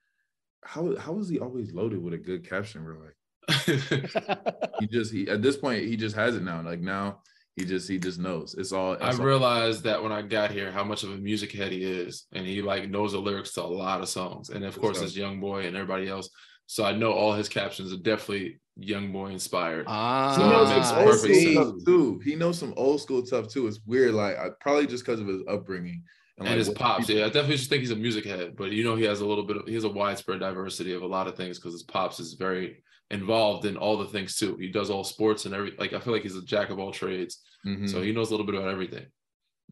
how, 0.65 0.97
how 0.97 1.19
is 1.19 1.29
he 1.29 1.39
always 1.41 1.73
loaded 1.75 2.03
with 2.03 2.15
a 2.15 2.19
good 2.19 2.49
caption? 2.49 2.85
We're 2.85 2.99
like, 3.05 3.17
he 4.81 4.87
just, 4.87 5.13
he 5.13 5.29
at 5.29 5.43
this 5.43 5.57
point, 5.57 5.85
he 5.85 5.97
just 5.97 6.17
has 6.17 6.37
it 6.37 6.43
now. 6.43 6.63
Like 6.63 6.81
now, 6.81 7.21
he 7.57 7.65
just, 7.65 7.89
he 7.89 7.99
just 7.99 8.19
knows. 8.19 8.55
It's 8.59 8.73
all. 8.73 8.97
I 9.01 9.11
it's 9.11 9.19
all- 9.21 9.25
realized 9.27 9.85
that 9.85 10.03
when 10.03 10.13
I 10.13 10.23
got 10.23 10.51
here, 10.51 10.73
how 10.73 10.83
much 10.85 11.05
of 11.05 11.11
a 11.11 11.17
music 11.17 11.53
head 11.53 11.71
he 11.73 11.85
is, 11.85 12.27
and 12.33 12.47
he 12.47 12.63
like 12.63 12.89
knows 12.91 13.13
the 13.13 13.19
lyrics 13.21 13.53
to 13.53 13.63
a 13.63 13.65
lot 13.65 14.01
of 14.01 14.09
songs, 14.09 14.51
and 14.51 14.65
of 14.65 14.79
course, 14.79 14.99
So- 14.99 15.05
this 15.05 15.17
young 15.17 15.41
boy 15.41 15.67
and 15.67 15.77
everybody 15.77 16.09
else. 16.09 16.29
So 16.67 16.83
I 16.85 16.93
know 16.93 17.13
all 17.13 17.35
his 17.35 17.49
captions 17.49 17.93
are 17.93 17.99
definitely 17.99 18.59
young 18.77 19.13
boy 19.13 19.27
inspired. 19.29 19.85
Ah, 19.87 20.35
He 20.35 20.43
knows 20.43 20.69
makes 20.71 20.89
some 20.89 20.99
old 20.99 21.07
perfect 21.11 21.35
school 21.35 21.35
see. 21.35 21.53
stuff 21.55 21.75
too. 21.85 22.21
He 22.25 22.35
knows 22.37 22.59
some 22.59 22.73
old 22.77 23.01
school 23.03 23.25
stuff 23.25 23.49
too. 23.49 23.67
It's 23.67 23.81
weird, 23.87 24.15
like 24.15 24.37
I, 24.39 24.49
probably 24.61 24.87
just 24.87 25.05
because 25.05 25.21
of 25.21 25.27
his 25.29 25.43
upbringing 25.47 26.03
and 26.39 26.49
like, 26.49 26.57
his 26.57 26.71
pops. 26.71 27.07
people- 27.07 27.21
Yeah, 27.21 27.27
I 27.27 27.29
definitely 27.29 27.59
just 27.59 27.69
think 27.69 27.81
he's 27.83 27.91
a 27.91 27.97
music 27.97 28.25
head, 28.25 28.57
but 28.57 28.73
you 28.73 28.83
know 28.83 28.97
he 28.97 29.05
has 29.05 29.21
a 29.21 29.27
little 29.27 29.45
bit 29.45 29.59
of 29.59 29.69
he 29.69 29.75
has 29.75 29.85
a 29.85 29.89
widespread 29.91 30.41
diversity 30.41 30.93
of 30.93 31.03
a 31.03 31.07
lot 31.07 31.29
of 31.29 31.37
things 31.37 31.59
because 31.59 31.73
his 31.75 31.83
pops 31.85 32.19
is 32.19 32.33
very 32.33 32.83
involved 33.11 33.67
in 33.67 33.77
all 33.77 33.97
the 33.99 34.07
things 34.07 34.37
too. 34.37 34.57
He 34.57 34.69
does 34.69 34.91
all 34.91 35.05
sports 35.05 35.45
and 35.45 35.55
every 35.55 35.73
like 35.79 35.93
I 35.93 36.01
feel 36.01 36.13
like 36.13 36.23
he's 36.23 36.37
a 36.37 36.45
jack 36.45 36.71
of 36.71 36.79
all 36.79 36.93
trades, 36.93 37.41
Mhm, 37.67 37.89
so 37.89 38.03
he 38.03 38.13
knows 38.13 38.29
a 38.29 38.31
little 38.33 38.47
bit 38.47 38.55
about 38.55 38.69
everything. 38.71 39.07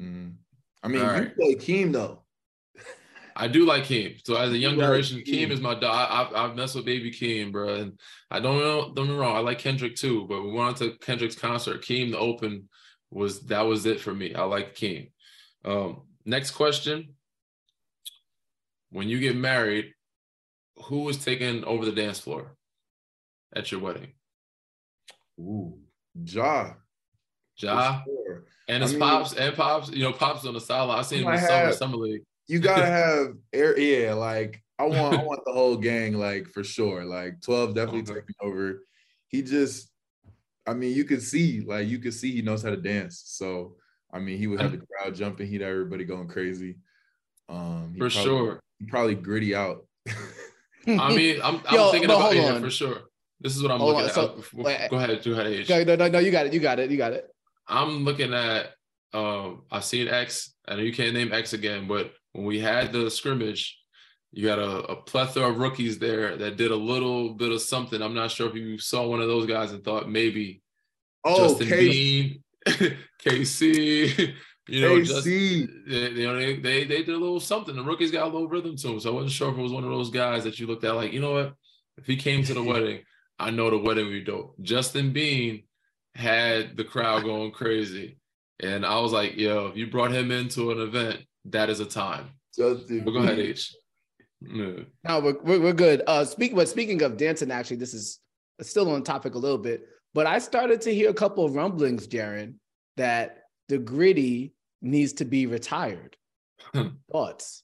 mhm. 0.00 0.34
I 0.82 0.88
mean, 0.88 1.00
All 1.02 1.06
you 1.14 1.20
right. 1.22 1.34
play 1.36 1.54
Keem 1.54 1.92
though. 1.92 2.24
I 3.36 3.48
do 3.48 3.64
like 3.64 3.84
Keem. 3.84 4.20
So 4.26 4.36
as 4.36 4.52
a 4.52 4.58
young 4.58 4.76
like 4.76 4.84
generation, 4.86 5.20
Keem. 5.20 5.46
Keem 5.48 5.50
is 5.50 5.60
my 5.60 5.74
dog. 5.74 5.84
I, 6.34 6.38
I, 6.38 6.44
I 6.50 6.54
mess 6.54 6.74
with 6.74 6.84
baby 6.84 7.10
Keem, 7.10 7.50
bro. 7.52 7.74
And 7.76 7.98
I 8.30 8.40
don't 8.40 8.58
know, 8.58 8.92
don't 8.94 9.06
get 9.06 9.12
me 9.14 9.18
wrong. 9.18 9.36
I 9.36 9.40
like 9.40 9.58
Kendrick 9.58 9.94
too, 9.96 10.26
but 10.28 10.42
we 10.42 10.50
went 10.52 10.76
to 10.78 10.96
Kendrick's 10.98 11.34
concert. 11.36 11.82
Keem, 11.82 12.10
the 12.10 12.18
open 12.18 12.68
was 13.10 13.40
that 13.46 13.62
was 13.62 13.86
it 13.86 14.00
for 14.00 14.12
me. 14.14 14.34
I 14.34 14.42
like 14.44 14.74
Keem. 14.74 15.10
Um, 15.64 16.02
next 16.26 16.50
question. 16.52 17.14
When 18.90 19.08
you 19.08 19.18
get 19.20 19.36
married, 19.36 19.94
who 20.84 21.08
is 21.08 21.16
taking 21.24 21.64
over 21.64 21.84
the 21.86 21.92
dance 21.92 22.18
floor 22.18 22.56
at 23.54 23.70
your 23.72 23.80
wedding? 23.80 24.08
Ooh, 25.40 25.78
Ja. 26.24 26.74
for 27.58 27.66
Ja 27.66 28.02
sure. 28.04 28.44
and 28.68 28.82
I 28.82 28.86
his 28.86 28.92
mean- 28.92 29.00
pops 29.00 29.32
and 29.34 29.54
pops. 29.56 29.90
You 29.90 30.04
know, 30.04 30.12
pops 30.12 30.44
on 30.46 30.54
the 30.54 30.60
sideline. 30.60 30.98
I 30.98 31.02
seen 31.02 31.20
him 31.22 31.28
in 31.28 31.34
the 31.34 31.40
summer 31.40 31.52
have- 31.66 31.74
summer 31.74 31.96
league. 31.96 32.22
You 32.48 32.58
gotta 32.58 32.86
have 33.00 33.34
air. 33.52 33.78
Yeah, 33.78 34.14
like 34.14 34.62
I 34.78 34.84
want, 34.84 35.18
I 35.18 35.22
want 35.24 35.40
the 35.46 35.52
whole 35.52 35.76
gang, 35.76 36.14
like 36.14 36.48
for 36.48 36.64
sure. 36.64 37.04
Like 37.04 37.40
twelve 37.40 37.74
definitely 37.74 38.00
Okay. 38.02 38.14
taking 38.20 38.34
over. 38.40 38.82
He 39.28 39.42
just, 39.42 39.90
I 40.66 40.74
mean, 40.74 40.94
you 40.94 41.04
could 41.04 41.22
see, 41.22 41.60
like 41.60 41.88
you 41.88 41.98
could 41.98 42.12
see, 42.14 42.32
he 42.32 42.42
knows 42.42 42.62
how 42.62 42.70
to 42.70 42.76
dance. 42.76 43.22
So 43.26 43.76
I 44.12 44.18
mean, 44.18 44.36
he 44.38 44.46
would 44.46 44.60
have 44.60 44.72
the 44.72 44.82
crowd 44.98 45.14
jumping. 45.14 45.46
He'd 45.46 45.62
have 45.62 45.70
everybody 45.70 46.04
going 46.04 46.28
crazy. 46.28 46.76
Um, 47.48 47.94
For 47.98 48.10
probably- 48.10 48.22
sure. 48.22 48.60
he 48.78 48.86
probably 48.86 49.14
Griddy 49.14 49.54
out. 49.54 49.86
I 50.86 51.14
mean, 51.14 51.40
I'm, 51.42 51.60
I'm 51.66 51.74
Yo, 51.74 51.90
thinking 51.92 52.08
but 52.08 52.16
about 52.16 52.34
hold 52.34 52.34
yeah, 52.34 52.58
for 52.60 52.70
sure. 52.70 52.98
This 53.42 53.56
is 53.56 53.62
what 53.62 53.72
I'm 53.72 53.78
Hold 53.80 53.94
looking 53.96 54.04
on, 54.04 54.08
at. 54.08 54.14
so- 54.14 54.22
Uh, 54.58 54.62
wait, 54.62 54.90
go 54.90 54.96
ahead, 54.96 55.22
go 55.24 55.32
ahead. 55.32 55.68
No, 55.68 55.84
no, 55.84 55.96
no, 55.96 56.08
no, 56.08 56.18
you 56.20 56.30
got 56.30 56.46
it. 56.46 56.52
You 56.52 56.60
got 56.60 56.78
it. 56.78 56.90
You 56.90 56.96
got 56.96 57.12
it. 57.12 57.28
I'm 57.68 58.04
looking 58.04 58.32
at 58.34 58.70
um 59.12 59.62
I 59.70 59.80
seen 59.80 60.08
X. 60.08 60.54
I 60.66 60.76
know 60.76 60.82
you 60.82 60.92
can't 60.92 61.12
name 61.14 61.32
X 61.32 61.52
again, 61.52 61.86
but 61.88 62.12
when 62.32 62.44
we 62.46 62.58
had 62.60 62.92
the 62.92 63.10
scrimmage, 63.10 63.78
you 64.32 64.48
had 64.48 64.58
a, 64.58 64.78
a 64.84 64.96
plethora 65.02 65.50
of 65.50 65.58
rookies 65.58 65.98
there 65.98 66.36
that 66.36 66.56
did 66.56 66.70
a 66.70 66.76
little 66.76 67.34
bit 67.34 67.52
of 67.52 67.60
something. 67.60 68.00
I'm 68.00 68.14
not 68.14 68.30
sure 68.30 68.48
if 68.48 68.54
you 68.54 68.78
saw 68.78 69.06
one 69.06 69.20
of 69.20 69.28
those 69.28 69.46
guys 69.46 69.72
and 69.72 69.84
thought 69.84 70.08
maybe 70.08 70.62
Oh, 71.24 71.36
Justin 71.48 71.68
K- 71.68 71.88
Bean, 71.88 72.42
KC, 73.24 74.34
you 74.68 74.80
know, 74.80 75.02
just 75.02 75.24
they, 75.24 75.30
you 75.30 76.26
know, 76.26 76.36
they, 76.36 76.56
they 76.56 76.84
they 76.84 77.02
did 77.02 77.10
a 77.10 77.18
little 77.18 77.40
something. 77.40 77.74
The 77.76 77.82
rookies 77.82 78.10
got 78.10 78.24
a 78.24 78.32
little 78.32 78.48
rhythm 78.48 78.76
to 78.76 78.86
them. 78.88 79.00
So 79.00 79.10
I 79.10 79.14
wasn't 79.14 79.32
sure 79.32 79.50
if 79.52 79.58
it 79.58 79.62
was 79.62 79.72
one 79.72 79.84
of 79.84 79.90
those 79.90 80.10
guys 80.10 80.44
that 80.44 80.58
you 80.58 80.66
looked 80.66 80.84
at 80.84 80.94
like, 80.96 81.12
you 81.12 81.20
know 81.20 81.32
what? 81.32 81.54
If 81.98 82.06
he 82.06 82.16
came 82.16 82.42
to 82.44 82.54
the 82.54 82.62
wedding, 82.72 83.02
I 83.42 83.50
know 83.50 83.70
the 83.70 83.78
wedding 83.78 84.06
would 84.06 84.12
be 84.12 84.24
dope. 84.24 84.54
Justin 84.62 85.12
Bean 85.12 85.64
had 86.14 86.76
the 86.76 86.84
crowd 86.84 87.24
going 87.24 87.52
crazy. 87.52 88.18
And 88.60 88.86
I 88.86 89.00
was 89.00 89.12
like, 89.12 89.36
yo, 89.36 89.66
if 89.66 89.76
you 89.76 89.88
brought 89.88 90.12
him 90.12 90.30
into 90.30 90.70
an 90.70 90.80
event, 90.80 91.20
that 91.46 91.68
is 91.68 91.80
a 91.80 91.86
time. 91.86 92.30
Justin. 92.56 93.02
But 93.04 93.10
go 93.10 93.18
ahead, 93.18 93.36
Bean. 93.36 93.46
H. 93.46 93.74
Yeah. 94.40 94.72
No, 95.04 95.20
we're, 95.20 95.42
we're, 95.42 95.60
we're 95.60 95.72
good. 95.72 96.02
Uh, 96.06 96.24
speak, 96.24 96.54
but 96.54 96.68
speaking 96.68 97.02
of 97.02 97.16
dancing, 97.16 97.50
actually, 97.50 97.76
this 97.76 97.94
is 97.94 98.20
still 98.60 98.90
on 98.90 99.02
topic 99.02 99.34
a 99.34 99.38
little 99.38 99.58
bit. 99.58 99.86
But 100.14 100.26
I 100.26 100.38
started 100.38 100.80
to 100.82 100.94
hear 100.94 101.10
a 101.10 101.14
couple 101.14 101.44
of 101.44 101.54
rumblings, 101.54 102.06
Jaren, 102.06 102.54
that 102.96 103.44
the 103.68 103.78
Griddy 103.78 104.52
needs 104.80 105.14
to 105.14 105.24
be 105.24 105.46
retired. 105.46 106.16
Thoughts? 107.10 107.62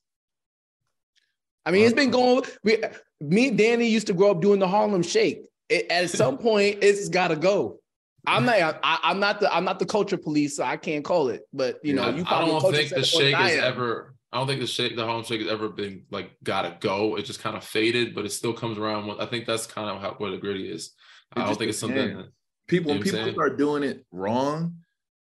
I 1.66 1.70
mean, 1.70 1.84
it's 1.84 1.94
been 1.94 2.10
going. 2.10 2.44
We, 2.64 2.82
me, 3.20 3.48
and 3.48 3.58
Danny 3.58 3.88
used 3.88 4.06
to 4.06 4.14
grow 4.14 4.30
up 4.30 4.40
doing 4.40 4.58
the 4.58 4.68
Harlem 4.68 5.02
Shake. 5.02 5.42
It, 5.68 5.90
at 5.90 6.10
some 6.10 6.38
point, 6.38 6.78
it's 6.82 7.08
got 7.08 7.28
to 7.28 7.36
go. 7.36 7.80
I'm 8.26 8.44
not. 8.44 8.80
I, 8.82 8.98
I'm 9.02 9.20
not 9.20 9.40
the. 9.40 9.54
I'm 9.54 9.64
not 9.64 9.78
the 9.78 9.86
culture 9.86 10.18
police, 10.18 10.56
so 10.56 10.64
I 10.64 10.76
can't 10.76 11.04
call 11.04 11.28
it. 11.28 11.42
But 11.52 11.78
you 11.82 11.94
know, 11.94 12.02
I, 12.02 12.10
you 12.10 12.24
I 12.26 12.44
don't 12.44 12.60
culture 12.60 12.76
think 12.76 12.90
the 12.90 13.04
center 13.04 13.24
shake 13.24 13.34
has 13.34 13.58
ever. 13.58 14.14
I 14.32 14.38
don't 14.38 14.46
think 14.46 14.60
the 14.60 14.66
shake, 14.66 14.96
the 14.96 15.06
home 15.06 15.24
shake 15.24 15.40
has 15.40 15.50
ever 15.50 15.70
been 15.70 16.04
like 16.10 16.30
gotta 16.42 16.76
go. 16.80 17.16
It 17.16 17.22
just 17.22 17.40
kind 17.40 17.56
of 17.56 17.64
faded, 17.64 18.14
but 18.14 18.26
it 18.26 18.32
still 18.32 18.52
comes 18.52 18.76
around. 18.76 19.06
With, 19.06 19.20
I 19.20 19.26
think 19.26 19.46
that's 19.46 19.66
kind 19.66 19.88
of 19.88 20.02
how 20.02 20.14
where 20.18 20.30
the 20.30 20.36
Griddy 20.36 20.68
is. 20.68 20.92
I 21.32 21.44
don't 21.44 21.58
think 21.58 21.70
it's 21.70 21.78
something. 21.78 22.08
depends. 22.08 22.28
People, 22.66 22.92
when 22.92 22.98
You 22.98 23.12
know 23.12 23.18
what 23.18 23.22
I'm 23.22 23.28
people 23.28 23.42
start 23.42 23.58
doing 23.58 23.82
it 23.82 24.04
wrong, 24.12 24.74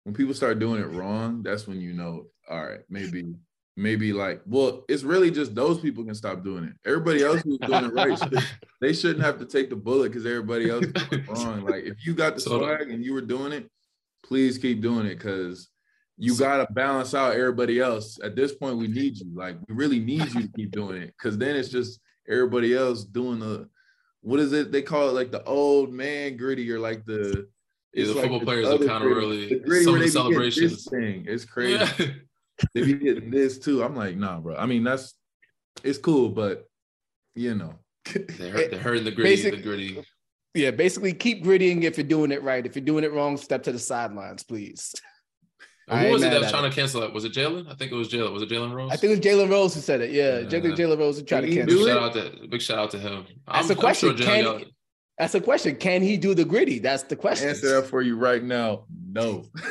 when 0.02 0.14
people 0.14 0.34
start 0.34 0.58
doing 0.58 0.80
it 0.80 0.86
wrong, 0.86 1.42
that's 1.42 1.68
when 1.68 1.80
you 1.80 1.92
know, 1.92 2.26
all 2.50 2.64
right, 2.64 2.80
maybe, 2.88 3.34
maybe 3.76 4.12
like, 4.12 4.40
well, 4.46 4.84
it's 4.88 5.02
really 5.02 5.30
just 5.30 5.54
those 5.54 5.78
people 5.80 6.04
can 6.04 6.14
stop 6.14 6.42
doing 6.42 6.64
it. 6.64 6.72
Everybody 6.84 7.22
else 7.22 7.42
who's 7.42 7.58
doing 7.58 7.84
it 7.84 7.92
right, 7.92 8.18
they 8.80 8.92
shouldn't 8.92 9.24
have 9.24 9.38
to 9.38 9.44
take 9.44 9.70
the 9.70 9.76
bullet 9.76 10.08
because 10.10 10.24
everybody 10.26 10.70
else 10.70 10.86
is 10.86 10.92
doing 10.92 11.22
it 11.22 11.28
wrong. 11.28 11.64
Like, 11.64 11.84
if 11.84 12.06
you 12.06 12.14
got 12.14 12.34
the 12.34 12.40
swag 12.40 12.90
and 12.90 13.04
you 13.04 13.12
were 13.12 13.20
doing 13.20 13.52
it, 13.52 13.70
please 14.24 14.58
keep 14.58 14.80
doing 14.80 15.06
it 15.06 15.16
because 15.16 15.68
you 16.16 16.34
got 16.36 16.66
to 16.66 16.72
balance 16.72 17.12
out 17.14 17.34
everybody 17.34 17.78
else. 17.78 18.18
At 18.24 18.34
this 18.34 18.54
point, 18.54 18.78
we 18.78 18.88
need 18.88 19.18
you. 19.18 19.26
Like, 19.34 19.56
we 19.68 19.74
really 19.74 20.00
need 20.00 20.32
you 20.32 20.42
to 20.42 20.48
keep 20.56 20.70
doing 20.70 21.02
it 21.02 21.14
because 21.18 21.36
then 21.36 21.54
it's 21.56 21.68
just 21.68 22.00
everybody 22.28 22.74
else 22.74 23.04
doing 23.04 23.38
the 23.38 23.68
what 24.22 24.40
is 24.40 24.52
it? 24.52 24.72
They 24.72 24.82
call 24.82 25.08
it 25.10 25.12
like 25.12 25.30
the 25.30 25.44
old 25.44 25.92
man 25.92 26.36
Griddy 26.36 26.68
or 26.72 26.80
like 26.80 27.04
the 27.04 27.46
Yeah, 27.92 28.06
the 28.06 28.12
like 28.14 28.22
football 28.22 28.40
players 28.40 28.66
are 28.66 28.78
kinda 28.78 28.98
Griddy. 29.00 29.14
really- 29.14 29.46
the 29.60 29.80
some 29.84 29.94
of 29.94 30.00
the 30.00 30.00
be 30.00 30.00
getting 30.00 30.00
this 30.00 30.12
celebrations. 30.14 30.88
thing. 30.90 31.24
It's 31.28 31.44
crazy. 31.44 31.74
Yeah. 32.02 32.06
They 32.74 32.82
be 32.82 32.94
getting 32.94 33.30
this 33.30 33.58
too. 33.58 33.82
I'm 33.82 33.94
like, 33.94 34.16
nah, 34.16 34.40
bro. 34.40 34.56
I 34.56 34.66
mean, 34.66 34.84
that's 34.84 35.14
it's 35.84 35.98
cool, 35.98 36.30
but 36.30 36.66
you 37.34 37.54
know, 37.54 37.74
They're, 38.14 38.68
they're 38.68 38.78
hurting 38.78 39.04
the 39.04 39.10
Griddy, 39.10 39.36
Basic- 39.36 39.56
the 39.56 39.62
Griddy. 39.62 40.02
Yeah, 40.54 40.70
basically 40.70 41.12
keep 41.12 41.42
Griddying 41.42 41.82
if 41.82 41.98
you're 41.98 42.06
doing 42.06 42.32
it 42.32 42.42
right. 42.42 42.64
If 42.64 42.76
you're 42.76 42.84
doing 42.84 43.04
it 43.04 43.12
wrong, 43.12 43.36
step 43.36 43.62
to 43.64 43.72
the 43.72 43.78
sidelines, 43.78 44.42
please. 44.42 44.94
Who 45.88 46.10
was 46.10 46.22
it 46.22 46.30
that 46.30 46.40
was 46.40 46.50
trying 46.50 46.64
it. 46.64 46.70
to 46.70 46.74
cancel 46.74 47.02
it? 47.02 47.12
Was 47.12 47.24
it 47.24 47.32
Jalen? 47.32 47.70
I 47.70 47.74
think 47.74 47.92
it 47.92 47.94
was 47.94 48.08
Jalen. 48.08 48.32
Was 48.32 48.42
it 48.42 48.48
Jalen 48.48 48.72
Rose? 48.72 48.90
I 48.90 48.96
think 48.96 49.12
it 49.12 49.16
was 49.18 49.20
Jalen 49.20 49.50
Rose 49.50 49.74
who 49.74 49.80
said 49.80 50.00
it. 50.00 50.10
Yeah, 50.10 50.40
yeah. 50.40 50.48
Jalen 50.48 50.98
Rose 50.98 51.18
who 51.18 51.24
tried 51.24 51.42
to 51.42 51.46
cancel 51.48 51.78
big 51.78 51.86
it. 51.86 51.92
Shout 51.92 52.02
out 52.02 52.12
to, 52.14 52.48
big 52.48 52.62
shout 52.62 52.78
out 52.78 52.90
to 52.92 52.98
him. 52.98 53.26
That's 53.46 53.70
I'm, 53.70 53.76
a 53.76 53.80
question. 53.80 54.16
Sure 54.16 54.26
Can, 54.26 54.64
that's 55.18 55.34
a 55.34 55.40
question. 55.40 55.76
Can 55.76 56.02
he 56.02 56.16
do 56.16 56.34
the 56.34 56.44
Griddy? 56.44 56.78
That's 56.80 57.04
the 57.04 57.16
question. 57.16 57.50
Answer 57.50 57.80
that 57.80 57.86
for 57.88 58.02
you 58.02 58.16
right 58.16 58.42
now. 58.42 58.86
No. 59.16 59.44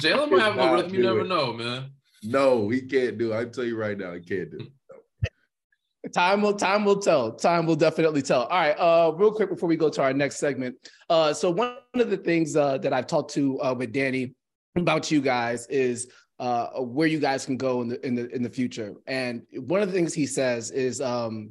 Jalen 0.00 0.30
might 0.30 0.42
have 0.42 0.58
a 0.58 0.72
rhythm. 0.72 0.94
You 0.94 1.02
never 1.02 1.20
it. 1.22 1.26
know, 1.26 1.52
man. 1.52 1.90
No, 2.22 2.68
he 2.68 2.82
can't 2.82 3.18
do. 3.18 3.32
It. 3.32 3.36
I 3.36 3.44
tell 3.46 3.64
you 3.64 3.76
right 3.76 3.98
now, 3.98 4.12
he 4.12 4.20
can't 4.20 4.48
do. 4.48 4.58
It. 4.58 6.12
Time 6.14 6.40
will 6.40 6.54
time 6.54 6.84
will 6.84 6.98
tell. 7.00 7.32
Time 7.32 7.66
will 7.66 7.76
definitely 7.76 8.22
tell. 8.22 8.44
All 8.44 8.58
right. 8.58 8.78
Uh, 8.78 9.12
real 9.16 9.32
quick 9.32 9.50
before 9.50 9.68
we 9.68 9.76
go 9.76 9.90
to 9.90 10.02
our 10.02 10.12
next 10.12 10.36
segment. 10.36 10.76
Uh, 11.10 11.32
so 11.34 11.50
one 11.50 11.76
of 11.94 12.10
the 12.10 12.16
things 12.16 12.56
uh, 12.56 12.78
that 12.78 12.92
I've 12.92 13.06
talked 13.06 13.34
to 13.34 13.60
uh, 13.60 13.74
with 13.74 13.92
Danny 13.92 14.34
about 14.76 15.10
you 15.10 15.20
guys 15.20 15.66
is 15.66 16.10
uh, 16.38 16.68
where 16.80 17.06
you 17.06 17.18
guys 17.18 17.44
can 17.44 17.56
go 17.56 17.82
in 17.82 17.88
the 17.88 18.06
in 18.06 18.14
the 18.14 18.28
in 18.34 18.42
the 18.42 18.48
future. 18.48 18.94
And 19.06 19.42
one 19.52 19.82
of 19.82 19.88
the 19.88 19.94
things 19.94 20.14
he 20.14 20.26
says 20.26 20.70
is 20.70 21.00
um, 21.00 21.50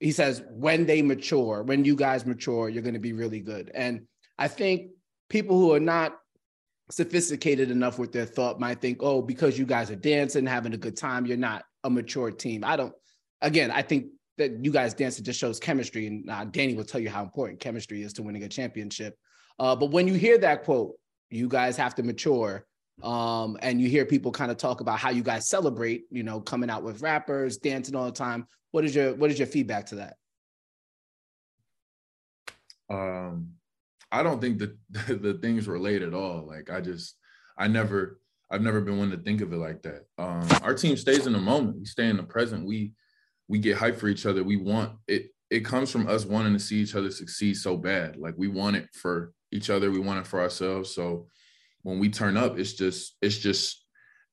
he 0.00 0.10
says 0.10 0.42
when 0.48 0.86
they 0.86 1.02
mature, 1.02 1.62
when 1.62 1.84
you 1.84 1.96
guys 1.96 2.24
mature, 2.24 2.68
you're 2.68 2.82
going 2.82 2.94
to 2.94 3.00
be 3.00 3.12
really 3.12 3.40
good. 3.40 3.70
And 3.74 4.06
I 4.38 4.48
think 4.48 4.90
people 5.28 5.58
who 5.58 5.72
are 5.72 5.80
not 5.80 6.18
sophisticated 6.90 7.70
enough 7.70 7.98
with 7.98 8.12
their 8.12 8.26
thought 8.26 8.60
might 8.60 8.80
think, 8.80 8.98
oh, 9.00 9.20
because 9.20 9.58
you 9.58 9.66
guys 9.66 9.90
are 9.90 9.96
dancing, 9.96 10.46
having 10.46 10.72
a 10.72 10.78
good 10.78 10.96
time, 10.96 11.26
you're 11.26 11.36
not 11.36 11.64
a 11.84 11.90
mature 11.90 12.30
team. 12.30 12.62
I 12.64 12.76
don't 12.76 12.94
again, 13.42 13.70
I 13.70 13.82
think 13.82 14.06
that 14.38 14.64
you 14.64 14.70
guys 14.70 14.94
dancing 14.94 15.24
just 15.24 15.40
shows 15.40 15.58
chemistry, 15.58 16.06
and 16.06 16.30
uh, 16.30 16.44
Danny 16.44 16.74
will 16.74 16.84
tell 16.84 17.00
you 17.00 17.08
how 17.08 17.22
important 17.22 17.60
chemistry 17.60 18.02
is 18.02 18.12
to 18.14 18.22
winning 18.22 18.44
a 18.44 18.48
championship. 18.48 19.16
Uh, 19.58 19.74
but 19.74 19.90
when 19.90 20.06
you 20.06 20.14
hear 20.14 20.38
that 20.38 20.64
quote, 20.64 20.94
you 21.30 21.48
guys 21.48 21.76
have 21.76 21.94
to 21.96 22.02
mature. 22.02 22.66
Um, 23.02 23.58
and 23.60 23.78
you 23.78 23.90
hear 23.90 24.06
people 24.06 24.32
kind 24.32 24.50
of 24.50 24.56
talk 24.56 24.80
about 24.80 24.98
how 24.98 25.10
you 25.10 25.22
guys 25.22 25.50
celebrate, 25.50 26.04
you 26.10 26.22
know, 26.22 26.40
coming 26.40 26.70
out 26.70 26.82
with 26.82 27.02
rappers, 27.02 27.58
dancing 27.58 27.94
all 27.94 28.06
the 28.06 28.12
time. 28.12 28.46
What 28.70 28.86
is 28.86 28.94
your 28.94 29.14
what 29.14 29.30
is 29.30 29.38
your 29.38 29.46
feedback 29.46 29.86
to 29.86 29.96
that? 29.96 30.16
Um, 32.88 33.55
I 34.16 34.22
don't 34.22 34.40
think 34.40 34.58
that 34.58 34.76
the 35.22 35.38
things 35.42 35.68
relate 35.68 36.02
at 36.02 36.14
all. 36.14 36.46
Like 36.46 36.70
I 36.70 36.80
just 36.80 37.16
I 37.58 37.68
never 37.68 38.18
I've 38.50 38.62
never 38.62 38.80
been 38.80 38.98
one 38.98 39.10
to 39.10 39.16
think 39.16 39.40
of 39.40 39.52
it 39.52 39.56
like 39.56 39.82
that. 39.82 40.06
Um, 40.18 40.46
our 40.62 40.74
team 40.74 40.96
stays 40.96 41.26
in 41.26 41.32
the 41.32 41.38
moment. 41.38 41.78
We 41.78 41.84
stay 41.84 42.08
in 42.08 42.16
the 42.16 42.22
present. 42.22 42.66
We 42.66 42.92
we 43.48 43.58
get 43.58 43.76
hyped 43.76 43.96
for 43.96 44.08
each 44.08 44.24
other. 44.24 44.42
We 44.42 44.56
want 44.56 44.92
it. 45.06 45.30
It 45.50 45.64
comes 45.64 45.90
from 45.90 46.08
us 46.08 46.24
wanting 46.24 46.54
to 46.54 46.58
see 46.58 46.78
each 46.78 46.94
other 46.94 47.10
succeed 47.10 47.56
so 47.56 47.76
bad. 47.76 48.16
Like 48.16 48.34
we 48.36 48.48
want 48.48 48.76
it 48.76 48.88
for 48.92 49.32
each 49.52 49.70
other. 49.70 49.90
We 49.90 50.00
want 50.00 50.20
it 50.20 50.26
for 50.26 50.40
ourselves. 50.40 50.94
So 50.94 51.28
when 51.82 51.98
we 51.98 52.08
turn 52.08 52.36
up, 52.36 52.58
it's 52.58 52.72
just 52.72 53.16
it's 53.20 53.38
just 53.38 53.84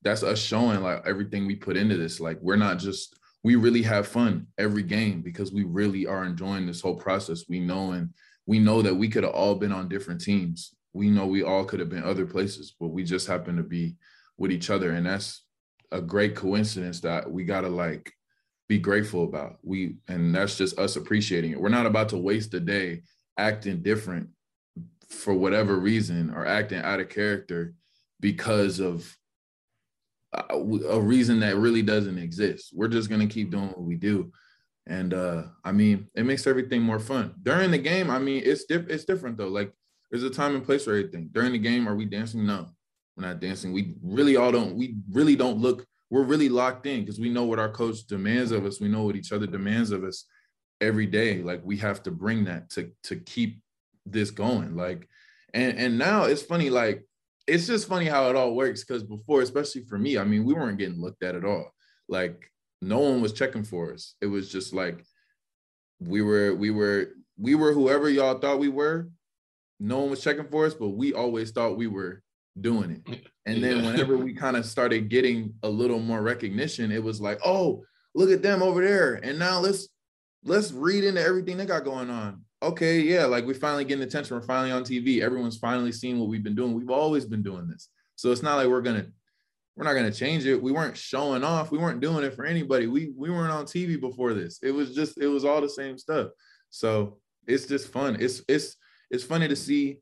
that's 0.02 0.22
us 0.22 0.40
showing 0.40 0.82
like 0.82 1.02
everything 1.06 1.46
we 1.46 1.56
put 1.56 1.76
into 1.76 1.96
this. 1.96 2.20
Like 2.20 2.38
we're 2.40 2.56
not 2.56 2.78
just 2.78 3.18
we 3.42 3.56
really 3.56 3.82
have 3.82 4.08
fun 4.08 4.46
every 4.56 4.82
game 4.82 5.20
because 5.20 5.52
we 5.52 5.64
really 5.64 6.06
are 6.06 6.24
enjoying 6.24 6.66
this 6.66 6.80
whole 6.80 6.96
process. 6.96 7.44
We 7.48 7.60
know 7.60 7.92
and 7.92 8.10
we 8.46 8.58
know 8.58 8.82
that 8.82 8.94
we 8.94 9.08
could 9.08 9.24
have 9.24 9.32
all 9.32 9.54
been 9.54 9.72
on 9.72 9.88
different 9.88 10.20
teams. 10.20 10.74
We 10.92 11.10
know 11.10 11.26
we 11.26 11.42
all 11.42 11.64
could 11.64 11.80
have 11.80 11.88
been 11.88 12.04
other 12.04 12.26
places, 12.26 12.74
but 12.78 12.88
we 12.88 13.04
just 13.04 13.26
happen 13.26 13.56
to 13.56 13.62
be 13.62 13.96
with 14.36 14.52
each 14.52 14.70
other. 14.70 14.92
And 14.92 15.06
that's 15.06 15.44
a 15.90 16.00
great 16.00 16.34
coincidence 16.34 17.00
that 17.00 17.30
we 17.30 17.44
gotta 17.44 17.68
like 17.68 18.12
be 18.68 18.78
grateful 18.78 19.24
about. 19.24 19.58
We 19.62 19.96
and 20.08 20.34
that's 20.34 20.56
just 20.56 20.78
us 20.78 20.96
appreciating 20.96 21.52
it. 21.52 21.60
We're 21.60 21.68
not 21.68 21.86
about 21.86 22.10
to 22.10 22.16
waste 22.16 22.54
a 22.54 22.60
day 22.60 23.02
acting 23.38 23.82
different 23.82 24.28
for 25.08 25.34
whatever 25.34 25.78
reason 25.78 26.32
or 26.34 26.46
acting 26.46 26.80
out 26.80 27.00
of 27.00 27.08
character 27.08 27.74
because 28.20 28.80
of 28.80 29.16
uh, 30.32 30.56
a 30.56 31.00
reason 31.00 31.40
that 31.40 31.56
really 31.56 31.82
doesn't 31.82 32.18
exist. 32.18 32.70
We're 32.72 32.88
just 32.88 33.10
gonna 33.10 33.26
keep 33.26 33.50
doing 33.50 33.68
what 33.68 33.82
we 33.82 33.96
do, 33.96 34.32
and 34.86 35.14
uh 35.14 35.44
I 35.64 35.72
mean, 35.72 36.08
it 36.14 36.24
makes 36.24 36.46
everything 36.46 36.82
more 36.82 37.00
fun 37.00 37.34
during 37.42 37.70
the 37.70 37.78
game. 37.78 38.10
I 38.10 38.18
mean, 38.18 38.42
it's 38.44 38.64
diff- 38.64 38.88
it's 38.88 39.04
different 39.04 39.36
though. 39.38 39.48
Like 39.48 39.72
there's 40.10 40.22
a 40.22 40.30
time 40.30 40.54
and 40.54 40.64
place 40.64 40.84
for 40.84 40.90
everything. 40.90 41.30
During 41.32 41.52
the 41.52 41.58
game, 41.58 41.88
are 41.88 41.96
we 41.96 42.04
dancing? 42.04 42.46
No, 42.46 42.68
we're 43.16 43.26
not 43.26 43.40
dancing. 43.40 43.72
We 43.72 43.96
really 44.02 44.36
all 44.36 44.52
don't. 44.52 44.76
We 44.76 44.96
really 45.10 45.36
don't 45.36 45.58
look 45.58 45.86
we're 46.10 46.22
really 46.22 46.48
locked 46.48 46.86
in 46.86 47.00
because 47.00 47.18
we 47.18 47.28
know 47.28 47.44
what 47.44 47.58
our 47.58 47.70
coach 47.70 48.06
demands 48.06 48.52
of 48.52 48.64
us. 48.64 48.80
We 48.80 48.88
know 48.88 49.02
what 49.02 49.16
each 49.16 49.32
other 49.32 49.46
demands 49.46 49.90
of 49.90 50.04
us 50.04 50.26
every 50.80 51.06
day. 51.06 51.42
Like 51.42 51.62
we 51.64 51.76
have 51.78 52.02
to 52.04 52.10
bring 52.10 52.44
that 52.44 52.70
to 52.70 52.92
to 53.04 53.16
keep 53.16 53.60
this 54.06 54.30
going. 54.30 54.76
Like, 54.76 55.08
and 55.52 55.76
and 55.76 55.98
now 55.98 56.24
it's 56.24 56.42
funny. 56.42 56.70
Like 56.70 57.04
it's 57.46 57.66
just 57.66 57.88
funny 57.88 58.06
how 58.06 58.30
it 58.30 58.36
all 58.36 58.54
works 58.54 58.84
because 58.84 59.02
before, 59.02 59.42
especially 59.42 59.84
for 59.86 59.98
me, 59.98 60.18
I 60.18 60.24
mean, 60.24 60.44
we 60.44 60.54
weren't 60.54 60.78
getting 60.78 61.00
looked 61.00 61.22
at 61.22 61.34
at 61.34 61.44
all. 61.44 61.74
Like 62.08 62.50
no 62.84 62.98
one 62.98 63.20
was 63.20 63.32
checking 63.32 63.64
for 63.64 63.92
us. 63.92 64.14
It 64.20 64.26
was 64.26 64.50
just 64.50 64.72
like 64.72 65.04
we 66.00 66.22
were 66.22 66.54
we 66.54 66.70
were 66.70 67.08
we 67.38 67.54
were 67.54 67.72
whoever 67.72 68.08
y'all 68.08 68.38
thought 68.38 68.58
we 68.58 68.68
were. 68.68 69.08
No 69.80 70.00
one 70.00 70.10
was 70.10 70.22
checking 70.22 70.48
for 70.48 70.66
us, 70.66 70.74
but 70.74 70.90
we 70.90 71.12
always 71.14 71.50
thought 71.50 71.76
we 71.76 71.86
were 71.86 72.22
doing 72.60 73.02
it. 73.06 73.20
And 73.46 73.62
then 73.62 73.84
whenever 73.84 74.16
we 74.16 74.32
kind 74.32 74.56
of 74.56 74.64
started 74.64 75.10
getting 75.10 75.52
a 75.62 75.68
little 75.68 75.98
more 75.98 76.22
recognition, 76.22 76.90
it 76.90 77.02
was 77.02 77.20
like, 77.20 77.38
oh, 77.44 77.84
look 78.14 78.30
at 78.30 78.40
them 78.40 78.62
over 78.62 78.82
there. 78.82 79.20
And 79.22 79.38
now 79.38 79.60
let's 79.60 79.88
let's 80.44 80.72
read 80.72 81.04
into 81.04 81.20
everything 81.20 81.58
they 81.58 81.66
got 81.66 81.84
going 81.84 82.08
on. 82.08 82.42
Okay, 82.62 83.00
yeah, 83.00 83.26
like 83.26 83.44
we 83.44 83.52
finally 83.52 83.84
getting 83.84 84.02
attention. 84.02 84.34
We're 84.34 84.46
finally 84.46 84.72
on 84.72 84.82
TV. 84.82 85.20
Everyone's 85.20 85.58
finally 85.58 85.92
seeing 85.92 86.18
what 86.18 86.30
we've 86.30 86.42
been 86.42 86.54
doing. 86.54 86.72
We've 86.72 86.88
always 86.88 87.26
been 87.26 87.42
doing 87.42 87.68
this. 87.68 87.90
So 88.16 88.32
it's 88.32 88.42
not 88.42 88.56
like 88.56 88.68
we're 88.68 88.80
gonna 88.80 89.08
we're 89.76 89.84
not 89.84 89.94
gonna 89.94 90.12
change 90.12 90.46
it. 90.46 90.62
We 90.62 90.72
weren't 90.72 90.96
showing 90.96 91.42
off. 91.42 91.70
We 91.70 91.78
weren't 91.78 92.00
doing 92.00 92.24
it 92.24 92.34
for 92.34 92.44
anybody. 92.44 92.86
We 92.86 93.12
we 93.16 93.30
weren't 93.30 93.52
on 93.52 93.64
TV 93.64 94.00
before 94.00 94.34
this. 94.34 94.60
It 94.62 94.70
was 94.70 94.94
just 94.94 95.18
it 95.18 95.26
was 95.26 95.44
all 95.44 95.60
the 95.60 95.68
same 95.68 95.98
stuff. 95.98 96.28
So 96.70 97.18
it's 97.46 97.66
just 97.66 97.92
fun. 97.92 98.16
It's 98.20 98.42
it's 98.48 98.76
it's 99.10 99.24
funny 99.24 99.48
to 99.48 99.56
see 99.56 99.98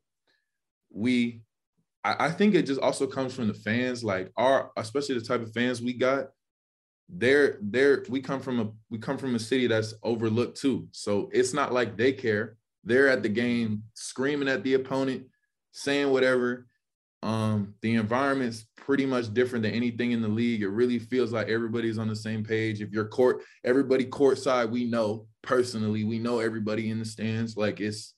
we 0.91 1.41
I, 2.03 2.27
I 2.27 2.31
think 2.31 2.55
it 2.55 2.65
just 2.65 2.81
also 2.81 3.07
comes 3.07 3.33
from 3.33 3.47
the 3.47 3.53
fans, 3.53 4.03
like 4.03 4.31
our, 4.37 4.71
especially 4.77 5.17
the 5.17 5.25
type 5.25 5.41
of 5.41 5.53
fans 5.53 5.81
we 5.81 5.93
got. 5.93 6.27
They're 7.09 7.57
they're 7.61 8.05
we 8.09 8.21
come 8.21 8.39
from 8.39 8.59
a 8.59 8.71
we 8.89 8.97
come 8.97 9.17
from 9.17 9.35
a 9.35 9.39
city 9.39 9.67
that's 9.67 9.93
overlooked 10.03 10.59
too. 10.59 10.87
So 10.91 11.29
it's 11.33 11.53
not 11.53 11.73
like 11.73 11.97
they 11.97 12.13
care. 12.13 12.57
They're 12.83 13.09
at 13.09 13.23
the 13.23 13.29
game 13.29 13.83
screaming 13.93 14.47
at 14.47 14.63
the 14.63 14.75
opponent, 14.75 15.27
saying 15.71 16.09
whatever. 16.09 16.67
Um, 17.23 17.73
the 17.81 17.95
environment's 17.95 18.65
pretty 18.75 19.05
much 19.05 19.33
different 19.33 19.63
than 19.63 19.73
anything 19.73 20.11
in 20.11 20.21
the 20.21 20.27
league. 20.27 20.61
It 20.61 20.67
really 20.67 20.99
feels 20.99 21.31
like 21.31 21.47
everybody's 21.47 21.97
on 21.97 22.09
the 22.09 22.15
same 22.15 22.43
page. 22.43 22.81
If 22.81 22.91
you're 22.91 23.07
court, 23.07 23.43
everybody 23.63 24.05
courtside, 24.05 24.69
we 24.69 24.83
know 24.83 25.27
personally, 25.41 26.03
we 26.03 26.19
know 26.19 26.39
everybody 26.39 26.89
in 26.89 26.99
the 26.99 27.05
stands. 27.05 27.55
Like 27.55 27.79
it's 27.79 28.13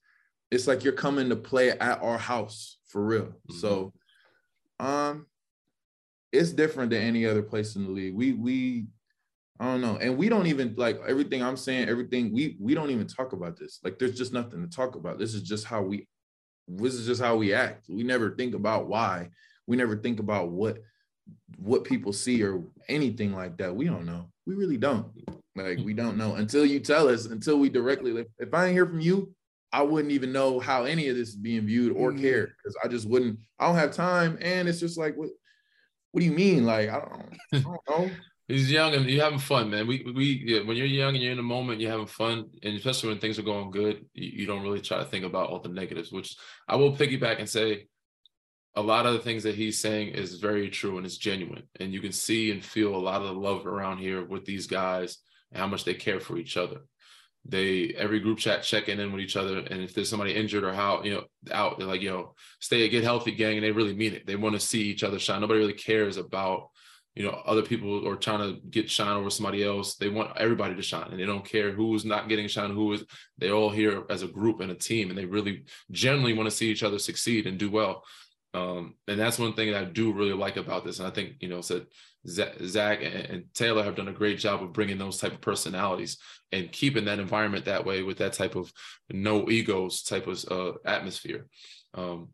it's 0.49 0.65
like 0.65 0.83
you're 0.83 0.93
coming 0.93 1.29
to 1.29 1.35
play 1.35 1.69
at 1.69 2.01
our 2.01 2.17
house 2.17 2.77
for 2.87 3.05
real. 3.05 3.25
Mm-hmm. 3.25 3.57
So 3.59 3.93
um 4.79 5.27
it's 6.31 6.51
different 6.51 6.89
than 6.89 7.03
any 7.03 7.27
other 7.27 7.43
place 7.43 7.75
in 7.75 7.85
the 7.85 7.91
league. 7.91 8.15
We 8.15 8.33
we 8.33 8.87
I 9.59 9.65
don't 9.65 9.81
know. 9.81 9.97
And 9.97 10.17
we 10.17 10.29
don't 10.29 10.47
even 10.47 10.73
like 10.77 10.99
everything 11.07 11.43
I'm 11.43 11.57
saying, 11.57 11.89
everything 11.89 12.33
we 12.33 12.57
we 12.59 12.73
don't 12.73 12.89
even 12.89 13.05
talk 13.05 13.33
about 13.33 13.55
this. 13.55 13.79
Like 13.83 13.99
there's 13.99 14.17
just 14.17 14.33
nothing 14.33 14.67
to 14.67 14.75
talk 14.75 14.95
about. 14.95 15.19
This 15.19 15.35
is 15.35 15.43
just 15.43 15.65
how 15.65 15.83
we 15.83 16.07
this 16.67 16.93
is 16.93 17.05
just 17.05 17.21
how 17.21 17.35
we 17.35 17.53
act. 17.53 17.85
We 17.89 18.03
never 18.03 18.35
think 18.35 18.55
about 18.55 18.87
why. 18.87 19.29
We 19.67 19.77
never 19.77 19.95
think 19.95 20.19
about 20.19 20.49
what 20.49 20.79
what 21.57 21.83
people 21.83 22.13
see 22.13 22.43
or 22.43 22.63
anything 22.87 23.33
like 23.33 23.57
that. 23.57 23.75
We 23.75 23.85
don't 23.85 24.05
know. 24.05 24.29
We 24.45 24.55
really 24.55 24.77
don't. 24.77 25.07
Like 25.55 25.79
we 25.79 25.93
don't 25.93 26.17
know 26.17 26.35
until 26.35 26.65
you 26.65 26.79
tell 26.79 27.07
us, 27.07 27.25
until 27.25 27.57
we 27.57 27.69
directly 27.69 28.11
like 28.11 28.29
if 28.39 28.53
I 28.53 28.65
ain't 28.65 28.73
hear 28.73 28.85
from 28.85 28.99
you, 28.99 29.33
I 29.71 29.81
wouldn't 29.81 30.11
even 30.13 30.31
know 30.31 30.59
how 30.59 30.83
any 30.83 31.07
of 31.09 31.15
this 31.15 31.29
is 31.29 31.35
being 31.35 31.65
viewed 31.65 31.95
or 31.95 32.11
mm-hmm. 32.11 32.21
cared 32.21 32.53
because 32.57 32.75
I 32.83 32.87
just 32.87 33.07
wouldn't. 33.07 33.39
I 33.59 33.67
don't 33.67 33.75
have 33.75 33.91
time, 33.91 34.37
and 34.41 34.67
it's 34.67 34.79
just 34.79 34.97
like, 34.97 35.15
what? 35.15 35.29
What 36.11 36.19
do 36.21 36.25
you 36.25 36.31
mean? 36.31 36.65
Like 36.65 36.89
I 36.89 36.99
don't, 36.99 37.37
I 37.53 37.59
don't 37.59 37.89
know. 37.89 38.11
He's 38.47 38.71
young 38.71 38.93
and 38.93 39.05
you're 39.09 39.23
having 39.23 39.39
fun, 39.39 39.71
man. 39.71 39.87
We 39.87 40.05
we 40.15 40.43
yeah, 40.45 40.61
when 40.61 40.77
you're 40.77 40.85
young 40.85 41.15
and 41.15 41.23
you're 41.23 41.31
in 41.31 41.37
the 41.37 41.43
moment, 41.43 41.81
you're 41.81 41.91
having 41.91 42.05
fun, 42.05 42.45
and 42.61 42.75
especially 42.75 43.09
when 43.09 43.19
things 43.19 43.39
are 43.39 43.43
going 43.43 43.71
good, 43.71 44.05
you, 44.13 44.41
you 44.41 44.45
don't 44.45 44.61
really 44.61 44.81
try 44.81 44.99
to 44.99 45.05
think 45.05 45.25
about 45.25 45.49
all 45.49 45.59
the 45.59 45.69
negatives. 45.69 46.11
Which 46.11 46.37
I 46.67 46.75
will 46.75 46.95
piggyback 46.95 47.39
and 47.39 47.49
say, 47.49 47.87
a 48.75 48.81
lot 48.81 49.07
of 49.07 49.13
the 49.13 49.19
things 49.19 49.43
that 49.43 49.55
he's 49.55 49.79
saying 49.79 50.09
is 50.09 50.35
very 50.35 50.69
true 50.69 50.97
and 50.97 51.05
it's 51.05 51.17
genuine, 51.17 51.63
and 51.79 51.91
you 51.91 52.01
can 52.01 52.11
see 52.11 52.51
and 52.51 52.63
feel 52.63 52.95
a 52.95 52.97
lot 52.97 53.21
of 53.21 53.27
the 53.27 53.33
love 53.33 53.65
around 53.65 53.97
here 53.97 54.23
with 54.23 54.45
these 54.45 54.67
guys 54.67 55.17
and 55.51 55.59
how 55.59 55.67
much 55.67 55.83
they 55.83 55.95
care 55.95 56.19
for 56.19 56.37
each 56.37 56.55
other 56.55 56.81
they 57.47 57.93
every 57.97 58.19
group 58.19 58.39
chat 58.39 58.63
checking 58.63 58.99
in 58.99 59.11
with 59.11 59.21
each 59.21 59.35
other 59.35 59.59
and 59.59 59.81
if 59.83 59.93
there's 59.93 60.09
somebody 60.09 60.33
injured 60.33 60.63
or 60.63 60.73
how 60.73 61.03
you 61.03 61.13
know 61.13 61.23
out 61.51 61.77
they're 61.77 61.87
like 61.87 62.01
yo 62.01 62.33
stay 62.59 62.89
get 62.89 63.03
healthy 63.03 63.31
gang 63.31 63.55
and 63.55 63.63
they 63.63 63.71
really 63.71 63.93
mean 63.93 64.13
it 64.13 64.25
they 64.25 64.35
want 64.35 64.55
to 64.55 64.59
see 64.59 64.81
each 64.81 65.03
other 65.03 65.19
shine 65.19 65.41
nobody 65.41 65.59
really 65.59 65.73
cares 65.73 66.17
about 66.17 66.69
you 67.15 67.23
know 67.23 67.41
other 67.45 67.61
people 67.61 68.07
are 68.07 68.15
trying 68.15 68.39
to 68.39 68.59
get 68.69 68.89
shine 68.89 69.15
over 69.15 69.29
somebody 69.29 69.63
else 69.63 69.95
they 69.95 70.09
want 70.09 70.35
everybody 70.37 70.75
to 70.75 70.81
shine 70.81 71.09
and 71.11 71.19
they 71.19 71.25
don't 71.25 71.45
care 71.45 71.71
who's 71.71 72.05
not 72.05 72.29
getting 72.29 72.47
shine 72.47 72.71
who 72.71 72.93
is 72.93 73.03
they're 73.37 73.53
all 73.53 73.69
here 73.69 74.03
as 74.09 74.21
a 74.21 74.27
group 74.27 74.59
and 74.61 74.71
a 74.71 74.75
team 74.75 75.09
and 75.09 75.17
they 75.17 75.25
really 75.25 75.63
generally 75.91 76.33
want 76.33 76.49
to 76.49 76.55
see 76.55 76.69
each 76.69 76.83
other 76.83 76.99
succeed 76.99 77.47
and 77.47 77.57
do 77.57 77.69
well 77.71 78.03
Um, 78.53 78.95
and 79.07 79.19
that's 79.19 79.37
one 79.39 79.53
thing 79.53 79.71
that 79.71 79.81
I 79.81 79.85
do 79.85 80.13
really 80.13 80.33
like 80.33 80.55
about 80.57 80.85
this. 80.85 80.99
And 80.99 81.07
I 81.07 81.11
think, 81.11 81.35
you 81.41 81.49
know, 81.49 81.61
said 81.61 81.87
Zach 82.25 82.99
and 83.03 83.43
Taylor 83.53 83.83
have 83.83 83.95
done 83.97 84.07
a 84.07 84.13
great 84.13 84.39
job 84.39 84.63
of 84.63 84.71
bringing 84.71 84.97
those 84.97 85.17
type 85.17 85.33
of 85.33 85.41
personalities 85.41 86.17
and 86.51 86.71
keeping 86.71 87.05
that 87.05 87.19
environment 87.19 87.65
that 87.65 87.85
way 87.85 88.01
with 88.01 88.17
that 88.19 88.33
type 88.33 88.55
of 88.55 88.71
no 89.09 89.49
egos 89.49 90.03
type 90.03 90.27
of 90.27 90.45
uh, 90.49 90.71
atmosphere. 90.85 91.47
Um, 91.93 92.29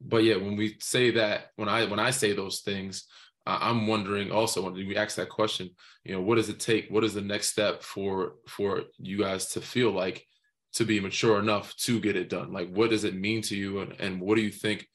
but 0.00 0.22
yeah, 0.22 0.36
when 0.36 0.56
we 0.56 0.76
say 0.78 1.10
that, 1.12 1.50
when 1.56 1.68
I 1.68 1.86
when 1.86 1.98
I 1.98 2.12
say 2.12 2.32
those 2.34 2.60
things, 2.60 3.04
I'm 3.48 3.86
wondering 3.86 4.30
also 4.30 4.62
when 4.62 4.74
we 4.74 4.96
ask 4.96 5.16
that 5.16 5.30
question, 5.30 5.70
you 6.04 6.14
know, 6.14 6.20
what 6.20 6.34
does 6.34 6.50
it 6.50 6.60
take? 6.60 6.88
What 6.90 7.04
is 7.04 7.14
the 7.14 7.22
next 7.22 7.48
step 7.48 7.82
for 7.82 8.34
for 8.46 8.82
you 8.98 9.18
guys 9.18 9.46
to 9.50 9.60
feel 9.62 9.90
like 9.90 10.26
to 10.74 10.84
be 10.84 11.00
mature 11.00 11.38
enough 11.38 11.74
to 11.76 11.98
get 11.98 12.16
it 12.16 12.28
done? 12.28 12.52
Like, 12.52 12.70
what 12.70 12.90
does 12.90 13.04
it 13.04 13.14
mean 13.16 13.40
to 13.42 13.56
you, 13.56 13.80
and 13.80 13.94
and 13.98 14.20
what 14.20 14.36
do 14.36 14.42
you 14.42 14.50
think? 14.50 14.86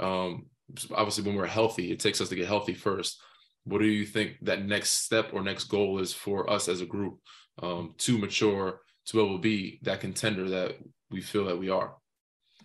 Um, 0.00 0.46
obviously, 0.92 1.24
when 1.24 1.36
we're 1.36 1.46
healthy, 1.46 1.92
it 1.92 2.00
takes 2.00 2.20
us 2.20 2.28
to 2.30 2.36
get 2.36 2.48
healthy 2.48 2.74
first. 2.74 3.22
What 3.64 3.78
do 3.78 3.86
you 3.86 4.04
think 4.04 4.38
that 4.42 4.64
next 4.64 5.04
step 5.04 5.30
or 5.32 5.42
next 5.42 5.64
goal 5.64 6.00
is 6.00 6.12
for 6.12 6.50
us 6.50 6.68
as 6.68 6.80
a 6.80 6.86
group 6.86 7.20
um, 7.62 7.94
to 7.98 8.18
mature 8.18 8.80
to 9.06 9.12
be 9.12 9.22
able 9.22 9.36
to 9.36 9.42
be 9.42 9.78
that 9.82 10.00
contender 10.00 10.48
that 10.48 10.76
we 11.10 11.20
feel 11.20 11.44
that 11.44 11.58
we 11.58 11.68
are? 11.68 11.94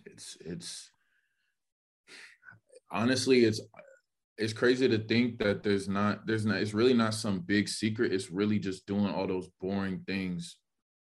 It's 0.04 0.36
it's 0.40 0.90
honestly 2.90 3.44
it's 3.44 3.60
it's 4.38 4.52
crazy 4.52 4.88
to 4.88 4.98
think 4.98 5.38
that 5.38 5.62
there's 5.62 5.88
not 5.88 6.26
there's 6.26 6.44
not 6.44 6.58
it's 6.58 6.74
really 6.74 6.94
not 6.94 7.14
some 7.14 7.40
big 7.40 7.68
secret. 7.68 8.12
It's 8.12 8.30
really 8.30 8.58
just 8.58 8.86
doing 8.86 9.06
all 9.06 9.26
those 9.26 9.48
boring 9.60 10.02
things 10.06 10.56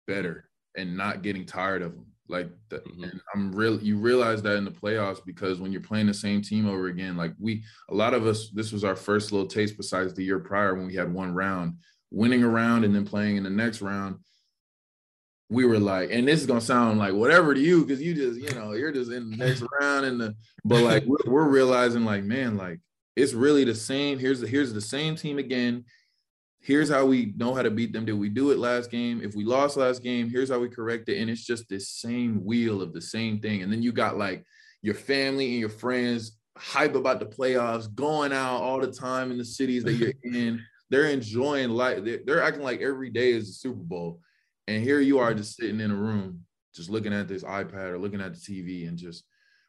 better 0.06 0.48
and 0.76 0.96
not 0.96 1.22
getting 1.22 1.44
tired 1.44 1.82
of 1.82 1.92
them 1.92 2.06
like 2.30 2.50
the, 2.68 2.76
mm-hmm. 2.76 3.04
and 3.04 3.20
i'm 3.34 3.52
real 3.54 3.82
you 3.82 3.96
realize 3.96 4.42
that 4.42 4.56
in 4.56 4.64
the 4.64 4.70
playoffs 4.70 5.24
because 5.24 5.60
when 5.60 5.72
you're 5.72 5.80
playing 5.80 6.06
the 6.06 6.12
same 6.12 6.42
team 6.42 6.68
over 6.68 6.88
again 6.88 7.16
like 7.16 7.32
we 7.38 7.62
a 7.88 7.94
lot 7.94 8.12
of 8.12 8.26
us 8.26 8.50
this 8.50 8.70
was 8.70 8.84
our 8.84 8.94
first 8.94 9.32
little 9.32 9.46
taste 9.46 9.78
besides 9.78 10.12
the 10.12 10.22
year 10.22 10.38
prior 10.38 10.74
when 10.74 10.86
we 10.86 10.94
had 10.94 11.12
one 11.12 11.32
round 11.32 11.74
winning 12.10 12.42
a 12.42 12.48
round 12.48 12.84
and 12.84 12.94
then 12.94 13.04
playing 13.04 13.36
in 13.36 13.42
the 13.42 13.50
next 13.50 13.80
round. 13.80 14.18
We 15.50 15.64
were 15.64 15.78
like, 15.78 16.10
and 16.12 16.28
this 16.28 16.40
is 16.40 16.46
gonna 16.46 16.60
sound 16.60 16.98
like 16.98 17.14
whatever 17.14 17.54
to 17.54 17.60
you 17.60 17.84
because 17.84 18.02
you 18.02 18.14
just, 18.14 18.38
you 18.38 18.58
know, 18.58 18.72
you're 18.72 18.92
just 18.92 19.10
in 19.10 19.30
the 19.30 19.36
next 19.36 19.62
round 19.80 20.04
and 20.04 20.20
the, 20.20 20.36
but 20.64 20.82
like 20.82 21.04
we're, 21.04 21.16
we're, 21.26 21.48
realizing 21.48 22.04
like, 22.04 22.22
man, 22.24 22.56
like 22.56 22.80
it's 23.18 23.34
really 23.34 23.64
the 23.64 23.74
same. 23.74 24.18
Here's 24.18 24.40
the 24.40 24.46
here's 24.46 24.72
the 24.72 24.80
same 24.80 25.16
team 25.16 25.38
again. 25.38 25.84
Here's 26.60 26.88
how 26.88 27.04
we 27.04 27.32
know 27.36 27.54
how 27.54 27.62
to 27.62 27.70
beat 27.70 27.92
them. 27.92 28.04
Did 28.04 28.18
we 28.18 28.28
do 28.28 28.50
it 28.50 28.58
last 28.58 28.90
game? 28.90 29.20
If 29.22 29.34
we 29.34 29.44
lost 29.44 29.76
last 29.76 30.02
game, 30.02 30.28
here's 30.28 30.50
how 30.50 30.58
we 30.58 30.68
correct 30.68 31.08
it. 31.08 31.20
And 31.20 31.30
it's 31.30 31.44
just 31.44 31.68
this 31.68 31.88
same 31.88 32.44
wheel 32.44 32.82
of 32.82 32.92
the 32.92 33.00
same 33.00 33.40
thing. 33.40 33.62
And 33.62 33.72
then 33.72 33.82
you 33.82 33.92
got 33.92 34.18
like 34.18 34.44
your 34.82 34.94
family 34.94 35.50
and 35.50 35.60
your 35.60 35.68
friends 35.68 36.38
hype 36.56 36.94
about 36.94 37.20
the 37.20 37.26
playoffs, 37.26 37.92
going 37.92 38.32
out 38.32 38.60
all 38.60 38.80
the 38.80 38.92
time 38.92 39.30
in 39.30 39.38
the 39.38 39.44
cities 39.44 39.84
that 39.84 39.94
you're 39.94 40.12
in. 40.24 40.60
They're 40.90 41.06
enjoying 41.06 41.70
life. 41.70 42.04
They're, 42.04 42.20
they're 42.24 42.42
acting 42.42 42.62
like 42.62 42.80
every 42.80 43.10
day 43.10 43.32
is 43.32 43.48
a 43.48 43.52
Super 43.52 43.82
Bowl. 43.82 44.20
And 44.66 44.82
here 44.82 45.00
you 45.00 45.18
are 45.18 45.34
just 45.34 45.56
sitting 45.56 45.80
in 45.80 45.90
a 45.90 45.96
room, 45.96 46.44
just 46.74 46.90
looking 46.90 47.12
at 47.12 47.28
this 47.28 47.44
iPad 47.44 47.90
or 47.90 47.98
looking 47.98 48.20
at 48.20 48.34
the 48.34 48.40
TV 48.40 48.88
and 48.88 48.98
just 48.98 49.24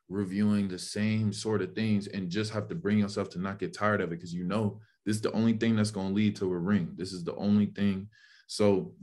reviewing 0.10 0.68
the 0.68 0.80
same 0.80 1.32
sort 1.32 1.62
of 1.62 1.74
things 1.74 2.08
and 2.08 2.30
just 2.30 2.52
have 2.52 2.68
to 2.68 2.76
bring 2.76 3.00
yourself 3.00 3.30
to 3.30 3.40
not 3.40 3.60
get 3.60 3.74
tired 3.74 4.02
of 4.02 4.12
it 4.12 4.16
because 4.16 4.34
you 4.34 4.44
know 4.44 4.80
this 5.06 5.16
is 5.16 5.22
the 5.22 5.32
only 5.32 5.54
thing 5.54 5.76
that's 5.76 5.92
going 5.92 6.10
to 6.10 6.14
lead 6.14 6.36
to 6.36 6.52
a 6.52 6.58
ring. 6.58 6.92
This 6.96 7.14
is 7.14 7.24
the 7.24 7.36
only 7.36 7.68
thing. 7.68 8.10
So 8.48 8.94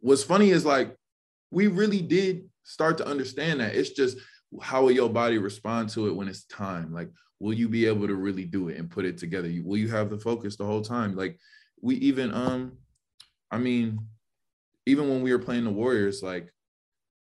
what's 0.00 0.24
funny 0.24 0.50
is 0.50 0.64
like 0.64 0.96
we 1.50 1.68
really 1.68 2.02
did 2.02 2.48
start 2.64 2.98
to 2.98 3.06
understand 3.06 3.60
that. 3.60 3.74
It's 3.74 3.90
just 3.90 4.18
how 4.60 4.82
will 4.82 4.90
your 4.90 5.08
body 5.08 5.38
respond 5.38 5.88
to 5.90 6.08
it 6.08 6.14
when 6.14 6.28
it's 6.28 6.44
time? 6.44 6.92
Like, 6.92 7.10
will 7.38 7.52
you 7.52 7.68
be 7.68 7.86
able 7.86 8.06
to 8.06 8.14
really 8.14 8.44
do 8.44 8.68
it 8.68 8.78
and 8.78 8.90
put 8.90 9.04
it 9.04 9.18
together? 9.18 9.52
Will 9.64 9.78
you 9.78 9.88
have 9.88 10.10
the 10.10 10.18
focus 10.18 10.56
the 10.56 10.64
whole 10.66 10.82
time? 10.82 11.16
Like 11.16 11.38
we 11.80 11.96
even 11.96 12.34
um 12.34 12.78
I 13.50 13.58
mean, 13.58 13.98
even 14.86 15.08
when 15.08 15.22
we 15.22 15.32
were 15.32 15.38
playing 15.38 15.64
the 15.64 15.70
Warriors, 15.70 16.22
like 16.22 16.50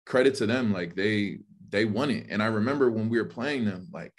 credit 0.06 0.36
to 0.36 0.46
them, 0.46 0.72
like 0.72 0.94
they 0.94 1.40
they 1.70 1.84
won 1.84 2.10
it. 2.10 2.26
And 2.30 2.42
I 2.42 2.46
remember 2.46 2.90
when 2.90 3.08
we 3.08 3.18
were 3.18 3.26
playing 3.26 3.64
them, 3.64 3.88
like 3.92 4.12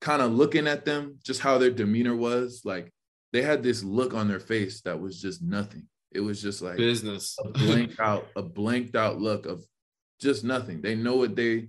kind 0.00 0.22
of 0.22 0.32
looking 0.32 0.66
at 0.66 0.84
them, 0.84 1.18
just 1.24 1.40
how 1.40 1.58
their 1.58 1.70
demeanor 1.70 2.14
was, 2.14 2.62
like 2.64 2.92
they 3.32 3.42
had 3.42 3.62
this 3.62 3.82
look 3.82 4.14
on 4.14 4.28
their 4.28 4.40
face 4.40 4.80
that 4.82 5.00
was 5.00 5.20
just 5.20 5.42
nothing. 5.42 5.86
It 6.12 6.20
was 6.20 6.40
just 6.40 6.62
like 6.62 6.76
business, 6.76 7.36
a 7.44 7.48
blank 7.48 7.98
out, 7.98 8.28
a 8.36 8.42
blanked 8.42 8.94
out 8.94 9.18
look 9.18 9.46
of 9.46 9.64
just 10.20 10.44
nothing. 10.44 10.80
They 10.80 10.94
know 10.94 11.16
what 11.16 11.34
they 11.34 11.68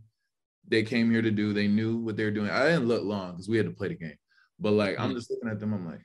they 0.68 0.84
came 0.84 1.09
here 1.11 1.22
to 1.22 1.32
do. 1.32 1.53
They 1.53 1.68
knew 1.68 1.97
what 1.97 2.16
they 2.18 2.24
were 2.24 2.32
doing. 2.32 2.49
I 2.49 2.63
didn't 2.66 2.88
look 2.88 3.03
long 3.03 3.32
because 3.32 3.49
we 3.49 3.57
had 3.57 3.66
to 3.66 3.72
play 3.72 3.88
the 3.88 3.95
game. 3.95 4.18
But 4.59 4.74
like 4.74 4.99
I'm 4.99 5.11
mm. 5.11 5.16
just 5.16 5.32
looking 5.32 5.49
at 5.49 5.59
them, 5.59 5.74
I'm 5.74 5.86
like, 5.86 6.03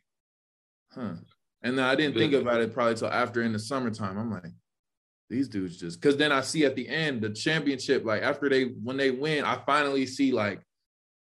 huh. 0.94 1.14
And 1.62 1.78
then 1.78 1.84
I 1.84 1.94
didn't 1.94 2.16
think 2.16 2.32
about 2.32 2.62
it 2.62 2.72
probably 2.72 2.94
till 2.94 3.08
after 3.08 3.42
in 3.42 3.52
the 3.52 3.58
summertime. 3.58 4.16
I'm 4.16 4.30
like, 4.30 4.44
these 5.30 5.48
dudes 5.48 5.78
just 5.78 6.00
because 6.00 6.16
then 6.16 6.32
I 6.32 6.40
see 6.40 6.64
at 6.64 6.74
the 6.74 6.88
end 6.88 7.22
the 7.22 7.30
championship, 7.30 8.04
like 8.04 8.22
after 8.22 8.48
they 8.48 8.64
when 8.64 8.96
they 8.96 9.12
win, 9.12 9.44
I 9.44 9.56
finally 9.64 10.04
see 10.04 10.32
like 10.32 10.60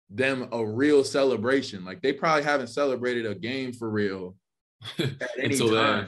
them 0.10 0.48
a 0.52 0.66
real 0.66 1.04
celebration. 1.04 1.84
Like 1.84 2.02
they 2.02 2.14
probably 2.14 2.44
haven't 2.44 2.68
celebrated 2.68 3.26
a 3.26 3.36
game 3.36 3.74
for 3.74 3.90
real 3.90 4.36
at 5.00 5.30
any 5.38 5.58
time. 5.58 6.08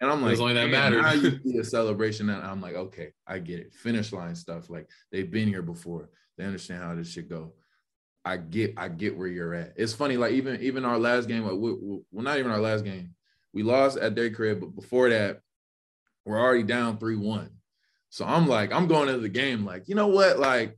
And 0.00 0.10
I'm 0.10 0.22
like, 0.24 0.38
only 0.38 0.54
that 0.54 0.70
matters. 0.70 1.02
Now 1.02 1.12
you 1.12 1.40
see 1.42 1.58
a 1.58 1.64
celebration, 1.64 2.28
and 2.28 2.44
I'm 2.44 2.60
like, 2.60 2.74
okay, 2.74 3.12
I 3.26 3.38
get 3.38 3.60
it. 3.60 3.72
Finish 3.72 4.12
line 4.12 4.34
stuff. 4.34 4.68
Like 4.68 4.88
they've 5.10 5.30
been 5.30 5.48
here 5.48 5.62
before. 5.62 6.10
They 6.36 6.44
understand 6.44 6.84
how 6.84 6.94
this 6.94 7.10
should 7.10 7.28
go. 7.28 7.54
I 8.22 8.36
get, 8.36 8.74
I 8.76 8.88
get 8.88 9.16
where 9.16 9.28
you're 9.28 9.54
at. 9.54 9.72
It's 9.76 9.94
funny, 9.94 10.18
like 10.18 10.32
even 10.32 10.60
even 10.60 10.84
our 10.84 10.98
last 10.98 11.26
game, 11.26 11.44
like 11.44 11.56
we 11.56 11.72
well, 11.80 12.24
not 12.24 12.38
even 12.38 12.50
our 12.50 12.60
last 12.60 12.84
game. 12.84 13.14
We 13.54 13.62
lost 13.62 13.98
at 13.98 14.14
their 14.14 14.30
crib, 14.30 14.60
but 14.60 14.76
before 14.76 15.08
that, 15.08 15.40
we're 16.24 16.40
already 16.40 16.62
down 16.62 16.98
3-1. 16.98 17.48
So 18.10 18.24
I'm 18.24 18.46
like, 18.46 18.72
I'm 18.72 18.88
going 18.88 19.08
into 19.08 19.20
the 19.20 19.28
game 19.28 19.64
like, 19.64 19.88
you 19.88 19.94
know 19.94 20.08
what? 20.08 20.38
Like, 20.38 20.76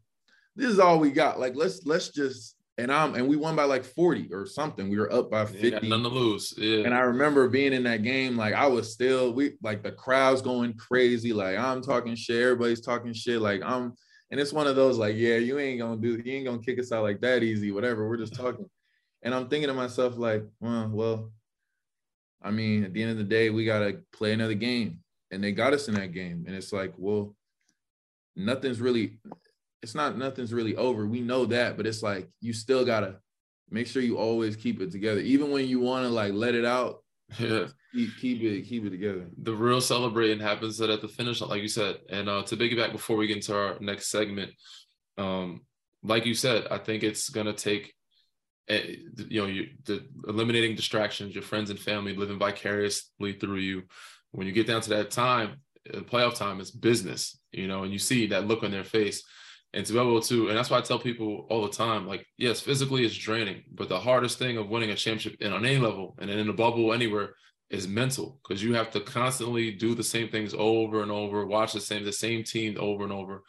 this 0.55 0.71
is 0.71 0.79
all 0.79 0.99
we 0.99 1.11
got. 1.11 1.41
Like, 1.41 1.57
let's 1.57 1.87
let's 1.87 2.11
just 2.11 2.57
and 2.79 2.91
I'm 2.91 3.15
and 3.15 3.29
we 3.29 3.37
won 3.37 3.57
by 3.57 3.65
like 3.65 3.85
40 3.85 4.33
or 4.33 4.47
something. 4.47 4.89
We 4.89 4.99
were 4.99 5.13
up 5.13 5.31
by 5.31 5.45
50. 5.45 5.69
Yeah, 5.69 5.79
none 5.83 6.03
to 6.03 6.09
lose. 6.09 6.55
Yeah. 6.57 6.85
And 6.85 6.95
I 6.95 7.01
remember 7.01 7.49
being 7.49 7.73
in 7.73 7.83
that 7.85 8.03
game, 8.03 8.37
like 8.37 8.55
I 8.55 8.67
was 8.67 8.93
still 8.93 9.33
we 9.33 9.53
like 9.63 9.83
the 9.83 9.93
crowd's 9.93 10.43
going 10.43 10.75
crazy. 10.75 11.33
Like 11.33 11.59
I'm 11.59 11.83
talking 11.83 12.15
shit, 12.15 12.43
everybody's 12.43 12.81
talking 12.81 13.13
shit. 13.13 13.41
Like 13.41 13.63
I'm 13.63 13.95
and 14.31 14.41
it's 14.41 14.53
one 14.53 14.67
of 14.67 14.77
those 14.77 14.99
like, 14.99 15.17
yeah, 15.17 15.37
you 15.37 15.59
ain't 15.59 15.81
gonna 15.81 16.01
do 16.01 16.21
you 16.25 16.33
ain't 16.33 16.47
gonna 16.47 16.59
kick 16.59 16.79
us 16.79 16.93
out 16.93 17.03
like 17.03 17.21
that 17.21 17.43
easy, 17.43 17.73
whatever. 17.73 18.09
We're 18.09 18.17
just 18.17 18.35
talking. 18.35 18.67
and 19.23 19.35
I'm 19.35 19.49
thinking 19.49 19.69
to 19.69 19.75
myself, 19.75 20.17
like, 20.17 20.45
well, 20.61 20.89
well, 20.91 21.33
I 22.43 22.51
mean, 22.51 22.85
at 22.85 22.93
the 22.93 23.03
end 23.03 23.13
of 23.13 23.19
the 23.19 23.25
day, 23.25 23.51
we 23.51 23.65
gotta 23.65 24.01
play 24.13 24.33
another 24.33 24.55
game 24.55 25.02
and 25.33 25.43
they 25.43 25.51
got 25.51 25.73
us 25.73 25.89
in 25.89 25.95
that 25.95 26.13
game. 26.13 26.45
And 26.47 26.55
it's 26.55 26.73
like, 26.73 26.93
well, 26.97 27.35
nothing's 28.37 28.81
really, 28.81 29.19
it's 29.83 29.95
not 29.95 30.17
nothing's 30.17 30.53
really 30.53 30.77
over. 30.77 31.07
We 31.07 31.21
know 31.21 31.47
that, 31.47 31.77
but 31.77 31.87
it's 31.87 32.03
like 32.03 32.29
you 32.41 32.53
still 32.53 32.85
gotta 32.85 33.17
make 33.71 33.87
sure 33.87 34.03
you 34.03 34.19
always 34.19 34.55
keep 34.55 34.81
it 34.81 34.93
together, 34.93 35.21
even 35.21 35.51
when 35.51 35.67
you 35.67 35.81
want 35.81 36.05
to 36.05 36.11
like 36.11 36.33
let 36.35 36.55
it 36.55 36.65
out. 36.65 37.03
Yeah, 37.39 37.67
keep, 37.95 38.11
keep 38.21 38.43
it 38.43 38.63
keep 38.65 38.85
it 38.85 38.91
together. 38.91 39.27
The 39.39 39.55
real 39.55 39.81
celebrating 39.81 40.39
happens 40.39 40.79
at 40.83 41.01
the 41.01 41.09
finish, 41.09 41.41
like 41.41 41.63
you 41.63 41.69
said. 41.69 41.97
And 42.11 42.29
uh, 42.29 42.43
to 42.43 42.57
piggyback 42.59 42.93
before 42.93 43.17
we 43.17 43.27
get 43.27 43.37
into 43.37 43.57
our 43.57 43.79
next 43.81 44.11
segment, 44.11 44.51
um, 45.17 45.63
like 46.03 46.27
you 46.27 46.35
said, 46.35 46.67
I 46.71 46.77
think 46.77 47.03
it's 47.03 47.31
gonna 47.31 47.55
take 47.55 47.95
eh, 48.69 48.97
you 49.29 49.41
know 49.41 49.47
you 49.47 49.69
the 49.87 50.07
eliminating 50.29 50.77
distractions 50.77 51.35
your 51.35 51.43
friends 51.43 51.71
and 51.71 51.79
family 51.79 52.15
living 52.15 52.39
vicariously 52.39 53.33
through 53.33 53.61
you 53.61 53.85
when 54.33 54.47
you 54.47 54.53
get 54.53 54.67
down 54.67 54.81
to 54.83 54.91
that 54.91 55.11
time, 55.11 55.61
uh, 55.93 56.01
playoff 56.01 56.37
time 56.37 56.61
is 56.61 56.71
business, 56.71 57.39
you 57.53 57.67
know, 57.67 57.85
and 57.85 57.93
you 57.93 57.99
see 57.99 58.27
that 58.29 58.47
look 58.47 58.63
on 58.63 58.71
their 58.71 58.85
face. 58.85 59.23
And 59.75 59.87
to 59.87 59.93
be 59.93 59.99
able 59.99 60.21
to, 60.21 60.49
and 60.49 60.59
that's 60.59 60.69
why 60.69 60.79
I 60.79 60.83
tell 60.83 60.99
people 60.99 61.47
all 61.49 61.63
the 61.63 61.73
time, 61.73 62.07
like, 62.07 62.27
yes, 62.37 62.61
physically 62.61 63.07
it's 63.07 63.17
draining, 63.17 63.63
but 63.73 63.89
the 63.89 63.99
hardest 63.99 64.39
thing 64.39 64.59
of 64.59 64.69
winning 64.69 64.91
a 64.91 64.95
championship 64.95 65.41
in 65.41 65.53
on 65.53 65.65
any 65.65 65.79
level 65.79 66.15
and 66.21 66.29
in 66.29 66.49
a 66.49 66.53
bubble 66.53 66.93
anywhere 66.93 67.31
is 67.71 67.89
mental 67.89 68.39
because 68.43 68.63
you 68.63 68.75
have 68.75 68.91
to 68.91 69.01
constantly 69.01 69.71
do 69.71 69.95
the 69.95 70.05
same 70.05 70.29
things 70.29 70.55
over 70.57 71.03
and 71.03 71.11
over, 71.11 71.47
watch 71.47 71.73
the 71.73 71.81
same 71.81 72.05
the 72.05 72.13
same 72.13 72.45
team 72.45 72.77
over 72.79 73.03
and 73.03 73.13
over, 73.13 73.43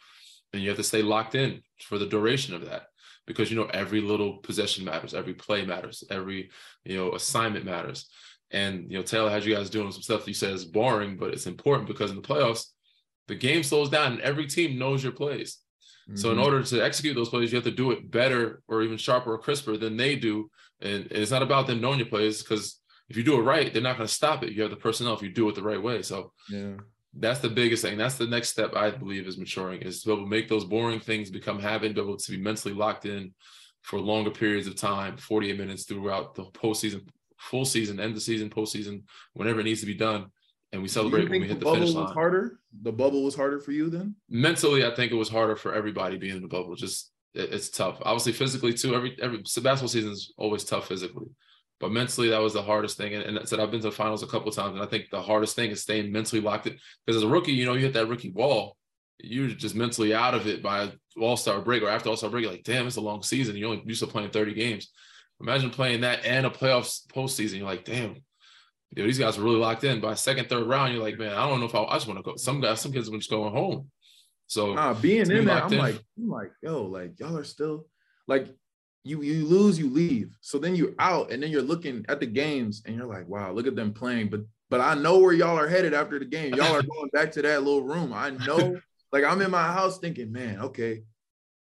and 0.54 0.62
you 0.62 0.70
have 0.70 0.78
to 0.78 0.82
stay 0.82 1.02
locked 1.02 1.34
in 1.34 1.60
for 1.82 1.98
the 1.98 2.06
duration 2.06 2.54
of 2.54 2.64
that 2.64 2.86
because 3.26 3.50
you 3.50 3.56
know 3.56 3.66
every 3.66 4.00
little 4.00 4.38
possession 4.38 4.84
matters, 4.84 5.14
every 5.14 5.34
play 5.34 5.64
matters, 5.64 6.02
every 6.10 6.50
you 6.84 6.96
know 6.96 7.12
assignment 7.12 7.66
matters. 7.66 8.08
And 8.50 8.90
you 8.90 8.98
know, 8.98 9.02
Taylor 9.02 9.30
has 9.30 9.46
you 9.46 9.54
guys 9.54 9.70
doing 9.70 9.90
some 9.90 10.02
stuff 10.02 10.28
you 10.28 10.34
said 10.34 10.52
is 10.52 10.64
boring, 10.64 11.16
but 11.16 11.30
it's 11.30 11.46
important 11.46 11.88
because 11.88 12.10
in 12.10 12.16
the 12.16 12.22
playoffs, 12.22 12.66
the 13.26 13.34
game 13.34 13.62
slows 13.62 13.88
down 13.88 14.12
and 14.12 14.20
every 14.20 14.46
team 14.46 14.78
knows 14.78 15.02
your 15.02 15.12
plays. 15.12 15.58
Mm-hmm. 16.08 16.16
So 16.16 16.30
in 16.30 16.36
mm-hmm. 16.36 16.44
order 16.44 16.62
to 16.62 16.84
execute 16.84 17.16
those 17.16 17.30
plays, 17.30 17.50
you 17.50 17.56
have 17.56 17.64
to 17.64 17.70
do 17.70 17.90
it 17.90 18.10
better 18.10 18.62
or 18.68 18.82
even 18.82 18.98
sharper 18.98 19.32
or 19.32 19.38
crisper 19.38 19.76
than 19.76 19.96
they 19.96 20.16
do. 20.16 20.50
And, 20.80 21.04
and 21.04 21.12
it's 21.12 21.30
not 21.30 21.42
about 21.42 21.66
them 21.66 21.80
knowing 21.80 21.98
your 21.98 22.08
plays 22.08 22.42
because 22.42 22.80
if 23.08 23.16
you 23.16 23.22
do 23.22 23.38
it 23.38 23.42
right, 23.42 23.72
they're 23.72 23.82
not 23.82 23.96
going 23.96 24.06
to 24.06 24.12
stop 24.12 24.42
it. 24.42 24.52
You 24.52 24.62
have 24.62 24.70
the 24.70 24.76
personnel 24.76 25.14
if 25.14 25.22
you 25.22 25.32
do 25.32 25.48
it 25.48 25.54
the 25.54 25.62
right 25.62 25.82
way. 25.82 26.02
So 26.02 26.32
yeah, 26.50 26.74
that's 27.14 27.40
the 27.40 27.48
biggest 27.48 27.82
thing. 27.82 27.96
That's 27.96 28.16
the 28.16 28.26
next 28.26 28.50
step 28.50 28.74
I 28.74 28.90
believe 28.90 29.26
is 29.26 29.38
maturing 29.38 29.82
is 29.82 30.02
to 30.02 30.08
be 30.08 30.12
able 30.12 30.24
to 30.24 30.30
make 30.30 30.48
those 30.48 30.64
boring 30.64 31.00
things 31.00 31.30
become 31.30 31.58
habit, 31.58 31.94
be 31.94 32.00
able 32.00 32.16
to 32.16 32.30
be 32.30 32.38
mentally 32.38 32.74
locked 32.74 33.06
in 33.06 33.34
for 33.82 34.00
longer 34.00 34.30
periods 34.30 34.66
of 34.66 34.76
time, 34.76 35.16
48 35.16 35.58
minutes 35.58 35.84
throughout 35.84 36.34
the 36.34 36.44
postseason, 36.46 37.06
full 37.50 37.64
season, 37.64 38.00
end 38.00 38.16
of 38.16 38.22
season, 38.22 38.50
postseason, 38.50 39.02
whenever 39.34 39.60
it 39.60 39.64
needs 39.64 39.80
to 39.80 39.86
be 39.86 39.94
done. 39.94 40.26
And 40.72 40.82
we 40.82 40.88
celebrate 40.88 41.30
when 41.30 41.42
we 41.42 41.46
hit 41.46 41.60
the, 41.60 41.66
the 41.66 41.72
finish 41.72 41.92
line. 41.92 42.04
Was 42.04 42.12
harder? 42.12 42.58
The 42.82 42.92
bubble 42.92 43.22
was 43.22 43.36
harder 43.36 43.60
for 43.60 43.70
you 43.70 43.90
then? 43.90 44.16
Mentally, 44.28 44.84
I 44.84 44.92
think 44.94 45.12
it 45.12 45.16
was 45.16 45.28
harder 45.28 45.54
for 45.54 45.72
everybody 45.72 46.16
being 46.16 46.36
in 46.36 46.42
the 46.42 46.48
bubble. 46.48 46.74
Just 46.74 47.12
it, 47.32 47.52
it's 47.52 47.68
tough. 47.68 47.98
Obviously, 48.02 48.32
physically 48.32 48.72
too. 48.74 48.94
Every 48.94 49.16
every 49.22 49.38
basketball 49.38 49.88
season 49.88 50.10
is 50.10 50.32
always 50.36 50.64
tough 50.64 50.88
physically, 50.88 51.28
but 51.78 51.92
mentally 51.92 52.30
that 52.30 52.40
was 52.40 52.54
the 52.54 52.62
hardest 52.62 52.96
thing. 52.96 53.14
And, 53.14 53.22
and 53.22 53.38
I 53.38 53.44
said 53.44 53.60
I've 53.60 53.70
been 53.70 53.82
to 53.82 53.90
the 53.90 53.92
finals 53.92 54.24
a 54.24 54.26
couple 54.26 54.50
times, 54.50 54.74
and 54.74 54.82
I 54.82 54.86
think 54.86 55.10
the 55.10 55.22
hardest 55.22 55.54
thing 55.54 55.70
is 55.70 55.82
staying 55.82 56.10
mentally 56.10 56.42
locked 56.42 56.66
in. 56.66 56.76
Because 57.06 57.18
as 57.18 57.22
a 57.22 57.28
rookie, 57.28 57.52
you 57.52 57.66
know, 57.66 57.74
you 57.74 57.80
hit 57.80 57.92
that 57.92 58.08
rookie 58.08 58.32
wall, 58.32 58.76
you're 59.18 59.48
just 59.48 59.76
mentally 59.76 60.12
out 60.12 60.34
of 60.34 60.48
it 60.48 60.60
by 60.60 60.90
All 61.20 61.36
Star 61.36 61.60
break 61.60 61.84
or 61.84 61.88
after 61.88 62.08
All 62.08 62.16
Star 62.16 62.30
break. 62.30 62.42
You're 62.42 62.52
like, 62.52 62.64
damn, 62.64 62.88
it's 62.88 62.96
a 62.96 63.00
long 63.00 63.22
season. 63.22 63.56
You 63.56 63.66
only 63.66 63.82
used 63.86 64.00
to 64.00 64.08
playing 64.08 64.30
30 64.30 64.54
games. 64.54 64.90
Imagine 65.40 65.70
playing 65.70 66.02
that 66.02 66.24
and 66.24 66.46
a 66.46 66.50
playoffs 66.50 67.06
postseason. 67.06 67.58
You're 67.58 67.66
like, 67.66 67.84
damn, 67.84 68.22
know, 68.96 69.06
these 69.06 69.18
guys 69.18 69.38
are 69.38 69.42
really 69.42 69.56
locked 69.56 69.84
in. 69.84 70.00
By 70.00 70.14
second, 70.14 70.48
third 70.48 70.66
round, 70.66 70.92
you're 70.92 71.02
like, 71.02 71.18
man, 71.18 71.34
I 71.34 71.48
don't 71.48 71.60
know 71.60 71.66
if 71.66 71.74
I, 71.74 71.82
I 71.84 71.94
just 71.94 72.06
want 72.06 72.18
to 72.18 72.22
go. 72.22 72.36
Some 72.36 72.60
guys, 72.60 72.80
some 72.80 72.92
kids 72.92 73.08
are 73.08 73.16
just 73.16 73.30
going 73.30 73.52
home. 73.52 73.90
So 74.46 74.74
nah, 74.74 74.94
being 74.94 75.30
in 75.30 75.46
there, 75.46 75.62
I'm 75.62 75.72
in. 75.72 75.78
like, 75.78 76.00
I'm 76.18 76.28
like, 76.28 76.52
yo, 76.62 76.82
like 76.82 77.18
y'all 77.18 77.36
are 77.36 77.44
still 77.44 77.86
like 78.26 78.48
you 79.02 79.22
you 79.22 79.46
lose, 79.46 79.78
you 79.78 79.88
leave. 79.88 80.36
So 80.40 80.58
then 80.58 80.76
you're 80.76 80.94
out, 80.98 81.30
and 81.30 81.42
then 81.42 81.50
you're 81.50 81.62
looking 81.62 82.04
at 82.08 82.20
the 82.20 82.26
games, 82.26 82.82
and 82.86 82.94
you're 82.94 83.06
like, 83.06 83.26
wow, 83.26 83.52
look 83.52 83.66
at 83.66 83.74
them 83.74 83.92
playing. 83.92 84.28
But 84.28 84.42
but 84.70 84.80
I 84.80 84.94
know 84.94 85.18
where 85.18 85.32
y'all 85.32 85.58
are 85.58 85.68
headed 85.68 85.94
after 85.94 86.18
the 86.18 86.24
game. 86.24 86.54
Y'all 86.54 86.76
are 86.76 86.82
going 86.94 87.08
back 87.12 87.32
to 87.32 87.42
that 87.42 87.62
little 87.62 87.82
room. 87.82 88.12
I 88.12 88.30
know, 88.30 88.78
like 89.12 89.24
I'm 89.24 89.40
in 89.40 89.50
my 89.50 89.72
house 89.72 89.98
thinking, 89.98 90.30
man, 90.30 90.60
okay, 90.60 91.02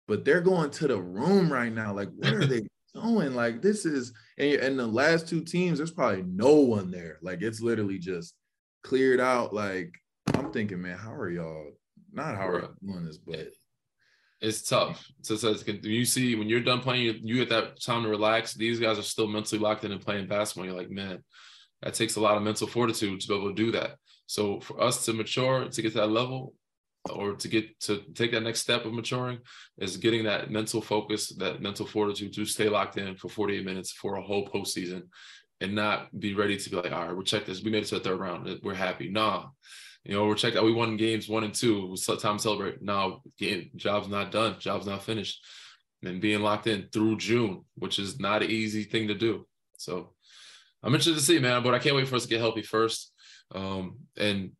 but 0.07 0.26
they're 0.26 0.41
going 0.41 0.72
to 0.72 0.88
the 0.88 0.99
room 0.99 1.53
right 1.53 1.72
now. 1.72 1.93
Like, 1.93 2.09
what 2.15 2.34
are 2.34 2.45
they 2.45 2.67
doing? 2.93 3.33
Like, 3.33 3.61
this 3.61 3.85
is 3.85 4.13
and, 4.37 4.53
and 4.55 4.79
the 4.79 4.87
last 4.87 5.27
two 5.27 5.41
teams, 5.41 5.77
there's 5.77 5.91
probably 5.91 6.23
no 6.23 6.55
one 6.55 6.91
there. 6.91 7.17
Like, 7.21 7.41
it's 7.41 7.61
literally 7.61 7.99
just 7.99 8.33
cleared 8.83 9.19
out. 9.19 9.53
Like, 9.53 9.93
I'm 10.33 10.51
thinking, 10.51 10.81
man, 10.81 10.97
how 10.97 11.13
are 11.13 11.29
y'all? 11.29 11.71
Not 12.13 12.35
how 12.35 12.47
are 12.49 12.59
you 12.59 12.69
doing 12.85 13.05
this, 13.05 13.17
but 13.17 13.49
it's 14.41 14.63
tough. 14.63 15.05
So, 15.21 15.35
so 15.35 15.51
it's, 15.51 15.65
you 15.83 16.03
see 16.03 16.35
when 16.35 16.49
you're 16.49 16.61
done 16.61 16.81
playing, 16.81 17.03
you, 17.03 17.19
you 17.23 17.35
get 17.35 17.49
that 17.49 17.81
time 17.81 18.03
to 18.03 18.09
relax. 18.09 18.53
These 18.53 18.79
guys 18.79 18.97
are 18.97 19.03
still 19.03 19.27
mentally 19.27 19.61
locked 19.61 19.85
in 19.85 19.91
and 19.91 20.01
playing 20.01 20.27
basketball. 20.27 20.65
You're 20.65 20.77
like, 20.77 20.89
man, 20.89 21.23
that 21.83 21.93
takes 21.93 22.15
a 22.15 22.21
lot 22.21 22.37
of 22.37 22.43
mental 22.43 22.67
fortitude 22.67 23.21
to 23.21 23.27
be 23.27 23.35
able 23.35 23.49
to 23.49 23.55
do 23.55 23.71
that. 23.73 23.95
So 24.25 24.59
for 24.59 24.81
us 24.81 25.05
to 25.05 25.13
mature 25.13 25.67
to 25.69 25.81
get 25.81 25.91
to 25.93 25.99
that 25.99 26.07
level, 26.07 26.53
or 27.09 27.33
to 27.33 27.47
get 27.47 27.79
to 27.81 28.01
take 28.13 28.31
that 28.31 28.43
next 28.43 28.59
step 28.59 28.85
of 28.85 28.93
maturing, 28.93 29.39
is 29.77 29.97
getting 29.97 30.23
that 30.25 30.51
mental 30.51 30.81
focus, 30.81 31.29
that 31.37 31.61
mental 31.61 31.85
fortitude 31.85 32.33
to 32.33 32.45
stay 32.45 32.69
locked 32.69 32.97
in 32.97 33.15
for 33.15 33.29
48 33.29 33.65
minutes 33.65 33.91
for 33.91 34.15
a 34.15 34.21
whole 34.21 34.47
postseason, 34.47 35.03
and 35.59 35.75
not 35.75 36.07
be 36.19 36.33
ready 36.33 36.57
to 36.57 36.69
be 36.69 36.75
like, 36.75 36.91
all 36.91 37.05
right, 37.05 37.15
we'll 37.15 37.23
check 37.23 37.45
this. 37.45 37.63
We 37.63 37.71
made 37.71 37.83
it 37.83 37.87
to 37.87 37.95
the 37.95 38.01
third 38.01 38.19
round. 38.19 38.59
We're 38.63 38.73
happy. 38.73 39.09
Nah, 39.09 39.47
you 40.03 40.15
know, 40.15 40.25
we're 40.25 40.35
checking 40.35 40.57
out. 40.57 40.65
We 40.65 40.73
won 40.73 40.97
games 40.97 41.29
one 41.29 41.43
and 41.43 41.53
two. 41.53 41.85
It 41.85 41.89
was 41.89 42.05
time 42.05 42.37
to 42.37 42.43
celebrate. 42.43 42.81
Now, 42.81 43.21
game 43.37 43.69
job's 43.75 44.07
not 44.07 44.31
done. 44.31 44.55
Job's 44.59 44.87
not 44.87 45.03
finished. 45.03 45.43
And 46.03 46.19
being 46.19 46.41
locked 46.41 46.65
in 46.65 46.87
through 46.91 47.17
June, 47.17 47.63
which 47.75 47.99
is 47.99 48.19
not 48.19 48.41
an 48.41 48.49
easy 48.49 48.83
thing 48.83 49.07
to 49.09 49.13
do. 49.13 49.45
So 49.77 50.13
I'm 50.81 50.93
interested 50.93 51.15
to 51.15 51.21
see, 51.21 51.37
man, 51.37 51.61
but 51.61 51.75
I 51.75 51.79
can't 51.79 51.95
wait 51.95 52.07
for 52.07 52.15
us 52.15 52.23
to 52.23 52.29
get 52.29 52.39
healthy 52.39 52.63
first. 52.63 53.11
Um, 53.53 53.99
and 54.17 54.51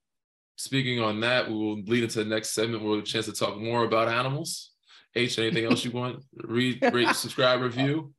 speaking 0.56 1.00
on 1.02 1.20
that, 1.22 1.50
we 1.50 1.56
will 1.56 1.82
lead 1.82 2.04
into 2.04 2.24
the 2.24 2.30
next 2.30 2.52
segment 2.52 2.84
We'll 2.84 2.96
have 2.96 3.04
a 3.04 3.08
chance 3.08 3.26
to 3.26 3.34
talk 3.34 3.58
more 3.58 3.84
about 3.84 4.08
animals. 4.08 4.72
H, 5.16 5.40
anything 5.40 5.66
else 5.66 5.84
you 5.84 5.92
want? 5.92 6.24
Read, 6.36 6.82
rate, 6.94 7.10
subscribe, 7.16 7.62
review. 7.62 8.14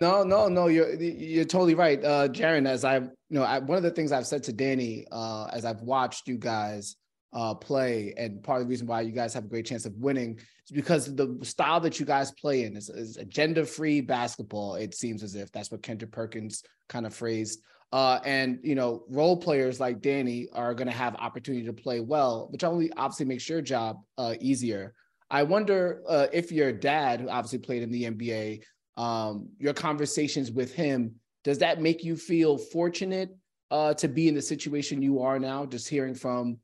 No, 0.00 0.22
no, 0.22 0.48
no. 0.48 0.66
You're 0.66 0.94
you're 0.94 1.44
totally 1.44 1.74
right, 1.74 2.02
uh, 2.04 2.28
Jaren. 2.28 2.66
As 2.66 2.84
I, 2.84 2.96
you 2.96 3.10
know, 3.30 3.42
I, 3.42 3.58
one 3.58 3.76
of 3.76 3.82
the 3.82 3.90
things 3.90 4.12
I've 4.12 4.26
said 4.26 4.42
to 4.44 4.52
Danny, 4.52 5.06
uh, 5.10 5.48
as 5.52 5.64
I've 5.64 5.80
watched 5.80 6.28
you 6.28 6.36
guys 6.36 6.96
uh, 7.32 7.54
play, 7.54 8.14
and 8.16 8.42
part 8.42 8.60
of 8.60 8.66
the 8.66 8.70
reason 8.70 8.86
why 8.86 9.00
you 9.02 9.12
guys 9.12 9.32
have 9.34 9.44
a 9.44 9.48
great 9.48 9.66
chance 9.66 9.86
of 9.86 9.94
winning 9.94 10.38
is 10.66 10.72
because 10.72 11.14
the 11.14 11.38
style 11.42 11.80
that 11.80 11.98
you 11.98 12.06
guys 12.06 12.30
play 12.32 12.64
in 12.64 12.76
is, 12.76 12.90
is 12.90 13.16
agenda-free 13.16 14.02
basketball. 14.02 14.74
It 14.74 14.94
seems 14.94 15.22
as 15.22 15.34
if 15.34 15.50
that's 15.52 15.70
what 15.70 15.82
Kendrick 15.82 16.12
Perkins 16.12 16.62
kind 16.88 17.06
of 17.06 17.14
phrased. 17.14 17.60
Uh, 17.92 18.20
and 18.24 18.58
you 18.62 18.74
know, 18.74 19.04
role 19.08 19.36
players 19.36 19.80
like 19.80 20.00
Danny 20.00 20.46
are 20.52 20.74
going 20.74 20.88
to 20.88 20.94
have 20.94 21.14
opportunity 21.16 21.64
to 21.64 21.72
play 21.72 22.00
well, 22.00 22.48
which 22.50 22.64
only 22.64 22.92
obviously 22.96 23.26
makes 23.26 23.48
your 23.48 23.62
job 23.62 24.00
uh, 24.18 24.34
easier. 24.40 24.94
I 25.30 25.42
wonder 25.42 26.02
uh, 26.08 26.26
if 26.32 26.52
your 26.52 26.72
dad, 26.72 27.20
who 27.20 27.28
obviously 27.28 27.58
played 27.58 27.82
in 27.82 27.90
the 27.90 28.04
NBA, 28.04 28.62
um, 28.96 29.48
your 29.58 29.74
conversations 29.74 30.50
with 30.50 30.74
him, 30.74 31.14
does 31.44 31.58
that 31.58 31.80
make 31.80 32.04
you 32.04 32.16
feel 32.16 32.58
fortunate 32.58 33.30
uh, 33.70 33.94
to 33.94 34.08
be 34.08 34.28
in 34.28 34.34
the 34.34 34.42
situation 34.42 35.02
you 35.02 35.20
are 35.22 35.38
now? 35.38 35.64
Just 35.64 35.88
hearing 35.88 36.14
from 36.14 36.58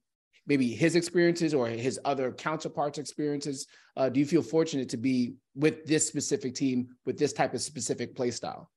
maybe 0.47 0.69
his 0.69 0.95
experiences 0.95 1.55
or 1.55 1.69
his 1.69 1.99
other 2.05 2.33
counterparts' 2.33 2.99
experiences. 2.99 3.67
Uh, 3.97 4.09
do 4.09 4.21
you 4.21 4.27
feel 4.27 4.43
fortunate 4.43 4.89
to 4.91 4.97
be 4.97 5.35
with 5.55 5.87
this 5.87 6.07
specific 6.07 6.55
team 6.55 6.89
with 7.07 7.19
this 7.19 7.33
type 7.33 7.55
of 7.55 7.63
specific 7.63 8.15
play 8.15 8.31
style? 8.31 8.71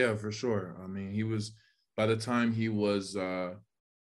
Yeah, 0.00 0.16
for 0.16 0.32
sure. 0.32 0.76
I 0.82 0.86
mean, 0.86 1.12
he 1.12 1.24
was 1.24 1.52
by 1.96 2.06
the 2.06 2.16
time 2.16 2.52
he 2.52 2.68
was 2.68 3.16
uh 3.16 3.54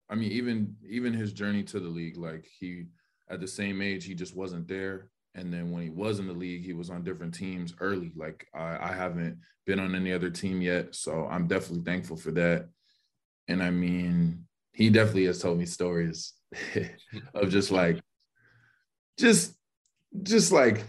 I 0.09 0.15
mean, 0.15 0.31
even 0.31 0.75
even 0.87 1.13
his 1.13 1.33
journey 1.33 1.63
to 1.63 1.79
the 1.79 1.87
league, 1.87 2.17
like 2.17 2.45
he 2.59 2.85
at 3.29 3.39
the 3.39 3.47
same 3.47 3.81
age, 3.81 4.05
he 4.05 4.15
just 4.15 4.35
wasn't 4.35 4.67
there. 4.67 5.09
And 5.35 5.53
then 5.53 5.71
when 5.71 5.83
he 5.83 5.89
was 5.89 6.19
in 6.19 6.27
the 6.27 6.33
league, 6.33 6.63
he 6.65 6.73
was 6.73 6.89
on 6.89 7.03
different 7.03 7.33
teams 7.33 7.73
early. 7.79 8.11
Like 8.15 8.47
I, 8.53 8.89
I 8.89 8.93
haven't 8.93 9.39
been 9.65 9.79
on 9.79 9.95
any 9.95 10.11
other 10.13 10.29
team 10.29 10.61
yet. 10.61 10.95
So 10.95 11.27
I'm 11.27 11.47
definitely 11.47 11.85
thankful 11.85 12.17
for 12.17 12.31
that. 12.31 12.69
And 13.47 13.63
I 13.63 13.71
mean, 13.71 14.45
he 14.73 14.89
definitely 14.89 15.25
has 15.25 15.41
told 15.41 15.59
me 15.59 15.65
stories 15.65 16.33
of 17.35 17.49
just 17.49 17.71
like 17.71 17.99
just 19.17 19.53
just 20.23 20.51
like 20.51 20.83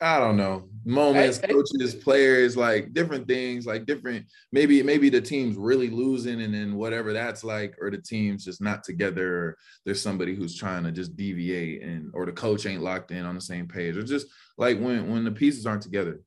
I 0.00 0.18
don't 0.18 0.36
know 0.36 0.68
moments, 0.88 1.38
hey, 1.38 1.52
coaches, 1.52 1.92
hey. 1.92 2.00
players, 2.00 2.56
like 2.56 2.92
different 2.92 3.28
things, 3.28 3.66
like 3.66 3.86
different. 3.86 4.26
Maybe 4.52 4.82
maybe 4.82 5.10
the 5.10 5.20
team's 5.20 5.56
really 5.56 5.90
losing, 5.90 6.42
and 6.42 6.52
then 6.54 6.74
whatever 6.76 7.12
that's 7.12 7.44
like, 7.44 7.74
or 7.80 7.90
the 7.90 7.98
team's 7.98 8.44
just 8.44 8.60
not 8.60 8.82
together. 8.82 9.36
Or 9.36 9.58
there's 9.84 10.02
somebody 10.02 10.34
who's 10.34 10.56
trying 10.56 10.84
to 10.84 10.92
just 10.92 11.16
deviate, 11.16 11.82
and 11.82 12.10
or 12.14 12.26
the 12.26 12.32
coach 12.32 12.66
ain't 12.66 12.82
locked 12.82 13.10
in 13.10 13.24
on 13.24 13.34
the 13.34 13.40
same 13.40 13.68
page, 13.68 13.96
or 13.96 14.02
just 14.02 14.26
like 14.56 14.78
when 14.78 15.10
when 15.10 15.24
the 15.24 15.30
pieces 15.30 15.66
aren't 15.66 15.82
together. 15.82 16.20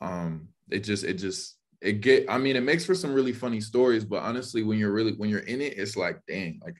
Um, 0.00 0.48
it 0.70 0.80
just 0.80 1.04
it 1.04 1.14
just 1.14 1.56
it 1.80 2.00
get. 2.00 2.26
I 2.28 2.38
mean, 2.38 2.56
it 2.56 2.62
makes 2.62 2.84
for 2.84 2.94
some 2.94 3.12
really 3.12 3.32
funny 3.32 3.60
stories, 3.60 4.04
but 4.04 4.22
honestly, 4.22 4.62
when 4.62 4.78
you're 4.78 4.92
really 4.92 5.12
when 5.12 5.30
you're 5.30 5.40
in 5.40 5.60
it, 5.60 5.78
it's 5.78 5.96
like, 5.96 6.20
dang, 6.26 6.60
like 6.64 6.76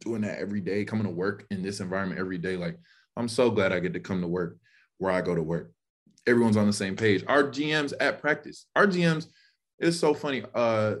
doing 0.00 0.22
that 0.22 0.38
every 0.38 0.60
day, 0.60 0.84
coming 0.84 1.04
to 1.04 1.10
work 1.10 1.46
in 1.50 1.62
this 1.62 1.80
environment 1.80 2.20
every 2.20 2.38
day, 2.38 2.56
like. 2.56 2.76
I'm 3.16 3.26
so 3.26 3.50
glad 3.50 3.72
I 3.72 3.80
get 3.80 3.94
to 3.94 3.98
come 4.00 4.20
to 4.20 4.28
work 4.28 4.58
where 4.98 5.10
I 5.10 5.22
go 5.22 5.34
to 5.34 5.42
work. 5.42 5.72
Everyone's 6.28 6.56
on 6.56 6.66
the 6.66 6.72
same 6.72 6.94
page. 6.94 7.24
Our 7.26 7.44
GMs 7.44 7.92
at 8.00 8.20
practice, 8.20 8.66
our 8.76 8.86
GMs, 8.86 9.26
it's 9.78 9.98
so 9.98 10.12
funny. 10.12 10.42
Uh, 10.54 10.96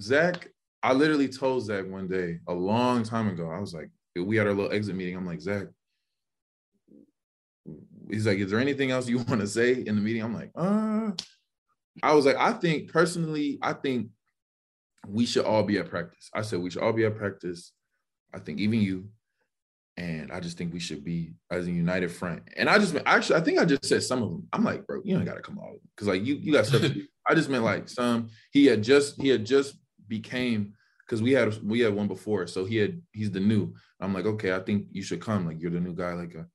Zach, 0.00 0.48
I 0.82 0.92
literally 0.92 1.28
told 1.28 1.64
Zach 1.64 1.86
one 1.86 2.08
day 2.08 2.40
a 2.48 2.52
long 2.52 3.02
time 3.02 3.28
ago. 3.28 3.50
I 3.50 3.60
was 3.60 3.74
like, 3.74 3.90
we 4.16 4.36
had 4.36 4.46
our 4.46 4.54
little 4.54 4.72
exit 4.72 4.96
meeting. 4.96 5.16
I'm 5.16 5.26
like, 5.26 5.40
Zach, 5.40 5.64
he's 8.10 8.26
like, 8.26 8.38
is 8.38 8.50
there 8.50 8.60
anything 8.60 8.90
else 8.90 9.08
you 9.08 9.18
want 9.28 9.40
to 9.40 9.46
say 9.46 9.72
in 9.72 9.94
the 9.94 10.02
meeting? 10.02 10.22
I'm 10.22 10.34
like, 10.34 10.50
uh, 10.56 11.10
I 12.02 12.14
was 12.14 12.26
like, 12.26 12.36
I 12.36 12.52
think 12.52 12.92
personally, 12.92 13.58
I 13.62 13.72
think 13.74 14.08
we 15.06 15.26
should 15.26 15.44
all 15.44 15.62
be 15.62 15.78
at 15.78 15.88
practice. 15.88 16.30
I 16.34 16.42
said 16.42 16.60
we 16.60 16.70
should 16.70 16.82
all 16.82 16.92
be 16.92 17.04
at 17.04 17.16
practice. 17.16 17.72
I 18.34 18.38
think 18.38 18.58
even 18.58 18.80
you, 18.80 19.08
and 20.00 20.32
I 20.32 20.40
just 20.40 20.56
think 20.56 20.72
we 20.72 20.80
should 20.80 21.04
be 21.04 21.34
as 21.50 21.66
a 21.66 21.70
united 21.70 22.10
front. 22.10 22.42
And 22.56 22.70
I 22.70 22.78
just 22.78 22.96
actually, 23.04 23.36
I 23.36 23.42
think 23.42 23.58
I 23.58 23.66
just 23.66 23.84
said 23.84 24.02
some 24.02 24.22
of 24.22 24.30
them. 24.30 24.48
I'm 24.50 24.64
like, 24.64 24.86
bro, 24.86 25.02
you 25.04 25.14
don't 25.14 25.26
got 25.26 25.34
to 25.34 25.42
come 25.42 25.58
all 25.58 25.76
because 25.94 26.08
like 26.08 26.24
you, 26.24 26.36
you 26.36 26.54
got 26.54 26.64
stuff. 26.64 26.90
I 27.28 27.34
just 27.34 27.50
meant 27.50 27.64
like 27.64 27.86
some. 27.86 28.30
He 28.50 28.64
had 28.64 28.82
just, 28.82 29.20
he 29.20 29.28
had 29.28 29.44
just 29.44 29.74
became 30.08 30.72
because 31.04 31.20
we 31.20 31.32
had 31.32 31.62
we 31.62 31.80
had 31.80 31.94
one 31.94 32.08
before, 32.08 32.46
so 32.46 32.64
he 32.64 32.76
had 32.76 33.02
he's 33.12 33.30
the 33.30 33.40
new. 33.40 33.74
I'm 34.00 34.14
like, 34.14 34.24
okay, 34.24 34.54
I 34.54 34.60
think 34.60 34.86
you 34.90 35.02
should 35.02 35.20
come. 35.20 35.46
Like 35.46 35.60
you're 35.60 35.70
the 35.70 35.80
new 35.80 35.94
guy. 35.94 36.14
Like, 36.14 36.34
a, 36.34 36.46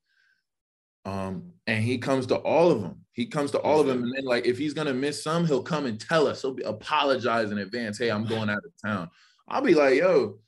uh, 1.07 1.11
um, 1.11 1.51
and 1.67 1.83
he 1.83 1.99
comes 1.99 2.25
to 2.27 2.37
all 2.37 2.71
of 2.71 2.81
them. 2.81 3.05
He 3.11 3.27
comes 3.27 3.51
to 3.51 3.59
all 3.59 3.79
of 3.79 3.85
them, 3.85 4.01
and 4.01 4.13
then 4.15 4.25
like 4.25 4.47
if 4.47 4.57
he's 4.57 4.73
gonna 4.73 4.93
miss 4.93 5.23
some, 5.23 5.45
he'll 5.45 5.61
come 5.61 5.85
and 5.85 5.99
tell 5.99 6.25
us. 6.25 6.41
He'll 6.41 6.55
be, 6.55 6.63
apologize 6.63 7.51
in 7.51 7.59
advance. 7.59 7.99
Hey, 7.99 8.09
I'm 8.09 8.25
going 8.25 8.49
out 8.49 8.57
of 8.65 8.71
town. 8.83 9.11
I'll 9.47 9.61
be 9.61 9.75
like, 9.75 9.99
yo, 9.99 10.39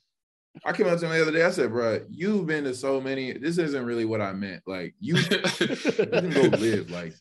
I 0.64 0.72
came 0.72 0.86
up 0.86 0.98
to 0.98 1.06
him 1.06 1.12
the 1.12 1.22
other 1.22 1.32
day. 1.32 1.44
I 1.44 1.50
said, 1.50 1.70
"Bro, 1.70 2.02
you've 2.10 2.46
been 2.46 2.64
to 2.64 2.74
so 2.74 3.00
many. 3.00 3.32
This 3.32 3.58
isn't 3.58 3.84
really 3.84 4.04
what 4.04 4.20
I 4.20 4.32
meant. 4.32 4.62
Like 4.66 4.94
you, 4.98 5.16
you 5.30 5.38
can 5.38 6.30
go 6.30 6.42
live. 6.56 6.90
Like 6.90 7.14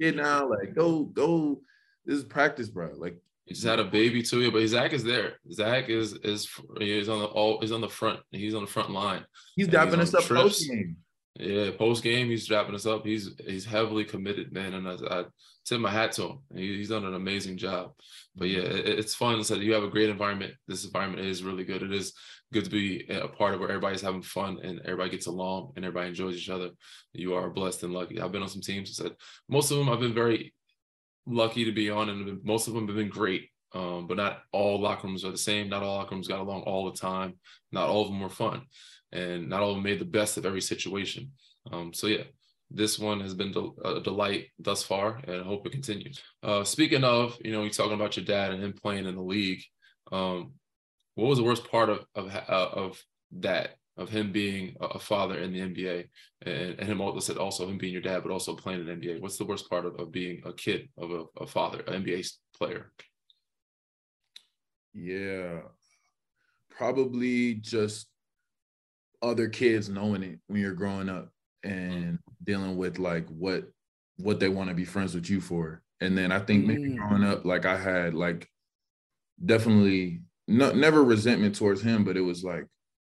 get 0.00 0.16
now. 0.16 0.48
Like 0.48 0.74
go, 0.74 1.04
go. 1.04 1.60
This 2.04 2.18
is 2.18 2.24
practice, 2.24 2.68
bro. 2.68 2.90
Like 2.96 3.16
he 3.46 3.54
just 3.54 3.66
had 3.66 3.78
a 3.78 3.84
baby 3.84 4.22
too, 4.22 4.50
but 4.50 4.66
Zach 4.66 4.92
is 4.92 5.04
there. 5.04 5.34
Zach 5.52 5.88
is 5.88 6.14
is 6.14 6.48
he's 6.78 7.08
on 7.08 7.20
the 7.20 7.26
all 7.26 7.60
he's 7.60 7.72
on 7.72 7.80
the 7.80 7.88
front. 7.88 8.20
He's 8.30 8.54
on 8.54 8.62
the 8.62 8.70
front 8.70 8.90
line. 8.90 9.24
He's 9.54 9.68
dapping 9.68 9.98
us 9.98 10.14
up 10.14 10.24
post 10.24 10.68
game. 10.68 10.96
Yeah, 11.36 11.70
post 11.76 12.04
game, 12.04 12.28
he's 12.28 12.48
wrapping 12.48 12.76
us 12.76 12.86
up. 12.86 13.04
He's 13.04 13.30
he's 13.44 13.64
heavily 13.64 14.04
committed, 14.04 14.52
man, 14.52 14.74
and 14.74 14.88
I, 14.88 14.94
I 15.10 15.24
tip 15.64 15.80
my 15.80 15.90
hat 15.90 16.12
to 16.12 16.22
him. 16.22 16.38
He, 16.54 16.76
he's 16.76 16.90
done 16.90 17.04
an 17.04 17.14
amazing 17.14 17.56
job. 17.56 17.92
But 18.36 18.48
yeah, 18.48 18.62
it, 18.62 18.86
it's 19.00 19.16
fun. 19.16 19.42
So 19.42 19.56
you 19.56 19.72
have 19.72 19.82
a 19.82 19.90
great 19.90 20.10
environment. 20.10 20.54
This 20.68 20.84
environment 20.84 21.26
is 21.26 21.42
really 21.42 21.64
good. 21.64 21.82
It 21.82 21.92
is 21.92 22.12
good 22.52 22.64
to 22.64 22.70
be 22.70 23.04
a 23.08 23.26
part 23.26 23.54
of 23.54 23.60
where 23.60 23.68
everybody's 23.68 24.00
having 24.00 24.22
fun 24.22 24.60
and 24.62 24.80
everybody 24.80 25.10
gets 25.10 25.26
along 25.26 25.72
and 25.74 25.84
everybody 25.84 26.10
enjoys 26.10 26.36
each 26.36 26.50
other. 26.50 26.70
You 27.12 27.34
are 27.34 27.50
blessed 27.50 27.82
and 27.82 27.92
lucky. 27.92 28.20
I've 28.20 28.30
been 28.30 28.42
on 28.42 28.48
some 28.48 28.62
teams. 28.62 28.94
Said 28.96 29.16
most 29.48 29.72
of 29.72 29.78
them 29.78 29.88
I've 29.88 29.98
been 29.98 30.14
very 30.14 30.54
lucky 31.26 31.64
to 31.64 31.72
be 31.72 31.90
on, 31.90 32.10
and 32.10 32.44
most 32.44 32.68
of 32.68 32.74
them 32.74 32.86
have 32.86 32.96
been 32.96 33.08
great. 33.08 33.48
Um, 33.74 34.06
but 34.06 34.18
not 34.18 34.42
all 34.52 34.80
locker 34.80 35.08
rooms 35.08 35.24
are 35.24 35.32
the 35.32 35.38
same. 35.38 35.68
Not 35.68 35.82
all 35.82 35.96
locker 35.96 36.14
rooms 36.14 36.28
got 36.28 36.38
along 36.38 36.62
all 36.62 36.88
the 36.88 36.96
time. 36.96 37.34
Not 37.72 37.88
all 37.88 38.02
of 38.02 38.08
them 38.08 38.20
were 38.20 38.28
fun, 38.28 38.62
and 39.14 39.48
not 39.48 39.66
them 39.66 39.82
made 39.82 40.00
the 40.00 40.04
best 40.04 40.36
of 40.36 40.44
every 40.44 40.60
situation. 40.60 41.30
Um, 41.72 41.94
so 41.94 42.08
yeah, 42.08 42.24
this 42.70 42.98
one 42.98 43.20
has 43.20 43.34
been 43.34 43.54
a 43.84 44.00
delight 44.00 44.48
thus 44.58 44.82
far, 44.82 45.20
and 45.24 45.40
I 45.40 45.44
hope 45.44 45.66
it 45.66 45.72
continues. 45.72 46.20
Uh, 46.42 46.64
speaking 46.64 47.04
of, 47.04 47.38
you 47.42 47.52
know, 47.52 47.62
you're 47.62 47.70
talking 47.70 47.94
about 47.94 48.16
your 48.16 48.26
dad 48.26 48.52
and 48.52 48.62
him 48.62 48.72
playing 48.72 49.06
in 49.06 49.14
the 49.14 49.22
league. 49.22 49.62
Um, 50.10 50.54
what 51.14 51.28
was 51.28 51.38
the 51.38 51.44
worst 51.44 51.70
part 51.70 51.88
of 51.88 52.04
of, 52.14 52.34
uh, 52.34 52.68
of 52.72 53.02
that? 53.38 53.76
Of 53.96 54.08
him 54.08 54.32
being 54.32 54.74
a 54.80 54.98
father 54.98 55.38
in 55.38 55.52
the 55.52 55.60
NBA, 55.60 56.08
and, 56.42 56.80
and 56.80 56.88
him 56.88 57.00
also 57.00 57.36
also 57.36 57.68
him 57.68 57.78
being 57.78 57.92
your 57.92 58.02
dad, 58.02 58.24
but 58.24 58.32
also 58.32 58.56
playing 58.56 58.80
in 58.80 58.86
the 58.86 58.92
NBA. 58.92 59.20
What's 59.20 59.38
the 59.38 59.44
worst 59.44 59.70
part 59.70 59.86
of, 59.86 59.94
of 60.00 60.10
being 60.10 60.42
a 60.44 60.52
kid 60.52 60.88
of 60.98 61.12
a, 61.12 61.24
a 61.40 61.46
father, 61.46 61.78
an 61.86 62.02
NBA 62.02 62.28
player? 62.58 62.90
Yeah, 64.92 65.60
probably 66.76 67.54
just 67.54 68.08
other 69.24 69.48
kids 69.48 69.88
knowing 69.88 70.22
it 70.22 70.38
when 70.46 70.60
you're 70.60 70.72
growing 70.72 71.08
up 71.08 71.30
and 71.62 72.18
dealing 72.44 72.76
with 72.76 72.98
like 72.98 73.26
what 73.28 73.64
what 74.18 74.38
they 74.38 74.48
want 74.48 74.68
to 74.68 74.74
be 74.74 74.84
friends 74.84 75.14
with 75.14 75.28
you 75.28 75.40
for. 75.40 75.82
And 76.00 76.16
then 76.16 76.30
I 76.30 76.38
think 76.38 76.66
maybe 76.66 76.90
mm. 76.90 76.96
growing 76.96 77.24
up, 77.24 77.44
like 77.44 77.66
I 77.66 77.76
had 77.76 78.14
like 78.14 78.48
definitely 79.44 80.20
no, 80.46 80.72
never 80.72 81.02
resentment 81.02 81.56
towards 81.56 81.82
him, 81.82 82.04
but 82.04 82.16
it 82.16 82.20
was 82.20 82.44
like, 82.44 82.66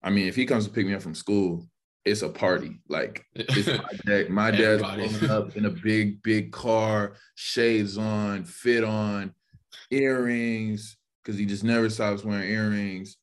I 0.02 0.11
mean, 0.11 0.26
if 0.26 0.36
he 0.36 0.46
comes 0.46 0.64
to 0.64 0.72
pick 0.72 0.86
me 0.86 0.94
up 0.94 1.02
from 1.02 1.14
school, 1.14 1.66
it's 2.04 2.22
a 2.22 2.28
party. 2.28 2.80
Like 2.88 3.24
it's 3.34 3.66
my 3.66 3.98
dad. 4.06 4.30
My 4.30 4.50
dad's 4.50 4.82
pulling 4.82 5.30
up 5.30 5.56
in 5.56 5.66
a 5.66 5.70
big, 5.70 6.22
big 6.22 6.52
car, 6.52 7.14
shades 7.34 7.98
on, 7.98 8.44
fit 8.44 8.84
on, 8.84 9.34
earrings, 9.90 10.96
because 11.22 11.38
he 11.38 11.44
just 11.44 11.64
never 11.64 11.90
stops 11.90 12.24
wearing 12.24 12.50
earrings. 12.50 13.16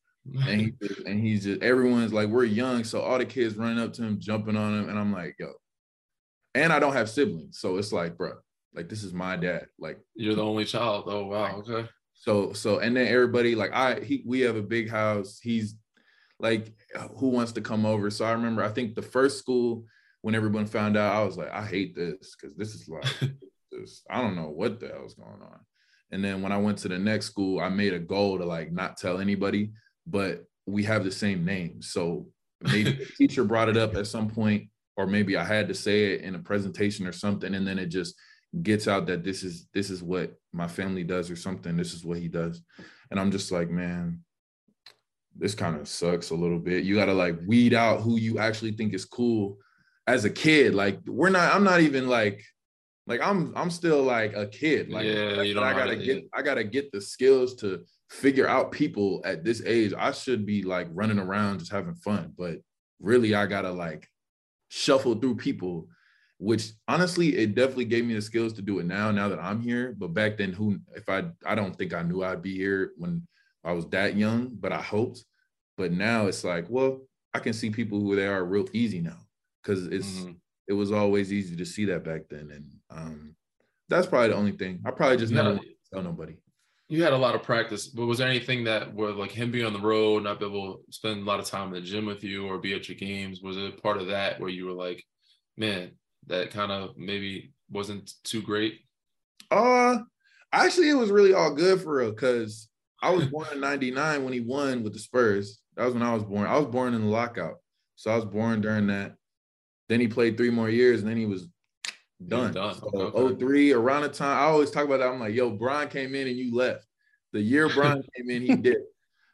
And 0.47 0.61
he 0.61 0.73
and 1.05 1.19
he's 1.19 1.43
just 1.43 1.61
everyone's 1.61 2.13
like 2.13 2.29
we're 2.29 2.45
young, 2.45 2.83
so 2.83 3.01
all 3.01 3.17
the 3.17 3.25
kids 3.25 3.55
running 3.55 3.79
up 3.79 3.93
to 3.93 4.03
him, 4.03 4.19
jumping 4.19 4.57
on 4.57 4.79
him, 4.79 4.89
and 4.89 4.97
I'm 4.97 5.11
like, 5.11 5.35
yo. 5.39 5.51
And 6.53 6.71
I 6.71 6.79
don't 6.79 6.93
have 6.93 7.09
siblings, 7.09 7.59
so 7.59 7.77
it's 7.77 7.91
like, 7.91 8.17
bro, 8.17 8.31
like 8.73 8.89
this 8.89 9.03
is 9.03 9.13
my 9.13 9.35
dad. 9.35 9.67
Like 9.77 9.99
you're 10.15 10.35
the 10.35 10.43
only 10.43 10.65
child. 10.65 11.05
Oh 11.07 11.25
wow, 11.25 11.63
okay. 11.67 11.89
So 12.13 12.53
so 12.53 12.79
and 12.79 12.95
then 12.95 13.07
everybody 13.07 13.55
like 13.55 13.73
I 13.73 13.99
he 13.99 14.23
we 14.25 14.41
have 14.41 14.55
a 14.55 14.61
big 14.61 14.89
house. 14.89 15.39
He's 15.41 15.75
like 16.39 16.73
who 17.17 17.29
wants 17.29 17.51
to 17.53 17.61
come 17.61 17.85
over? 17.85 18.09
So 18.09 18.25
I 18.25 18.31
remember 18.31 18.63
I 18.63 18.69
think 18.69 18.95
the 18.95 19.01
first 19.01 19.37
school 19.37 19.85
when 20.25 20.33
everyone 20.33 20.65
found 20.65 20.97
out, 20.97 21.13
I 21.13 21.23
was 21.23 21.37
like, 21.37 21.51
I 21.51 21.63
hate 21.63 21.95
this 21.95 22.35
because 22.35 22.57
this 22.57 22.73
is 22.73 22.89
like 22.89 23.05
this. 23.71 24.01
I 24.09 24.21
don't 24.21 24.35
know 24.35 24.49
what 24.49 24.79
the 24.79 24.87
hell's 24.87 25.13
going 25.13 25.41
on. 25.41 25.59
And 26.11 26.23
then 26.23 26.41
when 26.41 26.51
I 26.51 26.57
went 26.57 26.79
to 26.79 26.87
the 26.87 26.97
next 26.97 27.27
school, 27.27 27.59
I 27.59 27.69
made 27.69 27.93
a 27.93 27.99
goal 27.99 28.39
to 28.39 28.45
like 28.45 28.71
not 28.71 28.97
tell 28.97 29.19
anybody, 29.19 29.71
but 30.05 30.45
we 30.65 30.83
have 30.83 31.03
the 31.03 31.11
same 31.11 31.45
name. 31.45 31.81
So 31.81 32.27
maybe 32.61 32.91
the 32.91 33.05
teacher 33.17 33.43
brought 33.43 33.69
it 33.69 33.77
up 33.77 33.95
at 33.95 34.07
some 34.07 34.29
point, 34.29 34.69
or 34.97 35.07
maybe 35.07 35.37
I 35.37 35.43
had 35.43 35.67
to 35.67 35.73
say 35.73 36.13
it 36.13 36.21
in 36.21 36.35
a 36.35 36.39
presentation 36.39 37.07
or 37.07 37.11
something, 37.11 37.53
and 37.53 37.67
then 37.67 37.79
it 37.79 37.87
just 37.87 38.15
gets 38.63 38.87
out 38.87 39.05
that 39.07 39.23
this 39.23 39.43
is 39.43 39.67
this 39.73 39.89
is 39.89 40.01
what 40.01 40.33
my 40.53 40.67
family 40.67 41.03
does 41.03 41.29
or 41.29 41.35
something. 41.35 41.75
This 41.75 41.93
is 41.93 42.05
what 42.05 42.19
he 42.19 42.27
does, 42.27 42.61
and 43.11 43.19
I'm 43.19 43.31
just 43.31 43.51
like, 43.51 43.69
man, 43.69 44.21
this 45.35 45.55
kind 45.55 45.75
of 45.75 45.87
sucks 45.87 46.29
a 46.29 46.35
little 46.35 46.59
bit. 46.59 46.83
You 46.83 46.95
got 46.95 47.05
to 47.05 47.13
like 47.13 47.37
weed 47.45 47.73
out 47.73 48.01
who 48.01 48.17
you 48.17 48.39
actually 48.39 48.71
think 48.71 48.93
is 48.93 49.05
cool 49.05 49.57
as 50.07 50.25
a 50.25 50.29
kid. 50.29 50.73
Like 50.73 50.99
we're 51.05 51.29
not. 51.29 51.53
I'm 51.53 51.63
not 51.63 51.81
even 51.81 52.07
like 52.07 52.43
like 53.07 53.21
I'm 53.21 53.53
I'm 53.55 53.69
still 53.69 54.01
like 54.01 54.35
a 54.35 54.47
kid. 54.47 54.89
Like 54.89 55.05
yeah, 55.05 55.41
you 55.41 55.53
know, 55.53 55.63
I 55.63 55.73
gotta 55.73 55.95
get 55.95 56.27
I 56.33 56.41
gotta 56.41 56.63
get 56.63 56.91
the 56.91 56.99
skills 57.01 57.55
to 57.55 57.83
figure 58.09 58.47
out 58.47 58.71
people 58.71 59.21
at 59.25 59.43
this 59.43 59.61
age. 59.65 59.93
I 59.97 60.11
should 60.11 60.45
be 60.45 60.63
like 60.63 60.87
running 60.91 61.19
around 61.19 61.59
just 61.59 61.71
having 61.71 61.95
fun, 61.95 62.33
but 62.37 62.57
really 62.99 63.35
I 63.35 63.45
gotta 63.45 63.71
like 63.71 64.07
shuffle 64.69 65.15
through 65.15 65.35
people, 65.35 65.87
which 66.39 66.71
honestly 66.87 67.37
it 67.37 67.53
definitely 67.53 67.85
gave 67.85 68.05
me 68.05 68.15
the 68.15 68.21
skills 68.21 68.53
to 68.53 68.63
do 68.63 68.79
it 68.79 68.85
now. 68.85 69.11
Now 69.11 69.29
that 69.29 69.39
I'm 69.39 69.61
here, 69.61 69.93
but 69.97 70.13
back 70.13 70.37
then, 70.37 70.51
who 70.51 70.79
if 70.95 71.07
I 71.07 71.25
I 71.45 71.53
don't 71.53 71.75
think 71.75 71.93
I 71.93 72.01
knew 72.01 72.23
I'd 72.23 72.41
be 72.41 72.55
here 72.55 72.91
when 72.97 73.27
I 73.63 73.73
was 73.73 73.87
that 73.89 74.15
young, 74.15 74.49
but 74.59 74.71
I 74.71 74.81
hoped. 74.81 75.23
But 75.77 75.91
now 75.91 76.27
it's 76.27 76.43
like, 76.43 76.67
well, 76.69 77.01
I 77.33 77.39
can 77.39 77.53
see 77.53 77.69
people 77.69 77.99
who 77.99 78.15
they 78.15 78.27
are 78.27 78.43
real 78.43 78.67
easy 78.73 78.99
now 78.99 79.19
because 79.61 79.85
it's. 79.85 80.07
Mm-hmm 80.07 80.31
it 80.67 80.73
was 80.73 80.91
always 80.91 81.31
easy 81.31 81.55
to 81.55 81.65
see 81.65 81.85
that 81.85 82.03
back 82.03 82.21
then. 82.29 82.49
And 82.51 82.71
um, 82.89 83.35
that's 83.89 84.07
probably 84.07 84.29
the 84.29 84.35
only 84.35 84.53
thing. 84.53 84.81
I 84.85 84.91
probably 84.91 85.17
just 85.17 85.33
never 85.33 85.59
tell 85.93 86.03
nobody. 86.03 86.37
You 86.87 87.03
had 87.03 87.13
a 87.13 87.17
lot 87.17 87.33
of 87.33 87.41
practice, 87.41 87.87
but 87.87 88.05
was 88.05 88.19
there 88.19 88.27
anything 88.27 88.63
that 88.65 88.93
were 88.93 89.11
like 89.11 89.31
him 89.31 89.51
being 89.51 89.65
on 89.65 89.73
the 89.73 89.79
road, 89.79 90.23
not 90.23 90.39
be 90.39 90.45
able 90.45 90.75
to 90.75 90.79
spend 90.91 91.21
a 91.21 91.25
lot 91.25 91.39
of 91.39 91.45
time 91.45 91.69
in 91.69 91.73
the 91.73 91.81
gym 91.81 92.05
with 92.05 92.23
you 92.23 92.47
or 92.47 92.59
be 92.59 92.75
at 92.75 92.87
your 92.87 92.97
games? 92.97 93.41
Was 93.41 93.57
it 93.57 93.81
part 93.81 93.97
of 93.97 94.07
that 94.07 94.39
where 94.39 94.49
you 94.49 94.65
were 94.65 94.71
like, 94.71 95.03
man, 95.57 95.91
that 96.27 96.51
kind 96.51 96.71
of 96.71 96.95
maybe 96.95 97.53
wasn't 97.69 98.11
too 98.23 98.41
great? 98.41 98.81
Uh 99.49 99.97
actually 100.51 100.89
it 100.89 100.95
was 100.95 101.11
really 101.11 101.33
all 101.33 101.53
good 101.53 101.81
for 101.81 101.97
real 101.97 102.11
because 102.11 102.69
I 103.01 103.09
was 103.09 103.25
born 103.31 103.47
in 103.51 103.59
99 103.59 104.23
when 104.23 104.33
he 104.33 104.39
won 104.39 104.83
with 104.83 104.93
the 104.93 104.99
Spurs. 104.99 105.61
That 105.75 105.85
was 105.85 105.93
when 105.93 106.03
I 106.03 106.13
was 106.13 106.23
born. 106.23 106.47
I 106.47 106.57
was 106.57 106.67
born 106.67 106.93
in 106.93 107.01
the 107.01 107.07
lockout. 107.07 107.55
So 107.95 108.11
I 108.11 108.15
was 108.15 108.25
born 108.25 108.61
during 108.61 108.87
that. 108.87 109.15
Then 109.89 109.99
he 109.99 110.07
played 110.07 110.37
three 110.37 110.49
more 110.49 110.69
years, 110.69 111.01
and 111.01 111.09
then 111.09 111.17
he 111.17 111.25
was 111.25 111.47
done. 112.27 112.53
done. 112.53 112.75
So 112.75 112.89
okay. 112.93 113.35
03, 113.35 113.73
around 113.73 114.03
the 114.03 114.09
time, 114.09 114.37
I 114.37 114.43
always 114.43 114.71
talk 114.71 114.85
about 114.85 114.99
that. 114.99 115.09
I'm 115.09 115.19
like, 115.19 115.35
yo, 115.35 115.51
LeBron 115.51 115.89
came 115.89 116.15
in 116.15 116.27
and 116.27 116.37
you 116.37 116.55
left. 116.55 116.85
The 117.33 117.41
year 117.41 117.69
LeBron 117.69 118.03
came 118.15 118.29
in, 118.29 118.41
he 118.41 118.55
did. 118.55 118.77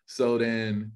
So 0.06 0.38
then 0.38 0.92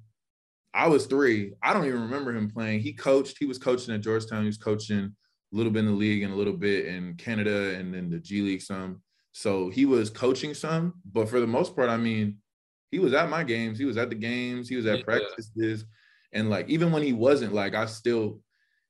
I 0.74 0.88
was 0.88 1.06
three. 1.06 1.54
I 1.62 1.72
don't 1.72 1.86
even 1.86 2.02
remember 2.02 2.32
him 2.32 2.50
playing. 2.50 2.80
He 2.80 2.92
coached. 2.92 3.36
He 3.38 3.46
was 3.46 3.58
coaching 3.58 3.94
at 3.94 4.02
Georgetown. 4.02 4.42
He 4.42 4.48
was 4.48 4.58
coaching 4.58 5.16
a 5.52 5.56
little 5.56 5.72
bit 5.72 5.80
in 5.80 5.86
the 5.86 5.92
league 5.92 6.22
and 6.22 6.32
a 6.32 6.36
little 6.36 6.52
bit 6.52 6.86
in 6.86 7.14
Canada 7.14 7.74
and 7.78 7.94
then 7.94 8.10
the 8.10 8.18
G 8.18 8.42
League 8.42 8.62
some. 8.62 9.00
So 9.32 9.68
he 9.68 9.86
was 9.86 10.10
coaching 10.10 10.54
some, 10.54 10.94
but 11.12 11.28
for 11.28 11.40
the 11.40 11.46
most 11.46 11.76
part, 11.76 11.88
I 11.88 11.96
mean, 11.96 12.38
he 12.90 12.98
was 12.98 13.12
at 13.12 13.28
my 13.28 13.44
games. 13.44 13.78
He 13.78 13.84
was 13.84 13.96
at 13.96 14.08
the 14.08 14.14
games. 14.14 14.68
He 14.68 14.76
was 14.76 14.86
at 14.86 14.98
yeah. 14.98 15.04
practices, 15.04 15.84
and 16.32 16.48
like 16.48 16.68
even 16.68 16.90
when 16.90 17.02
he 17.02 17.12
wasn't, 17.12 17.52
like 17.52 17.74
I 17.74 17.86
still 17.86 18.40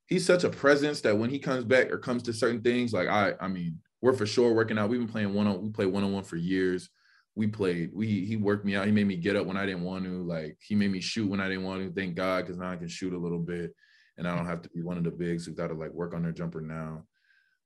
he's 0.07 0.27
such 0.27 0.45
a 0.45 0.51
presence 0.51 1.01
that 1.03 1.19
when 1.19 1.31
he 1.31 1.39
comes 1.39 1.65
back 1.65 1.91
or 1.91 1.99
comes 1.99 2.23
to 2.25 2.33
certain 2.33 2.63
things, 2.63 2.93
like 2.93 3.09
I, 3.09 3.35
I 3.41 3.49
mean, 3.49 3.79
we're 4.01 4.13
for 4.13 4.27
sure 4.27 4.53
working 4.53 4.79
out. 4.79 4.89
We've 4.89 5.01
been 5.01 5.09
playing 5.09 5.35
one 5.35 5.47
on, 5.47 5.63
we 5.63 5.71
play 5.71 5.87
one 5.87 6.05
on 6.05 6.13
one 6.13 6.25
for 6.25 6.37
years. 6.37 6.89
We 7.35 7.47
played. 7.47 7.91
We 7.93 8.25
he 8.25 8.37
worked 8.37 8.65
me 8.65 8.77
out. 8.77 8.87
He 8.87 8.93
made 8.93 9.07
me 9.07 9.17
get 9.17 9.37
up 9.37 9.47
when 9.47 9.59
I 9.59 9.67
didn't 9.67 9.83
want 9.83 10.05
to. 10.05 10.23
Like 10.23 10.57
he 10.61 10.75
made 10.75 10.91
me 10.91 11.01
shoot 11.01 11.29
when 11.29 11.41
I 11.41 11.49
didn't 11.49 11.65
want 11.65 11.83
to. 11.83 11.93
Thank 11.93 12.15
God, 12.15 12.45
because 12.45 12.57
now 12.57 12.71
I 12.71 12.77
can 12.77 12.89
shoot 12.89 13.13
a 13.13 13.19
little 13.19 13.41
bit, 13.41 13.75
and 14.17 14.27
I 14.27 14.35
don't 14.35 14.47
have 14.47 14.63
to 14.63 14.71
be 14.71 14.83
one 14.83 14.97
of 14.97 15.05
the 15.05 15.11
bigs 15.11 15.45
who 15.45 15.53
got 15.53 15.67
to 15.67 15.75
like 15.75 15.91
work 15.91 16.15
on 16.15 16.23
their 16.23 16.33
jumper 16.33 16.63
now. 16.63 17.05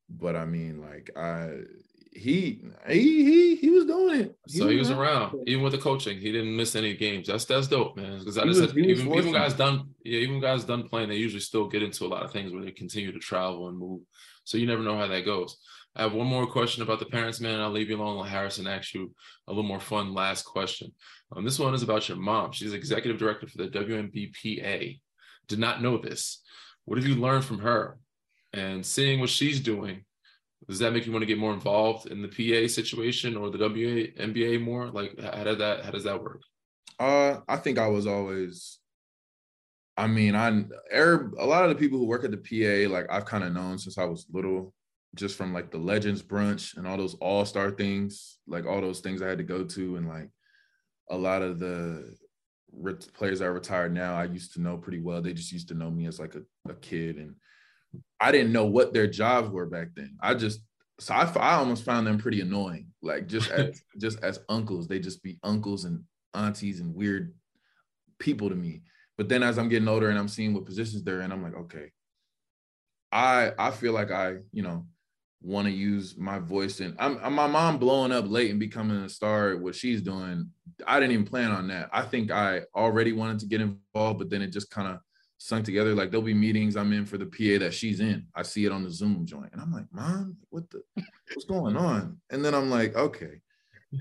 But 0.09 0.34
I 0.34 0.45
mean, 0.45 0.80
like 0.80 1.11
I 1.16 1.51
he 2.12 2.61
he 2.88 3.24
he 3.24 3.56
he 3.56 3.70
was 3.70 3.84
doing 3.84 4.20
it. 4.20 4.36
He 4.46 4.58
so 4.58 4.64
was 4.64 4.72
he 4.72 4.78
was 4.78 4.90
around. 4.90 5.34
around, 5.34 5.48
even 5.48 5.62
with 5.62 5.72
the 5.72 5.78
coaching. 5.78 6.18
He 6.18 6.32
didn't 6.32 6.56
miss 6.56 6.74
any 6.74 6.94
games. 6.94 7.28
That's 7.28 7.44
that's 7.44 7.68
dope, 7.68 7.96
man. 7.96 8.18
Because 8.18 8.36
I 8.36 8.44
just 8.44 8.61
was, 8.61 8.70
said 8.70 8.78
even, 8.78 9.12
even 9.12 9.32
guys 9.32 9.54
done 9.54 9.90
yeah, 10.04 10.18
even 10.18 10.40
guys 10.40 10.64
done 10.64 10.88
playing, 10.88 11.08
they 11.08 11.16
usually 11.16 11.40
still 11.40 11.68
get 11.68 11.82
into 11.82 12.04
a 12.04 12.08
lot 12.08 12.24
of 12.24 12.32
things 12.32 12.52
where 12.52 12.64
they 12.64 12.72
continue 12.72 13.12
to 13.12 13.18
travel 13.18 13.68
and 13.68 13.78
move. 13.78 14.00
So 14.44 14.58
you 14.58 14.66
never 14.66 14.82
know 14.82 14.98
how 14.98 15.06
that 15.06 15.24
goes. 15.24 15.56
I 15.94 16.02
have 16.02 16.12
one 16.12 16.26
more 16.26 16.46
question 16.46 16.82
about 16.82 16.98
the 16.98 17.06
parents, 17.06 17.40
man. 17.40 17.61
I'll 17.61 17.70
leave 17.70 17.90
you 17.90 17.96
alone. 17.96 18.18
Let 18.18 18.30
Harrison 18.30 18.66
ask 18.66 18.94
you 18.94 19.12
a 19.48 19.52
little 19.52 19.64
more 19.64 19.80
fun 19.80 20.14
last 20.14 20.44
question. 20.44 20.92
Um, 21.34 21.44
this 21.44 21.58
one 21.58 21.74
is 21.74 21.82
about 21.82 22.08
your 22.08 22.18
mom. 22.18 22.52
She's 22.52 22.72
executive 22.72 23.18
director 23.18 23.46
for 23.46 23.58
the 23.58 23.68
WNBPA. 23.68 25.00
Did 25.48 25.58
not 25.58 25.82
know 25.82 25.98
this. 25.98 26.42
What 26.84 26.98
have 26.98 27.06
you 27.06 27.16
learned 27.16 27.44
from 27.44 27.61
her? 27.61 27.98
And 28.52 28.84
seeing 28.84 29.20
what 29.20 29.30
she's 29.30 29.61
doing, 29.61 30.04
does 30.68 30.78
that 30.78 30.92
make 30.92 31.06
you 31.06 31.12
want 31.12 31.22
to 31.22 31.26
get 31.26 31.38
more 31.38 31.52
involved 31.54 32.06
in 32.06 32.22
the 32.22 32.28
PA 32.28 32.68
situation 32.68 33.36
or 33.36 33.50
the 33.50 33.58
WNBA 33.58 34.61
more? 34.62 34.88
Like, 34.88 35.18
how 35.20 35.44
did 35.44 35.58
that? 35.58 35.84
How 35.84 35.90
does 35.90 36.04
that 36.04 36.22
work? 36.22 36.42
Uh, 36.98 37.38
I 37.48 37.56
think 37.56 37.78
I 37.78 37.88
was 37.88 38.06
always. 38.06 38.78
I 39.96 40.06
mean, 40.06 40.34
I 40.34 40.64
Arab, 40.92 41.34
a 41.38 41.44
lot 41.44 41.64
of 41.64 41.70
the 41.70 41.74
people 41.74 41.98
who 41.98 42.06
work 42.06 42.24
at 42.24 42.30
the 42.30 42.36
PA, 42.36 42.92
like 42.92 43.06
I've 43.11 43.26
kind 43.26 43.44
of 43.44 43.52
known 43.52 43.78
since 43.78 43.98
I 43.98 44.04
was 44.04 44.26
little, 44.32 44.72
just 45.14 45.36
from 45.36 45.52
like 45.52 45.70
the 45.70 45.78
Legends 45.78 46.22
brunch 46.22 46.76
and 46.76 46.86
all 46.86 46.96
those 46.96 47.14
All 47.14 47.44
Star 47.44 47.70
things, 47.70 48.38
like 48.46 48.66
all 48.66 48.80
those 48.80 49.00
things 49.00 49.22
I 49.22 49.28
had 49.28 49.38
to 49.38 49.44
go 49.44 49.64
to, 49.64 49.96
and 49.96 50.08
like 50.08 50.30
a 51.11 51.16
lot 51.16 51.42
of 51.42 51.58
the 51.58 52.16
players 53.14 53.40
that 53.40 53.46
are 53.46 53.52
retired 53.52 53.92
now, 53.92 54.14
I 54.14 54.24
used 54.24 54.54
to 54.54 54.61
know 54.61 54.76
pretty 54.76 55.00
well. 55.00 55.20
They 55.20 55.32
just 55.32 55.52
used 55.52 55.68
to 55.68 55.74
know 55.74 55.90
me 55.90 56.06
as 56.06 56.20
like 56.20 56.34
a, 56.34 56.42
a 56.70 56.74
kid 56.74 57.16
and 57.16 57.34
I 58.20 58.32
didn't 58.32 58.53
know 58.53 58.66
what 58.66 58.93
their 58.93 59.07
jobs 59.07 59.49
were 59.49 59.66
back 59.66 59.88
then. 59.95 60.16
I 60.20 60.34
just 60.34 60.61
so 60.99 61.14
I, 61.14 61.24
I 61.36 61.55
almost 61.55 61.84
found 61.84 62.07
them 62.07 62.18
pretty 62.18 62.41
annoying. 62.41 62.88
Like 63.03 63.26
just 63.26 63.51
as 63.51 63.82
just 63.99 64.22
as 64.22 64.41
uncles, 64.49 64.86
they 64.86 64.99
just 64.99 65.22
be 65.22 65.38
uncles 65.43 65.84
and 65.84 66.05
aunties 66.34 66.80
and 66.80 66.95
weird 66.95 67.34
people 68.18 68.49
to 68.49 68.55
me. 68.55 68.82
But 69.16 69.28
then 69.28 69.43
as 69.43 69.59
I'm 69.59 69.68
getting 69.68 69.88
older 69.88 70.09
and 70.09 70.18
I'm 70.18 70.28
seeing 70.28 70.55
what 70.55 70.66
positions 70.66 71.03
they're 71.03 71.22
in, 71.22 71.32
I'm 71.32 71.43
like, 71.43 71.57
okay, 71.57 71.91
I 73.11 73.53
I 73.59 73.70
feel 73.70 73.93
like 73.93 74.11
I 74.11 74.36
you 74.53 74.62
know 74.62 74.86
want 75.43 75.66
to 75.66 75.72
use 75.72 76.16
my 76.18 76.38
voice 76.38 76.80
and 76.80 76.95
I'm, 76.99 77.18
I'm, 77.22 77.32
my 77.32 77.47
mom 77.47 77.78
blowing 77.78 78.12
up 78.12 78.26
late 78.28 78.51
and 78.51 78.61
becoming 78.61 78.99
a 78.99 79.09
star 79.09 79.57
what 79.57 79.74
she's 79.74 80.03
doing 80.03 80.51
i 80.86 81.01
didn't 81.01 81.12
even 81.12 81.24
plan 81.24 81.51
on 81.51 81.68
that 81.68 81.88
i 81.95 82.03
think 82.03 82.30
i 82.30 82.61
already 82.74 83.12
wanted 83.12 83.38
to 83.38 83.47
get 83.47 83.62
involved 83.62 84.18
but 84.18 84.28
then 84.28 84.43
it 84.43 84.53
just 84.53 84.70
kind 84.70 84.88
of 84.88 84.99
sunk 85.43 85.64
together 85.64 85.95
like 85.95 86.11
there'll 86.11 86.22
be 86.22 86.34
meetings 86.34 86.76
i'm 86.76 86.93
in 86.93 87.07
for 87.07 87.16
the 87.16 87.24
pa 87.24 87.59
that 87.59 87.72
she's 87.72 88.01
in 88.01 88.26
i 88.34 88.43
see 88.43 88.66
it 88.66 88.72
on 88.72 88.84
the 88.84 88.91
zoom 88.91 89.24
joint 89.24 89.49
and 89.53 89.61
i'm 89.61 89.72
like 89.72 89.86
mom 89.91 90.36
what 90.51 90.68
the 90.70 90.82
what's 91.32 91.47
going 91.47 91.76
on 91.76 92.18
and 92.30 92.45
then 92.45 92.55
i'm 92.55 92.68
like 92.68 92.95
okay 92.95 93.41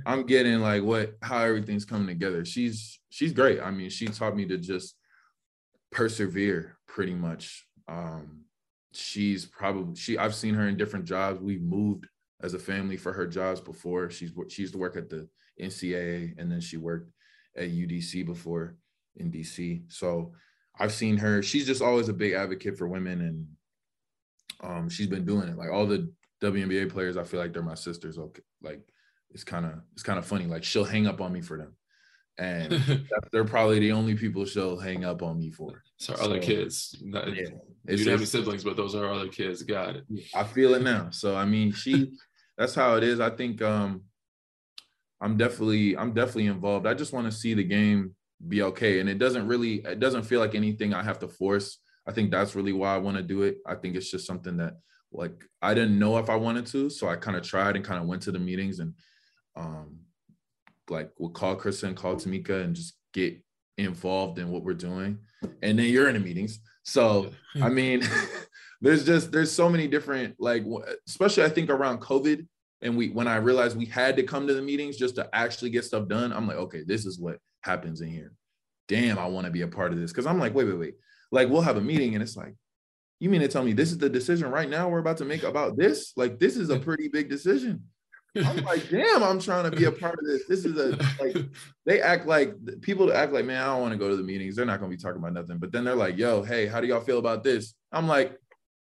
i'm 0.06 0.26
getting 0.26 0.60
like 0.60 0.84
what 0.84 1.16
how 1.22 1.40
everything's 1.40 1.86
coming 1.86 2.08
together 2.08 2.44
she's 2.44 3.00
she's 3.10 3.32
great 3.32 3.62
i 3.62 3.72
mean 3.72 3.90
she 3.90 4.06
taught 4.06 4.36
me 4.36 4.46
to 4.46 4.58
just 4.58 4.96
persevere 5.92 6.78
pretty 6.88 7.14
much 7.14 7.66
um 7.88 8.44
she's 8.92 9.46
probably 9.46 9.96
she 9.96 10.18
I've 10.18 10.36
seen 10.36 10.54
her 10.56 10.68
in 10.68 10.78
different 10.78 11.06
jobs. 11.06 11.40
We've 11.40 11.62
moved 11.62 12.08
as 12.42 12.54
a 12.54 12.60
family 12.60 12.98
for 12.98 13.14
her 13.14 13.28
jobs 13.28 13.62
before. 13.62 14.10
She's 14.10 14.32
she 14.50 14.64
used 14.64 14.74
to 14.74 14.80
work 14.80 14.96
at 14.96 15.10
the 15.10 15.28
NCAA 15.62 16.38
and 16.38 16.52
then 16.52 16.62
she 16.62 16.78
worked 16.78 17.12
at 17.56 17.70
UDC 17.70 18.26
before 18.26 18.76
in 19.18 19.32
DC. 19.32 19.92
So 19.92 20.34
I've 20.80 20.94
seen 20.94 21.18
her. 21.18 21.44
She's 21.44 21.68
just 21.68 21.82
always 21.82 22.10
a 22.10 22.14
big 22.14 22.34
advocate 22.34 22.78
for 22.78 22.88
women 22.88 23.22
and 23.22 23.48
um 24.62 24.90
she's 24.90 25.08
been 25.08 25.26
doing 25.26 25.48
it. 25.48 25.58
Like 25.58 25.72
all 25.72 25.86
the 25.86 26.12
WNBA 26.42 26.90
players, 26.90 27.18
I 27.18 27.24
feel 27.24 27.40
like 27.40 27.54
they're 27.54 27.62
my 27.62 27.76
sisters. 27.76 28.18
Okay. 28.18 28.42
Like 28.62 28.82
it's 29.32 29.44
kind 29.44 29.66
of 29.66 29.74
it's 29.94 30.04
kind 30.04 30.20
of 30.20 30.26
funny. 30.26 30.46
Like 30.46 30.64
she'll 30.64 30.86
hang 30.86 31.08
up 31.08 31.22
on 31.22 31.34
me 31.34 31.42
for 31.42 31.58
them 31.58 31.76
and 32.38 33.08
they're 33.32 33.46
probably 33.46 33.80
the 33.80 33.92
only 33.92 34.16
people 34.16 34.46
she'll 34.46 34.78
hang 34.78 35.04
up 35.04 35.22
on 35.22 35.38
me 35.38 35.52
for. 35.52 35.84
So, 35.98 36.16
so 36.16 36.24
other 36.24 36.40
kids. 36.40 36.98
Not, 37.04 37.28
yeah, 37.36 37.50
you 37.88 37.98
don't 37.98 38.08
have 38.08 38.20
any 38.20 38.26
siblings, 38.26 38.64
but 38.64 38.78
those 38.78 38.96
are 38.96 39.12
other 39.12 39.28
kids. 39.28 39.62
Got 39.64 39.98
it. 39.98 40.06
I 40.34 40.44
feel 40.44 40.74
it 40.76 40.82
now. 40.82 41.10
So 41.12 41.36
I 41.36 41.46
mean, 41.46 41.72
she. 41.72 42.14
that's 42.58 42.76
how 42.76 42.96
it 42.96 43.04
is. 43.04 43.22
I 43.22 43.30
think 43.30 43.62
um, 43.62 44.04
I'm 45.22 45.38
definitely 45.38 45.98
I'm 45.98 46.14
definitely 46.14 46.48
involved. 46.48 46.88
I 46.88 46.94
just 46.94 47.14
want 47.14 47.26
to 47.26 47.32
see 47.32 47.54
the 47.54 47.64
game 47.64 48.16
be 48.48 48.62
okay, 48.64 49.00
and 49.00 49.10
it 49.10 49.18
doesn't 49.18 49.48
really 49.48 49.76
it 49.86 50.00
doesn't 50.00 50.24
feel 50.24 50.40
like 50.40 50.56
anything 50.56 50.94
I 50.94 51.04
have 51.04 51.20
to 51.20 51.28
force. 51.28 51.80
I 52.08 52.12
think 52.12 52.32
that's 52.32 52.56
really 52.56 52.74
why 52.74 52.96
I 52.96 52.98
want 52.98 53.18
to 53.18 53.24
do 53.24 53.44
it. 53.44 53.58
I 53.66 53.76
think 53.76 53.96
it's 53.96 54.10
just 54.10 54.26
something 54.26 54.58
that 54.58 54.78
like 55.12 55.44
I 55.62 55.74
didn't 55.74 56.00
know 56.00 56.18
if 56.18 56.30
I 56.30 56.36
wanted 56.36 56.66
to, 56.68 56.90
so 56.90 57.08
I 57.08 57.16
kind 57.16 57.38
of 57.38 57.44
tried 57.44 57.76
and 57.76 57.86
kind 57.86 58.02
of 58.02 58.08
went 58.08 58.22
to 58.24 58.32
the 58.32 58.40
meetings 58.40 58.80
and 58.80 58.94
um 59.56 60.00
like 60.90 61.12
we'll 61.18 61.30
call 61.30 61.56
Kristen, 61.56 61.96
call 61.96 62.16
Tamika, 62.16 62.64
and 62.64 62.76
just 62.76 62.96
get 63.14 63.40
involved 63.78 64.40
in 64.40 64.50
what 64.50 64.64
we're 64.64 64.74
doing. 64.74 65.20
And 65.62 65.78
then 65.78 65.88
you're 65.88 66.10
in 66.10 66.16
the 66.16 66.20
meetings. 66.20 66.60
So 66.84 67.32
I 67.62 67.70
mean, 67.70 68.02
there's 68.82 69.06
just 69.06 69.32
there's 69.32 69.52
so 69.52 69.70
many 69.70 69.88
different 69.88 70.36
like 70.40 70.64
especially 71.08 71.44
I 71.44 71.50
think 71.50 71.70
around 71.70 72.00
COVID 72.02 72.48
and 72.82 72.98
we 72.98 73.10
when 73.10 73.28
I 73.28 73.38
realized 73.38 73.78
we 73.78 73.86
had 73.86 74.16
to 74.16 74.24
come 74.24 74.48
to 74.48 74.54
the 74.54 74.62
meetings 74.62 74.98
just 74.98 75.16
to 75.16 75.30
actually 75.34 75.70
get 75.70 75.86
stuff 75.86 76.08
done, 76.08 76.32
I'm 76.32 76.48
like, 76.48 76.58
okay, 76.58 76.84
this 76.86 77.06
is 77.06 77.20
what 77.20 77.40
happens 77.62 78.02
in 78.02 78.10
here. 78.10 78.34
Damn, 78.88 79.20
I 79.20 79.28
want 79.28 79.46
to 79.46 79.52
be 79.52 79.62
a 79.62 79.68
part 79.68 79.92
of 79.92 80.00
this. 80.00 80.12
Cause 80.12 80.26
I'm 80.26 80.40
like, 80.40 80.54
wait, 80.54 80.66
wait, 80.66 80.80
wait. 80.80 80.96
Like 81.32 81.50
we'll 81.50 81.62
have 81.62 81.78
a 81.78 81.82
meeting 81.82 82.16
and 82.16 82.24
it's 82.24 82.38
like, 82.38 82.56
you 83.20 83.30
mean 83.30 83.42
to 83.42 83.48
tell 83.48 83.64
me 83.64 83.74
this 83.74 83.92
is 83.92 83.98
the 83.98 84.10
decision 84.10 84.50
right 84.50 84.70
now 84.70 84.88
we're 84.88 85.00
about 85.00 85.18
to 85.18 85.26
make 85.26 85.44
about 85.44 85.78
this? 85.78 86.14
Like 86.16 86.40
this 86.40 86.56
is 86.56 86.70
a 86.70 86.80
pretty 86.80 87.08
big 87.10 87.30
decision. 87.30 87.84
I'm 88.36 88.64
like, 88.64 88.90
damn, 88.92 89.24
I'm 89.24 89.40
trying 89.40 89.70
to 89.70 89.76
be 89.76 89.86
a 89.86 89.92
part 89.92 90.18
of 90.20 90.26
this. 90.26 90.46
This 90.48 90.66
is 90.66 90.78
a 90.78 90.98
like 91.22 91.36
they 91.86 92.02
act 92.02 92.28
like 92.28 92.54
people 92.82 93.12
act 93.12 93.34
like, 93.34 93.46
man, 93.46 93.62
I 93.62 93.68
don't 93.68 93.82
want 93.82 93.92
to 93.92 94.00
go 94.00 94.10
to 94.10 94.16
the 94.16 94.24
meetings. 94.24 94.56
They're 94.56 94.66
not 94.66 94.80
gonna 94.80 94.90
be 94.90 94.98
talking 94.98 95.20
about 95.20 95.34
nothing. 95.34 95.58
But 95.58 95.72
then 95.72 95.84
they're 95.84 95.96
like, 95.96 96.18
yo, 96.18 96.44
hey, 96.44 96.68
how 96.68 96.80
do 96.80 96.88
y'all 96.88 97.02
feel 97.02 97.20
about 97.20 97.44
this? 97.44 97.74
I'm 97.92 98.08
like, 98.08 98.38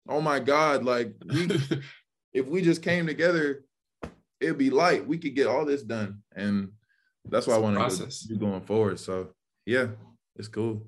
oh 0.07 0.21
my 0.21 0.39
God, 0.39 0.83
like 0.83 1.13
we 1.27 1.49
if 2.33 2.47
we 2.47 2.61
just 2.61 2.81
came 2.81 3.05
together, 3.05 3.63
it'd 4.39 4.57
be 4.57 4.69
light. 4.69 5.07
We 5.07 5.17
could 5.17 5.35
get 5.35 5.47
all 5.47 5.65
this 5.65 5.83
done. 5.83 6.21
And 6.35 6.69
that's 7.25 7.47
why 7.47 7.55
I 7.55 7.59
want 7.59 7.77
to 7.77 8.27
be 8.27 8.37
going 8.37 8.61
forward. 8.61 8.99
So 8.99 9.29
yeah, 9.65 9.87
it's 10.35 10.47
cool. 10.47 10.87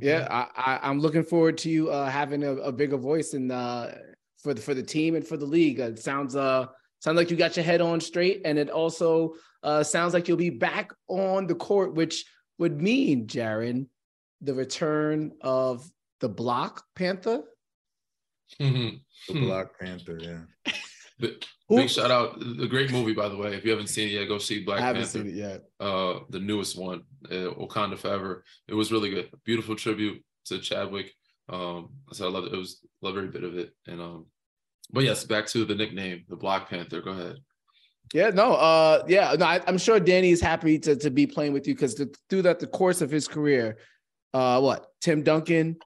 Yeah, 0.00 0.26
I, 0.28 0.78
I 0.82 0.90
am 0.90 0.98
looking 0.98 1.22
forward 1.22 1.58
to 1.58 1.70
you 1.70 1.90
uh, 1.90 2.10
having 2.10 2.42
a, 2.42 2.54
a, 2.56 2.72
bigger 2.72 2.96
voice 2.96 3.32
in 3.32 3.52
uh, 3.52 3.94
for 4.38 4.52
the 4.52 4.60
for 4.60 4.74
the 4.74 4.82
team 4.82 5.14
and 5.14 5.24
for 5.24 5.36
the 5.36 5.46
league. 5.46 5.78
It 5.78 6.00
sounds 6.00 6.34
uh 6.34 6.66
Sounds 7.04 7.18
like 7.18 7.30
you 7.30 7.36
got 7.36 7.54
your 7.54 7.66
head 7.66 7.82
on 7.82 8.00
straight, 8.00 8.40
and 8.46 8.58
it 8.58 8.70
also 8.70 9.34
uh, 9.62 9.82
sounds 9.82 10.14
like 10.14 10.26
you'll 10.26 10.38
be 10.38 10.48
back 10.48 10.90
on 11.06 11.46
the 11.46 11.54
court, 11.54 11.92
which 11.92 12.24
would 12.56 12.80
mean, 12.80 13.26
Jaren, 13.26 13.88
the 14.40 14.54
return 14.54 15.32
of 15.42 15.86
the 16.20 16.30
Block 16.30 16.82
Panther. 16.96 17.42
Mm-hmm. 18.58 18.96
The 19.34 19.38
Block 19.38 19.78
Panther, 19.78 20.18
yeah. 20.18 20.40
Big, 21.18 21.44
big 21.68 21.88
shout 21.88 22.10
out! 22.10 22.40
The 22.40 22.66
great 22.66 22.90
movie, 22.90 23.14
by 23.14 23.28
the 23.28 23.36
way. 23.36 23.54
If 23.54 23.64
you 23.64 23.70
haven't 23.70 23.86
seen 23.86 24.08
it 24.08 24.12
yet, 24.12 24.26
go 24.26 24.38
see 24.38 24.64
Black 24.64 24.80
I 24.80 24.86
haven't 24.86 25.02
Panther. 25.02 25.18
Seen 25.18 25.28
it 25.28 25.34
yet. 25.34 25.62
Uh, 25.78 26.20
the 26.30 26.40
newest 26.40 26.76
one, 26.76 27.02
uh, 27.26 27.54
Wakanda 27.56 27.96
Forever. 27.96 28.44
It 28.66 28.74
was 28.74 28.90
really 28.90 29.10
good. 29.10 29.30
Beautiful 29.44 29.76
tribute 29.76 30.24
to 30.46 30.58
Chadwick. 30.58 31.12
Um, 31.48 31.90
so 32.12 32.26
I 32.26 32.30
love 32.30 32.44
it. 32.44 32.52
It 32.52 32.56
was 32.56 32.80
love 33.00 33.16
every 33.16 33.28
bit 33.28 33.44
of 33.44 33.56
it, 33.56 33.72
and 33.86 34.00
um, 34.00 34.26
but 34.92 35.04
yes, 35.04 35.24
back 35.24 35.46
to 35.48 35.64
the 35.64 35.74
nickname, 35.74 36.24
the 36.28 36.36
Black 36.36 36.68
Panther. 36.68 37.00
Go 37.00 37.10
ahead. 37.10 37.36
Yeah, 38.12 38.30
no, 38.30 38.54
uh, 38.54 39.02
yeah, 39.08 39.34
no, 39.38 39.46
I, 39.46 39.60
am 39.66 39.78
sure 39.78 39.98
Danny 39.98 40.30
is 40.30 40.40
happy 40.40 40.78
to 40.80 40.96
to 40.96 41.10
be 41.10 41.26
playing 41.26 41.52
with 41.52 41.66
you 41.66 41.74
because 41.74 41.94
through 42.28 42.42
that 42.42 42.58
the 42.58 42.66
course 42.66 43.00
of 43.00 43.10
his 43.10 43.28
career, 43.28 43.78
uh, 44.32 44.60
what 44.60 44.86
Tim 45.00 45.22
Duncan, 45.22 45.76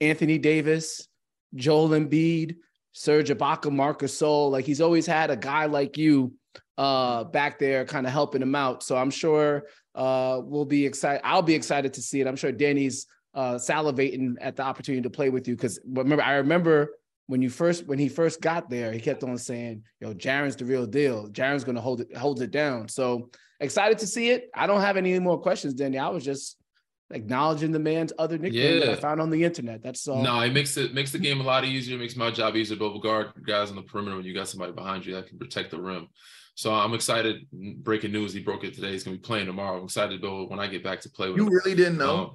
Anthony 0.00 0.38
Davis, 0.38 1.08
Joel 1.54 1.90
Embiid, 1.90 2.56
Serge 2.92 3.30
Ibaka, 3.30 3.70
Marc 3.72 4.00
Gasol, 4.00 4.50
like 4.50 4.64
he's 4.64 4.80
always 4.80 5.06
had 5.06 5.30
a 5.30 5.36
guy 5.36 5.66
like 5.66 5.96
you 5.96 6.34
uh 6.78 7.24
back 7.24 7.58
there 7.58 7.84
kind 7.84 8.06
of 8.06 8.12
helping 8.12 8.42
him 8.42 8.54
out. 8.54 8.82
So 8.82 8.96
I'm 8.96 9.10
sure 9.10 9.64
uh 9.94 10.40
we'll 10.42 10.64
be 10.64 10.86
excited. 10.86 11.20
I'll 11.24 11.42
be 11.42 11.54
excited 11.54 11.94
to 11.94 12.02
see 12.02 12.20
it. 12.20 12.26
I'm 12.26 12.36
sure 12.36 12.52
Danny's 12.52 13.06
uh 13.34 13.54
salivating 13.54 14.34
at 14.40 14.56
the 14.56 14.62
opportunity 14.62 15.02
to 15.02 15.10
play 15.10 15.30
with 15.30 15.46
you 15.46 15.54
because 15.54 15.78
remember 15.86 16.22
I 16.22 16.34
remember 16.34 16.90
when 17.26 17.42
you 17.42 17.48
first 17.48 17.86
when 17.86 17.98
he 17.98 18.08
first 18.08 18.40
got 18.40 18.68
there, 18.68 18.90
he 18.90 18.98
kept 18.98 19.22
on 19.22 19.38
saying, 19.38 19.84
"Yo, 20.00 20.12
Jaren's 20.12 20.56
the 20.56 20.64
real 20.64 20.84
deal. 20.84 21.28
Jaren's 21.28 21.62
gonna 21.62 21.80
hold 21.80 22.00
it 22.00 22.16
hold 22.16 22.42
it 22.42 22.50
down." 22.50 22.88
So 22.88 23.30
excited 23.60 23.98
to 23.98 24.06
see 24.06 24.30
it. 24.30 24.50
I 24.52 24.66
don't 24.66 24.80
have 24.80 24.96
any 24.96 25.16
more 25.20 25.40
questions, 25.40 25.74
Danny. 25.74 25.96
I 25.96 26.08
was 26.08 26.24
just 26.24 26.56
acknowledging 27.10 27.72
the 27.72 27.78
man's 27.78 28.12
other 28.18 28.38
nickname 28.38 28.80
yeah. 28.80 28.86
that 28.86 28.90
I 28.90 28.96
found 28.96 29.20
on 29.20 29.30
the 29.30 29.42
internet. 29.42 29.82
That's 29.82 30.06
all. 30.06 30.22
No, 30.22 30.40
it 30.40 30.52
makes 30.52 30.76
it 30.76 30.94
makes 30.94 31.12
the 31.12 31.18
game 31.18 31.40
a 31.40 31.44
lot 31.44 31.64
easier. 31.64 31.96
It 31.96 32.00
makes 32.00 32.16
my 32.16 32.30
job 32.30 32.56
easier. 32.56 32.76
Double 32.76 33.00
guard 33.00 33.28
guys 33.46 33.70
on 33.70 33.76
the 33.76 33.82
perimeter 33.82 34.16
when 34.16 34.24
you 34.24 34.34
got 34.34 34.48
somebody 34.48 34.72
behind 34.72 35.06
you 35.06 35.14
that 35.14 35.28
can 35.28 35.38
protect 35.38 35.70
the 35.70 35.80
rim. 35.80 36.08
So 36.54 36.72
I'm 36.72 36.94
excited. 36.94 37.46
Breaking 37.52 38.12
news: 38.12 38.32
He 38.32 38.40
broke 38.40 38.64
it 38.64 38.74
today. 38.74 38.92
He's 38.92 39.04
gonna 39.04 39.16
be 39.16 39.22
playing 39.22 39.46
tomorrow. 39.46 39.78
I'm 39.78 39.84
excited 39.84 40.12
to 40.12 40.18
go 40.18 40.46
when 40.46 40.60
I 40.60 40.66
get 40.66 40.84
back 40.84 41.00
to 41.02 41.10
play 41.10 41.28
with. 41.28 41.38
You 41.38 41.46
him. 41.46 41.52
really 41.52 41.74
didn't 41.74 41.98
know. 41.98 42.16
Um, 42.16 42.30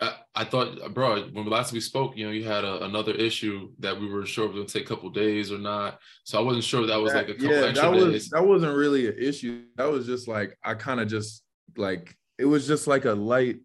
I, 0.00 0.14
I 0.34 0.44
thought, 0.44 0.94
bro, 0.94 1.24
when 1.32 1.46
last 1.46 1.72
we 1.72 1.80
spoke, 1.80 2.16
you 2.16 2.24
know, 2.24 2.30
you 2.30 2.44
had 2.44 2.64
a, 2.64 2.84
another 2.84 3.12
issue 3.12 3.70
that 3.80 3.98
we 3.98 4.06
were 4.06 4.24
sure 4.24 4.44
it 4.44 4.48
was 4.48 4.56
going 4.56 4.66
to 4.66 4.72
take 4.72 4.84
a 4.84 4.94
couple 4.94 5.10
days 5.10 5.50
or 5.50 5.58
not. 5.58 5.98
So 6.22 6.38
I 6.38 6.42
wasn't 6.42 6.64
sure 6.64 6.86
that 6.86 7.00
was 7.00 7.14
like 7.14 7.28
a 7.28 7.34
couple 7.34 7.50
yeah, 7.50 7.66
extra 7.66 7.90
that 7.90 7.96
was, 7.96 8.12
days. 8.12 8.28
That 8.28 8.46
wasn't 8.46 8.76
really 8.76 9.08
an 9.08 9.16
issue. 9.18 9.64
That 9.76 9.90
was 9.90 10.06
just 10.06 10.28
like 10.28 10.56
I 10.62 10.74
kind 10.74 11.00
of 11.00 11.08
just 11.08 11.42
like 11.76 12.14
it 12.38 12.44
was 12.44 12.66
just 12.66 12.86
like 12.86 13.04
a 13.04 13.12
light, 13.12 13.56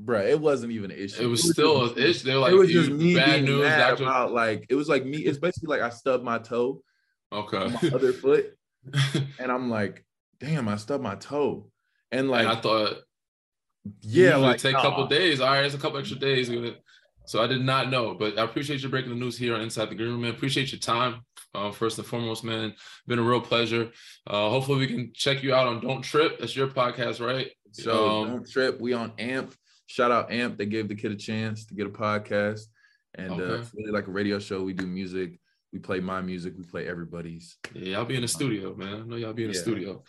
bro. 0.00 0.20
It 0.20 0.40
wasn't 0.40 0.72
even 0.72 0.90
an 0.90 0.98
issue. 0.98 1.22
It 1.22 1.26
was, 1.26 1.44
it 1.44 1.48
was 1.48 1.52
still 1.52 1.84
an 1.84 1.98
issue. 1.98 2.26
They're 2.26 2.38
like, 2.38 2.52
it 2.52 2.56
was 2.56 2.70
just 2.70 2.90
me 2.90 3.14
bad 3.14 3.44
news. 3.44 3.62
Mad 3.62 4.00
about 4.00 4.32
like 4.32 4.66
it 4.68 4.74
was 4.74 4.88
like 4.88 5.04
me. 5.04 5.18
It's 5.18 5.38
basically 5.38 5.76
like 5.76 5.82
I 5.82 5.90
stubbed 5.90 6.24
my 6.24 6.38
toe. 6.38 6.82
Okay. 7.32 7.68
my 7.68 7.90
other 7.90 8.12
foot, 8.14 8.56
and 9.38 9.52
I'm 9.52 9.70
like, 9.70 10.04
damn, 10.40 10.68
I 10.68 10.76
stubbed 10.76 11.02
my 11.02 11.16
toe, 11.16 11.70
and 12.10 12.30
like 12.30 12.46
and 12.46 12.56
I 12.56 12.60
thought 12.60 12.96
yeah, 14.02 14.36
like 14.36 14.58
take 14.58 14.76
a 14.76 14.80
couple 14.80 15.06
days. 15.06 15.40
All 15.40 15.48
right, 15.48 15.64
it's 15.64 15.74
a 15.74 15.78
couple 15.78 15.98
extra 15.98 16.18
days. 16.18 16.50
So 17.26 17.42
I 17.42 17.46
did 17.46 17.62
not 17.62 17.90
know, 17.90 18.14
but 18.14 18.38
I 18.38 18.44
appreciate 18.44 18.82
you 18.82 18.88
breaking 18.88 19.10
the 19.10 19.16
news 19.16 19.36
here 19.36 19.54
on 19.54 19.60
Inside 19.60 19.90
the 19.90 19.94
Green 19.94 20.10
Room, 20.10 20.22
man. 20.22 20.30
Appreciate 20.30 20.72
your 20.72 20.78
time. 20.78 21.20
Uh, 21.54 21.70
first 21.70 21.98
and 21.98 22.06
foremost, 22.06 22.44
man, 22.44 22.74
been 23.06 23.18
a 23.18 23.22
real 23.22 23.40
pleasure. 23.40 23.90
Uh, 24.26 24.48
hopefully, 24.48 24.78
we 24.78 24.86
can 24.86 25.12
check 25.14 25.42
you 25.42 25.54
out 25.54 25.66
on 25.66 25.80
Don't 25.80 26.02
Trip. 26.02 26.38
That's 26.38 26.56
your 26.56 26.68
podcast, 26.68 27.24
right? 27.24 27.50
So 27.72 28.22
um, 28.22 28.28
Don't 28.28 28.50
Trip. 28.50 28.80
We 28.80 28.94
on 28.94 29.12
AMP. 29.18 29.54
Shout 29.88 30.10
out 30.10 30.30
AMP. 30.30 30.58
They 30.58 30.66
gave 30.66 30.86
the 30.86 30.94
kid 30.94 31.12
a 31.12 31.16
chance 31.16 31.64
to 31.66 31.74
get 31.74 31.86
a 31.86 31.90
podcast, 31.90 32.66
and 33.14 33.30
uh, 33.30 33.34
okay. 33.34 33.44
uh, 33.44 33.60
it's 33.60 33.74
really 33.74 33.90
like 33.90 34.06
a 34.06 34.10
radio 34.10 34.38
show. 34.38 34.62
We 34.62 34.74
do 34.74 34.86
music. 34.86 35.40
We 35.72 35.78
play 35.78 35.98
my 35.98 36.20
music. 36.20 36.52
We 36.58 36.64
play 36.64 36.86
everybody's. 36.86 37.56
Yeah, 37.74 37.96
I'll 37.96 38.04
be 38.04 38.16
in 38.16 38.20
the 38.20 38.28
studio, 38.28 38.74
man. 38.74 38.94
I 38.94 39.04
know 39.06 39.16
y'all 39.16 39.32
be 39.32 39.44
in 39.44 39.50
the 39.50 39.56
yeah. 39.56 39.62
studio. 39.62 40.04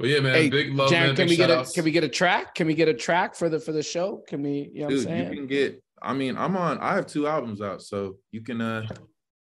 But 0.00 0.08
yeah, 0.08 0.18
man, 0.18 0.34
hey, 0.34 0.50
big 0.50 0.74
love, 0.74 0.90
Jaren, 0.90 1.00
man. 1.00 1.16
Can 1.16 1.28
big 1.28 1.28
we 1.28 1.36
get 1.36 1.50
outs. 1.50 1.70
a 1.70 1.74
can 1.74 1.84
we 1.84 1.92
get 1.92 2.02
a 2.02 2.08
track? 2.08 2.56
Can 2.56 2.66
we 2.66 2.74
get 2.74 2.88
a 2.88 2.94
track 2.94 3.36
for 3.36 3.48
the 3.48 3.60
for 3.60 3.70
the 3.70 3.84
show? 3.84 4.20
Can 4.26 4.42
we? 4.42 4.68
You 4.74 4.82
know 4.82 4.88
Dude, 4.88 5.06
what 5.06 5.12
I'm 5.12 5.18
saying? 5.18 5.32
you 5.32 5.38
can 5.38 5.46
get. 5.46 5.82
I 6.02 6.12
mean, 6.12 6.36
I'm 6.36 6.56
on. 6.56 6.78
I 6.78 6.96
have 6.96 7.06
two 7.06 7.28
albums 7.28 7.62
out, 7.62 7.82
so 7.82 8.16
you 8.32 8.42
can. 8.42 8.60
uh 8.60 8.86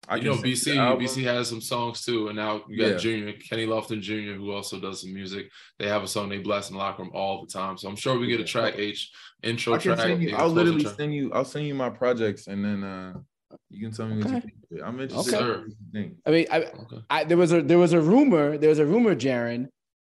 I 0.10 0.16
you 0.18 0.24
know, 0.24 0.38
BC. 0.38 0.76
BC 0.98 1.24
has 1.24 1.50
some 1.50 1.60
songs 1.60 2.06
too, 2.06 2.28
and 2.28 2.36
now 2.38 2.64
you 2.70 2.78
got 2.78 2.92
Yeah. 2.92 2.98
Junior 2.98 3.34
Kenny 3.34 3.66
Lofton 3.66 4.02
Jr. 4.02 4.38
who 4.40 4.52
also 4.52 4.80
does 4.80 5.02
some 5.02 5.14
music. 5.14 5.50
They 5.80 5.88
have 5.88 6.04
a 6.04 6.08
song 6.08 6.30
they 6.30 6.38
blast 6.38 6.70
in 6.70 6.76
the 6.78 6.80
locker 6.80 7.04
room 7.04 7.12
all 7.14 7.46
the 7.46 7.52
time. 7.52 7.78
So 7.78 7.90
I'm 7.90 7.96
sure 7.96 8.18
we 8.18 8.28
get 8.28 8.40
a 8.40 8.44
track 8.46 8.76
H 8.78 9.12
intro 9.44 9.74
I 9.74 9.78
can 9.78 9.96
track. 9.96 10.00
send 10.08 10.24
you. 10.24 10.36
I'll 10.36 10.50
literally 10.50 10.84
track. 10.84 10.96
send 10.96 11.14
you. 11.14 11.32
I'll 11.34 11.46
send 11.46 11.68
you 11.68 11.76
my 11.76 11.90
projects, 11.90 12.48
and 12.48 12.64
then 12.64 12.84
uh 12.84 13.14
you 13.70 13.82
can 13.82 13.92
tell 13.96 14.08
me 14.08 14.18
what 14.18 14.30
you 14.30 14.38
Okay. 14.38 14.48
think. 14.70 14.82
I'm 14.84 15.00
interested. 15.00 15.34
Okay. 15.36 15.62
in 15.64 15.76
think. 15.92 16.14
I 16.26 16.32
mean, 16.32 16.46
I, 16.52 16.58
Okay. 16.64 16.98
I 17.10 17.24
there 17.26 17.38
was 17.38 17.52
a 17.52 17.62
there 17.62 17.78
was 17.78 17.94
a 17.94 18.00
rumor 18.02 18.58
there 18.58 18.70
was 18.70 18.80
a 18.80 18.86
rumor, 18.86 19.14
Jaren, 19.16 19.68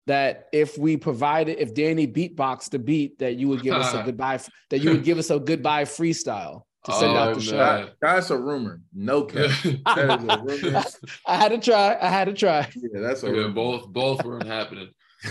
that 0.06 0.48
if 0.52 0.76
we 0.78 0.96
provided 0.98 1.58
if 1.58 1.72
Danny 1.74 2.06
beatboxed 2.06 2.70
the 2.70 2.78
beat, 2.78 3.18
that 3.20 3.36
you 3.36 3.48
would 3.48 3.62
give 3.62 3.74
us 3.74 3.94
a 3.94 4.02
goodbye 4.04 4.40
that 4.70 4.78
you 4.80 4.90
would 4.90 5.04
give 5.04 5.16
us 5.18 5.30
a 5.30 5.38
goodbye 5.40 5.84
freestyle 5.84 6.62
to 6.86 6.92
send 6.92 7.16
out 7.16 7.28
Oh, 7.28 7.34
the 7.34 7.40
show. 7.40 7.56
man. 7.56 7.80
That- 7.86 7.94
that's 8.00 8.30
a 8.30 8.38
rumor. 8.38 8.80
No 8.94 9.22
cap. 9.24 9.50
That 9.84 10.20
is 10.20 10.62
a 10.64 10.66
rumor. 10.70 10.84
I 11.26 11.36
had 11.36 11.48
to 11.50 11.58
try. 11.58 11.96
I 12.00 12.08
had 12.08 12.24
to 12.26 12.32
try. 12.34 12.68
Yeah, 12.74 13.00
that's 13.00 13.22
a 13.22 13.26
Yeah, 13.26 13.32
rumor. 13.32 13.50
both 13.54 13.88
both 13.88 14.24
weren't 14.24 14.46
happening. 14.46 14.88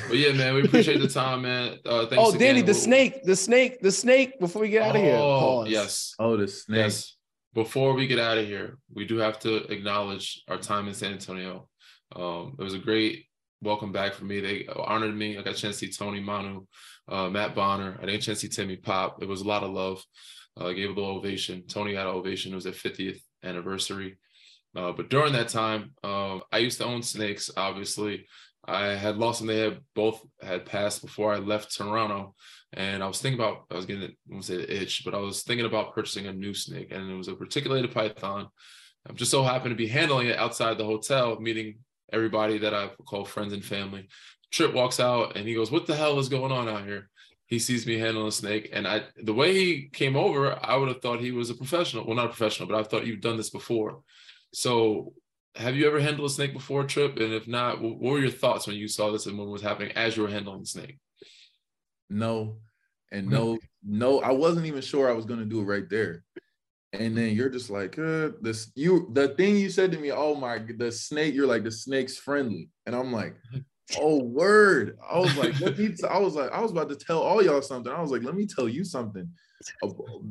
But 0.07 0.17
yeah, 0.17 0.33
man, 0.33 0.55
we 0.55 0.63
appreciate 0.63 0.99
the 0.99 1.07
time, 1.07 1.43
man. 1.43 1.77
Uh, 1.85 2.05
thanks 2.07 2.15
Oh, 2.17 2.31
Danny, 2.31 2.59
again. 2.59 2.65
the 2.65 2.71
We'll- 2.73 2.81
snake, 2.81 3.23
the 3.23 3.35
snake, 3.35 3.79
the 3.81 3.91
snake. 3.91 4.39
Before 4.39 4.61
we 4.61 4.69
get 4.69 4.81
out 4.81 4.95
of 4.95 5.01
here, 5.01 5.15
Oh, 5.15 5.39
pause. 5.63 5.69
yes, 5.69 6.13
Oh, 6.19 6.35
the 6.37 6.47
snake. 6.47 6.77
yes. 6.77 7.15
Before 7.53 7.93
we 7.93 8.05
get 8.07 8.19
out 8.19 8.37
of 8.37 8.45
here, 8.45 8.77
we 8.93 9.05
do 9.05 9.17
have 9.17 9.39
to 9.41 9.55
acknowledge 9.71 10.43
our 10.49 10.57
time 10.57 10.87
in 10.89 10.93
San 10.93 11.13
Antonio. 11.13 11.69
Um, 12.15 12.55
it 12.59 12.63
was 12.63 12.73
a 12.73 12.79
great 12.79 13.25
welcome 13.61 13.93
back 13.93 14.13
for 14.13 14.25
me. 14.25 14.41
They 14.41 14.67
honored 14.67 15.15
me. 15.15 15.37
I 15.37 15.41
got 15.41 15.53
a 15.53 15.57
chance 15.57 15.79
to 15.79 15.85
see 15.87 15.91
Tony 15.91 16.19
Manu, 16.19 16.65
uh, 17.07 17.29
Matt 17.29 17.55
Bonner. 17.55 17.97
I 18.01 18.05
didn't 18.07 18.21
chance 18.21 18.41
to 18.41 18.47
see 18.47 18.53
Timmy 18.53 18.75
Pop. 18.75 19.23
It 19.23 19.29
was 19.29 19.41
a 19.41 19.47
lot 19.47 19.63
of 19.63 19.71
love. 19.71 20.03
Uh, 20.59 20.67
I 20.67 20.73
gave 20.73 20.89
a 20.89 20.93
little 20.93 21.17
ovation. 21.17 21.63
Tony 21.67 21.93
got 21.93 22.07
an 22.07 22.15
ovation. 22.15 22.51
It 22.51 22.55
was 22.55 22.63
their 22.63 22.73
50th 22.73 23.19
anniversary. 23.43 24.17
Uh, 24.75 24.91
but 24.91 25.09
during 25.09 25.33
that 25.33 25.49
time, 25.49 25.93
um, 26.03 26.41
I 26.51 26.57
used 26.57 26.79
to 26.79 26.85
own 26.85 27.01
snakes. 27.01 27.49
Obviously, 27.55 28.25
I 28.67 28.87
had 28.87 29.17
lost 29.17 29.39
them. 29.39 29.47
They 29.47 29.59
had 29.59 29.79
both 29.93 30.21
had 30.41 30.65
passed 30.65 31.01
before 31.01 31.33
I 31.33 31.37
left 31.37 31.75
Toronto, 31.75 32.35
and 32.73 33.03
I 33.03 33.07
was 33.07 33.21
thinking 33.21 33.39
about. 33.39 33.65
I 33.71 33.75
was 33.75 33.85
getting, 33.85 34.03
I 34.03 34.13
won't 34.27 34.43
say 34.43 34.57
the 34.57 34.81
itch, 34.81 35.03
but 35.05 35.13
I 35.13 35.19
was 35.19 35.43
thinking 35.43 35.65
about 35.65 35.93
purchasing 35.93 36.27
a 36.27 36.33
new 36.33 36.53
snake, 36.53 36.89
and 36.91 37.09
it 37.09 37.15
was 37.15 37.27
a 37.27 37.35
reticulated 37.35 37.93
python. 37.93 38.47
I'm 39.07 39.15
just 39.15 39.31
so 39.31 39.43
happened 39.43 39.71
to 39.71 39.75
be 39.75 39.87
handling 39.87 40.27
it 40.27 40.39
outside 40.39 40.77
the 40.77 40.85
hotel, 40.85 41.39
meeting 41.39 41.77
everybody 42.11 42.57
that 42.57 42.73
I 42.73 42.89
call 43.05 43.23
friends 43.23 43.53
and 43.53 43.63
family. 43.63 44.07
Trip 44.51 44.73
walks 44.73 44.99
out, 44.99 45.37
and 45.37 45.47
he 45.47 45.53
goes, 45.53 45.71
"What 45.71 45.85
the 45.85 45.95
hell 45.95 46.19
is 46.19 46.27
going 46.27 46.51
on 46.51 46.67
out 46.67 46.85
here?" 46.85 47.09
He 47.47 47.59
sees 47.59 47.85
me 47.85 47.99
handling 47.99 48.27
a 48.27 48.31
snake, 48.31 48.69
and 48.73 48.87
I, 48.87 49.03
the 49.23 49.33
way 49.33 49.53
he 49.53 49.89
came 49.93 50.15
over, 50.15 50.57
I 50.63 50.75
would 50.75 50.87
have 50.87 51.01
thought 51.01 51.19
he 51.19 51.31
was 51.31 51.51
a 51.51 51.55
professional. 51.55 52.05
Well, 52.05 52.15
not 52.15 52.25
a 52.25 52.29
professional, 52.29 52.67
but 52.67 52.79
I 52.79 52.83
thought 52.83 53.05
you've 53.05 53.21
done 53.21 53.37
this 53.37 53.51
before. 53.51 54.01
So, 54.51 55.13
have 55.55 55.75
you 55.75 55.85
ever 55.87 55.99
handled 55.99 56.29
a 56.29 56.33
snake 56.33 56.53
before, 56.53 56.85
Trip? 56.85 57.17
And 57.17 57.33
if 57.33 57.47
not, 57.47 57.81
what 57.81 57.99
were 57.99 58.19
your 58.19 58.31
thoughts 58.31 58.65
when 58.65 58.75
you 58.75 58.87
saw 58.87 59.11
this 59.11 59.27
and 59.27 59.37
what 59.37 59.47
was 59.47 59.61
happening 59.61 59.91
as 59.95 60.17
you 60.17 60.23
were 60.23 60.29
handling 60.29 60.61
the 60.61 60.65
snake? 60.65 60.97
no 62.09 62.57
and 63.11 63.27
no 63.27 63.57
no 63.83 64.21
i 64.21 64.31
wasn't 64.31 64.65
even 64.65 64.81
sure 64.81 65.09
i 65.09 65.13
was 65.13 65.25
going 65.25 65.39
to 65.39 65.45
do 65.45 65.61
it 65.61 65.65
right 65.65 65.89
there 65.89 66.23
and 66.93 67.17
then 67.17 67.35
you're 67.35 67.49
just 67.49 67.69
like 67.69 67.97
uh, 67.99 68.29
this 68.41 68.71
you 68.75 69.09
the 69.13 69.29
thing 69.29 69.57
you 69.57 69.69
said 69.69 69.91
to 69.91 69.97
me 69.97 70.11
oh 70.11 70.35
my 70.35 70.59
the 70.77 70.91
snake 70.91 71.33
you're 71.33 71.47
like 71.47 71.63
the 71.63 71.71
snake's 71.71 72.17
friendly 72.17 72.69
and 72.85 72.95
i'm 72.95 73.11
like 73.11 73.35
oh 73.99 74.23
word 74.23 74.97
i 75.09 75.19
was 75.19 75.35
like 75.37 75.59
let 75.59 75.77
me 75.77 75.89
t- 75.95 76.03
i 76.09 76.17
was 76.17 76.35
like 76.35 76.51
i 76.51 76.59
was 76.59 76.71
about 76.71 76.89
to 76.89 76.95
tell 76.95 77.21
all 77.21 77.43
y'all 77.43 77.61
something 77.61 77.93
i 77.93 78.01
was 78.01 78.11
like 78.11 78.23
let 78.23 78.35
me 78.35 78.45
tell 78.45 78.67
you 78.67 78.83
something 78.83 79.29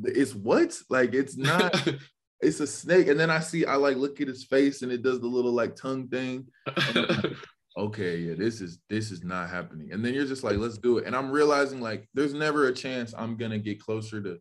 it's 0.03 0.35
what 0.35 0.77
like 0.89 1.13
it's 1.13 1.37
not 1.37 1.87
it's 2.41 2.59
a 2.59 2.67
snake 2.67 3.07
and 3.07 3.19
then 3.19 3.29
i 3.29 3.39
see 3.39 3.65
i 3.65 3.75
like 3.75 3.95
look 3.95 4.19
at 4.19 4.27
his 4.27 4.43
face 4.43 4.81
and 4.81 4.91
it 4.91 5.01
does 5.01 5.21
the 5.21 5.27
little 5.27 5.53
like 5.53 5.75
tongue 5.75 6.07
thing 6.09 6.45
okay, 7.77 8.17
yeah, 8.17 8.35
this 8.35 8.61
is 8.61 8.79
this 8.89 9.11
is 9.11 9.23
not 9.23 9.49
happening. 9.49 9.91
And 9.91 10.03
then 10.03 10.13
you're 10.13 10.25
just 10.25 10.43
like, 10.43 10.57
let's 10.57 10.77
do 10.77 10.97
it. 10.97 11.05
And 11.05 11.15
I'm 11.15 11.31
realizing 11.31 11.81
like 11.81 12.07
there's 12.13 12.33
never 12.33 12.67
a 12.67 12.73
chance 12.73 13.13
I'm 13.17 13.37
gonna 13.37 13.59
get 13.59 13.81
closer 13.81 14.21
to 14.21 14.37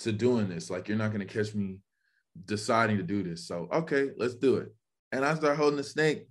to 0.00 0.12
doing 0.12 0.48
this. 0.48 0.70
Like 0.70 0.88
you're 0.88 0.98
not 0.98 1.12
gonna 1.12 1.24
catch 1.24 1.54
me 1.54 1.78
deciding 2.44 2.96
to 2.98 3.02
do 3.02 3.22
this. 3.22 3.46
So 3.46 3.68
okay, 3.72 4.10
let's 4.16 4.34
do 4.34 4.56
it. 4.56 4.74
And 5.12 5.24
I 5.24 5.34
start 5.34 5.56
holding 5.56 5.76
the 5.76 5.84
snake, 5.84 6.26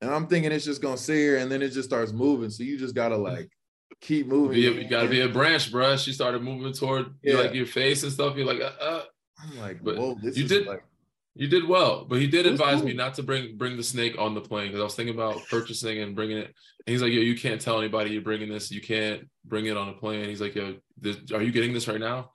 and 0.00 0.10
I'm 0.10 0.26
thinking 0.26 0.52
it's 0.52 0.64
just 0.64 0.82
gonna 0.82 0.96
sit 0.98 1.16
here, 1.16 1.38
and 1.38 1.50
then 1.50 1.62
it 1.62 1.70
just 1.70 1.88
starts 1.88 2.12
moving. 2.12 2.50
So 2.50 2.62
you 2.62 2.78
just 2.78 2.94
gotta 2.94 3.16
like 3.16 3.48
keep 4.00 4.26
moving. 4.26 4.58
You 4.58 4.84
got 4.88 5.02
to 5.04 5.08
be 5.08 5.20
a 5.22 5.28
branch, 5.28 5.72
bruh. 5.72 5.98
She 6.02 6.12
started 6.12 6.42
moving 6.42 6.72
toward 6.72 7.14
Yeah. 7.22 7.36
like 7.38 7.54
your 7.54 7.66
face 7.66 8.02
and 8.02 8.12
stuff. 8.12 8.36
You're 8.36 8.46
like, 8.46 8.60
uh, 8.60 8.72
uh. 8.80 9.02
I'm 9.42 9.58
like, 9.58 9.82
but 9.82 9.96
whoa, 9.96 10.16
this 10.22 10.36
you 10.36 10.44
is 10.44 10.50
did- 10.50 10.66
like 10.66 10.82
You 11.34 11.46
did 11.48 11.68
well, 11.68 12.04
but 12.08 12.18
he 12.18 12.26
did 12.26 12.46
advise 12.46 12.82
me 12.82 12.94
not 12.94 13.14
to 13.14 13.22
bring 13.22 13.56
bring 13.56 13.76
the 13.76 13.82
snake 13.82 14.16
on 14.18 14.34
the 14.34 14.40
plane 14.40 14.68
because 14.68 14.80
I 14.80 14.84
was 14.84 14.94
thinking 14.94 15.14
about 15.14 15.46
purchasing 15.50 15.98
and 15.98 16.14
bringing 16.16 16.38
it. 16.38 16.46
And 16.46 16.92
he's 16.92 17.02
like, 17.02 17.12
"Yo, 17.12 17.20
you 17.20 17.36
can't 17.36 17.60
tell 17.60 17.78
anybody 17.78 18.10
you're 18.10 18.22
bringing 18.22 18.48
this. 18.48 18.70
You 18.70 18.80
can't 18.80 19.28
bring 19.44 19.66
it 19.66 19.76
on 19.76 19.88
a 19.88 19.92
plane." 19.92 20.28
He's 20.30 20.40
like, 20.40 20.54
"Yo, 20.54 20.76
this, 20.98 21.16
are 21.34 21.42
you 21.42 21.52
getting 21.52 21.74
this 21.74 21.88
right 21.88 22.00
now?" 22.00 22.30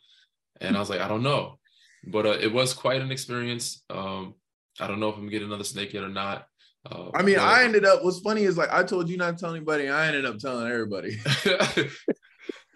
And 0.60 0.76
I 0.76 0.80
was 0.80 0.90
like, 0.92 1.02
"I 1.02 1.08
don't 1.08 1.24
know," 1.24 1.58
but 2.06 2.26
uh, 2.28 2.38
it 2.40 2.52
was 2.54 2.74
quite 2.76 3.02
an 3.02 3.12
experience. 3.12 3.84
Um, 3.90 4.36
I 4.80 4.86
don't 4.88 5.00
know 5.00 5.10
if 5.10 5.18
I'm 5.18 5.30
getting 5.30 5.48
another 5.48 5.64
snake 5.64 5.94
yet 5.94 6.04
or 6.04 6.10
not. 6.10 6.46
Uh, 6.90 7.12
I 7.14 7.22
mean, 7.22 7.38
I 7.38 7.64
ended 7.64 7.86
up. 7.86 8.04
What's 8.04 8.20
funny 8.20 8.44
is 8.44 8.58
like 8.58 8.72
I 8.72 8.84
told 8.84 9.08
you 9.10 9.18
not 9.18 9.38
to 9.38 9.44
tell 9.44 9.54
anybody. 9.56 9.88
I 9.90 10.08
ended 10.08 10.26
up 10.26 10.40
telling 10.40 10.72
everybody. 10.72 11.20
yeah, 11.46 11.54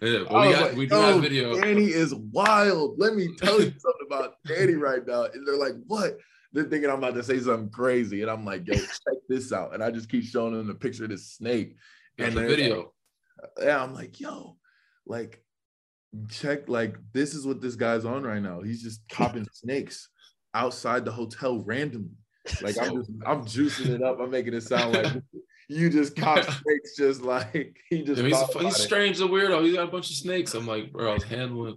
we 0.00 0.12
got 0.28 0.60
like, 0.62 0.76
we 0.76 0.86
do 0.86 0.94
"Yo, 0.94 1.00
have 1.02 1.20
video. 1.22 1.60
Danny 1.60 1.86
is 1.86 2.14
wild. 2.14 2.98
Let 2.98 3.14
me 3.14 3.34
tell 3.38 3.60
you 3.60 3.72
something 3.78 4.06
about 4.06 4.34
Danny 4.46 4.74
right 4.74 5.04
now. 5.06 5.24
And 5.24 5.46
they're 5.46 5.56
like, 5.56 5.74
what? 5.86 6.18
They're 6.52 6.64
thinking 6.64 6.88
I'm 6.88 6.98
about 6.98 7.14
to 7.14 7.22
say 7.24 7.40
something 7.40 7.70
crazy. 7.70 8.22
And 8.22 8.30
I'm 8.30 8.44
like, 8.44 8.66
yo, 8.66 8.74
check 8.74 9.18
this 9.28 9.52
out. 9.52 9.74
And 9.74 9.82
I 9.82 9.90
just 9.90 10.08
keep 10.08 10.24
showing 10.24 10.54
them 10.54 10.68
the 10.68 10.74
picture 10.74 11.04
of 11.04 11.10
this 11.10 11.32
snake. 11.32 11.76
And 12.18 12.34
the 12.34 12.42
video. 12.46 12.76
like- 12.76 12.86
yeah, 13.62 13.82
I'm 13.82 13.92
like, 13.92 14.18
yo, 14.18 14.56
like, 15.04 15.42
check, 16.30 16.68
like, 16.68 16.96
this 17.12 17.34
is 17.34 17.46
what 17.46 17.60
this 17.60 17.74
guy's 17.76 18.06
on 18.06 18.22
right 18.22 18.40
now. 18.40 18.62
He's 18.62 18.82
just 18.82 19.02
copping 19.10 19.46
snakes 19.52 20.08
outside 20.54 21.04
the 21.04 21.12
hotel 21.12 21.62
randomly. 21.62 22.16
Like 22.62 22.78
I'm 22.80 22.96
just 22.98 23.10
I'm 23.26 23.44
juicing 23.44 23.88
it 23.90 24.02
up. 24.02 24.18
I'm 24.20 24.30
making 24.30 24.54
it 24.54 24.62
sound 24.62 24.94
like 24.94 25.22
you 25.68 25.90
just 25.90 26.14
cop 26.16 26.44
snakes 26.44 26.96
just 26.96 27.22
like 27.22 27.76
he 27.90 28.02
just 28.02 28.22
Yeah, 28.22 28.28
he's, 28.28 28.54
a, 28.56 28.58
he's 28.60 28.76
strange, 28.76 29.20
a 29.20 29.24
weirdo. 29.24 29.62
He's 29.64 29.74
got 29.74 29.88
a 29.88 29.90
bunch 29.90 30.10
of 30.10 30.16
snakes. 30.16 30.54
I'm 30.54 30.66
like, 30.66 30.92
bro, 30.92 31.10
I 31.10 31.14
was 31.14 31.24
handling. 31.24 31.76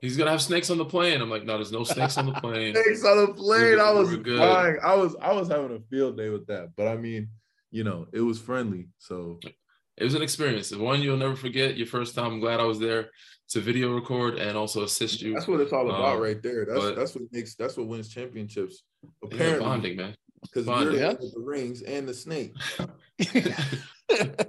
He's 0.00 0.16
gonna 0.16 0.30
have 0.30 0.42
snakes 0.42 0.70
on 0.70 0.78
the 0.78 0.84
plane. 0.84 1.20
I'm 1.20 1.30
like, 1.30 1.44
no, 1.44 1.54
there's 1.54 1.72
no 1.72 1.82
snakes 1.82 2.18
on 2.18 2.26
the 2.26 2.32
plane. 2.34 2.74
snakes 2.74 3.04
on 3.04 3.16
the 3.26 3.32
plane. 3.32 3.80
I 3.80 3.90
was 3.92 4.10
We're 4.10 4.16
good. 4.18 4.38
dying. 4.38 4.76
I 4.84 4.94
was 4.94 5.16
I 5.20 5.32
was 5.32 5.48
having 5.48 5.74
a 5.74 5.80
field 5.90 6.16
day 6.16 6.28
with 6.28 6.46
that. 6.48 6.72
But 6.76 6.88
I 6.88 6.96
mean, 6.96 7.28
you 7.70 7.82
know, 7.82 8.06
it 8.12 8.20
was 8.20 8.38
friendly. 8.38 8.88
So 8.98 9.40
It 9.96 10.04
was 10.04 10.14
an 10.14 10.22
experience. 10.22 10.70
One 10.74 11.00
you'll 11.02 11.16
never 11.16 11.34
forget. 11.34 11.76
Your 11.76 11.86
first 11.86 12.14
time. 12.14 12.26
I'm 12.34 12.40
glad 12.40 12.60
I 12.60 12.64
was 12.64 12.78
there 12.78 13.10
to 13.48 13.60
video 13.60 13.94
record 13.94 14.38
and 14.38 14.56
also 14.56 14.82
assist 14.82 15.22
you. 15.22 15.32
that's 15.32 15.46
what 15.46 15.60
it's 15.60 15.72
all 15.72 15.88
about 15.88 16.16
Um, 16.16 16.20
right 16.22 16.42
there. 16.42 16.66
That's 16.66 16.78
but- 16.80 16.96
that's 16.96 17.14
what 17.14 17.24
makes 17.32 17.54
that's 17.54 17.76
what 17.76 17.86
wins 17.88 18.08
championships. 18.08 18.82
Yeah, 19.22 19.28
Apparently, 19.32 19.60
bonding, 19.66 19.96
man. 19.96 20.14
because 20.42 20.66
you're 20.66 20.92
the 20.92 20.98
Yeah. 20.98 21.12
with 21.12 21.34
the 21.34 21.40
rings 21.40 21.82
and 21.82 22.08
the 22.08 22.14
snake. 22.14 22.54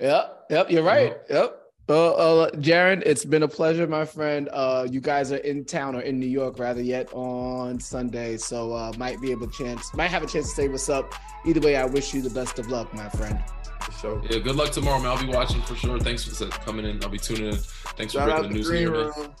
yep, 0.00 0.44
yep, 0.50 0.70
you're 0.70 0.82
right. 0.82 1.16
Yep. 1.28 1.62
Uh, 1.90 2.12
uh, 2.12 2.50
Jaren, 2.56 3.02
it's 3.06 3.24
been 3.24 3.42
a 3.44 3.48
pleasure, 3.48 3.86
my 3.86 4.04
friend. 4.04 4.50
Uh, 4.52 4.86
you 4.90 5.00
guys 5.00 5.32
are 5.32 5.38
in 5.38 5.64
town 5.64 5.96
or 5.96 6.00
in 6.02 6.20
New 6.20 6.26
York, 6.26 6.58
rather, 6.58 6.82
yet 6.82 7.08
on 7.14 7.80
Sunday, 7.80 8.36
so 8.36 8.74
uh, 8.74 8.92
might 8.98 9.18
be 9.22 9.30
able 9.30 9.46
to 9.48 9.52
chance, 9.64 9.94
might 9.94 10.08
have 10.10 10.22
a 10.22 10.26
chance 10.26 10.48
to 10.50 10.54
say 10.54 10.68
what's 10.68 10.90
up. 10.90 11.14
Either 11.46 11.60
way, 11.60 11.76
I 11.76 11.86
wish 11.86 12.12
you 12.12 12.20
the 12.20 12.28
best 12.30 12.58
of 12.58 12.68
luck, 12.68 12.92
my 12.92 13.08
friend. 13.08 13.42
For 13.80 13.92
sure. 13.92 14.22
Yeah, 14.28 14.38
good 14.40 14.56
luck 14.56 14.70
tomorrow, 14.70 14.98
man. 14.98 15.16
I'll 15.16 15.26
be 15.26 15.32
watching 15.32 15.62
for 15.62 15.76
sure. 15.76 15.98
Thanks 15.98 16.24
for 16.24 16.46
coming 16.48 16.84
in. 16.84 17.02
I'll 17.02 17.08
be 17.08 17.16
tuning 17.18 17.46
in. 17.46 17.56
Thanks 17.56 18.12
for 18.12 18.18
Shout 18.18 18.28
breaking 18.42 18.42
the 18.42 18.48
the 18.48 18.54
news 18.54 18.70
here, 18.70 18.90
man. 18.90 19.06
room. 19.16 19.34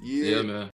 Yeah, 0.00 0.42
man. 0.42 0.66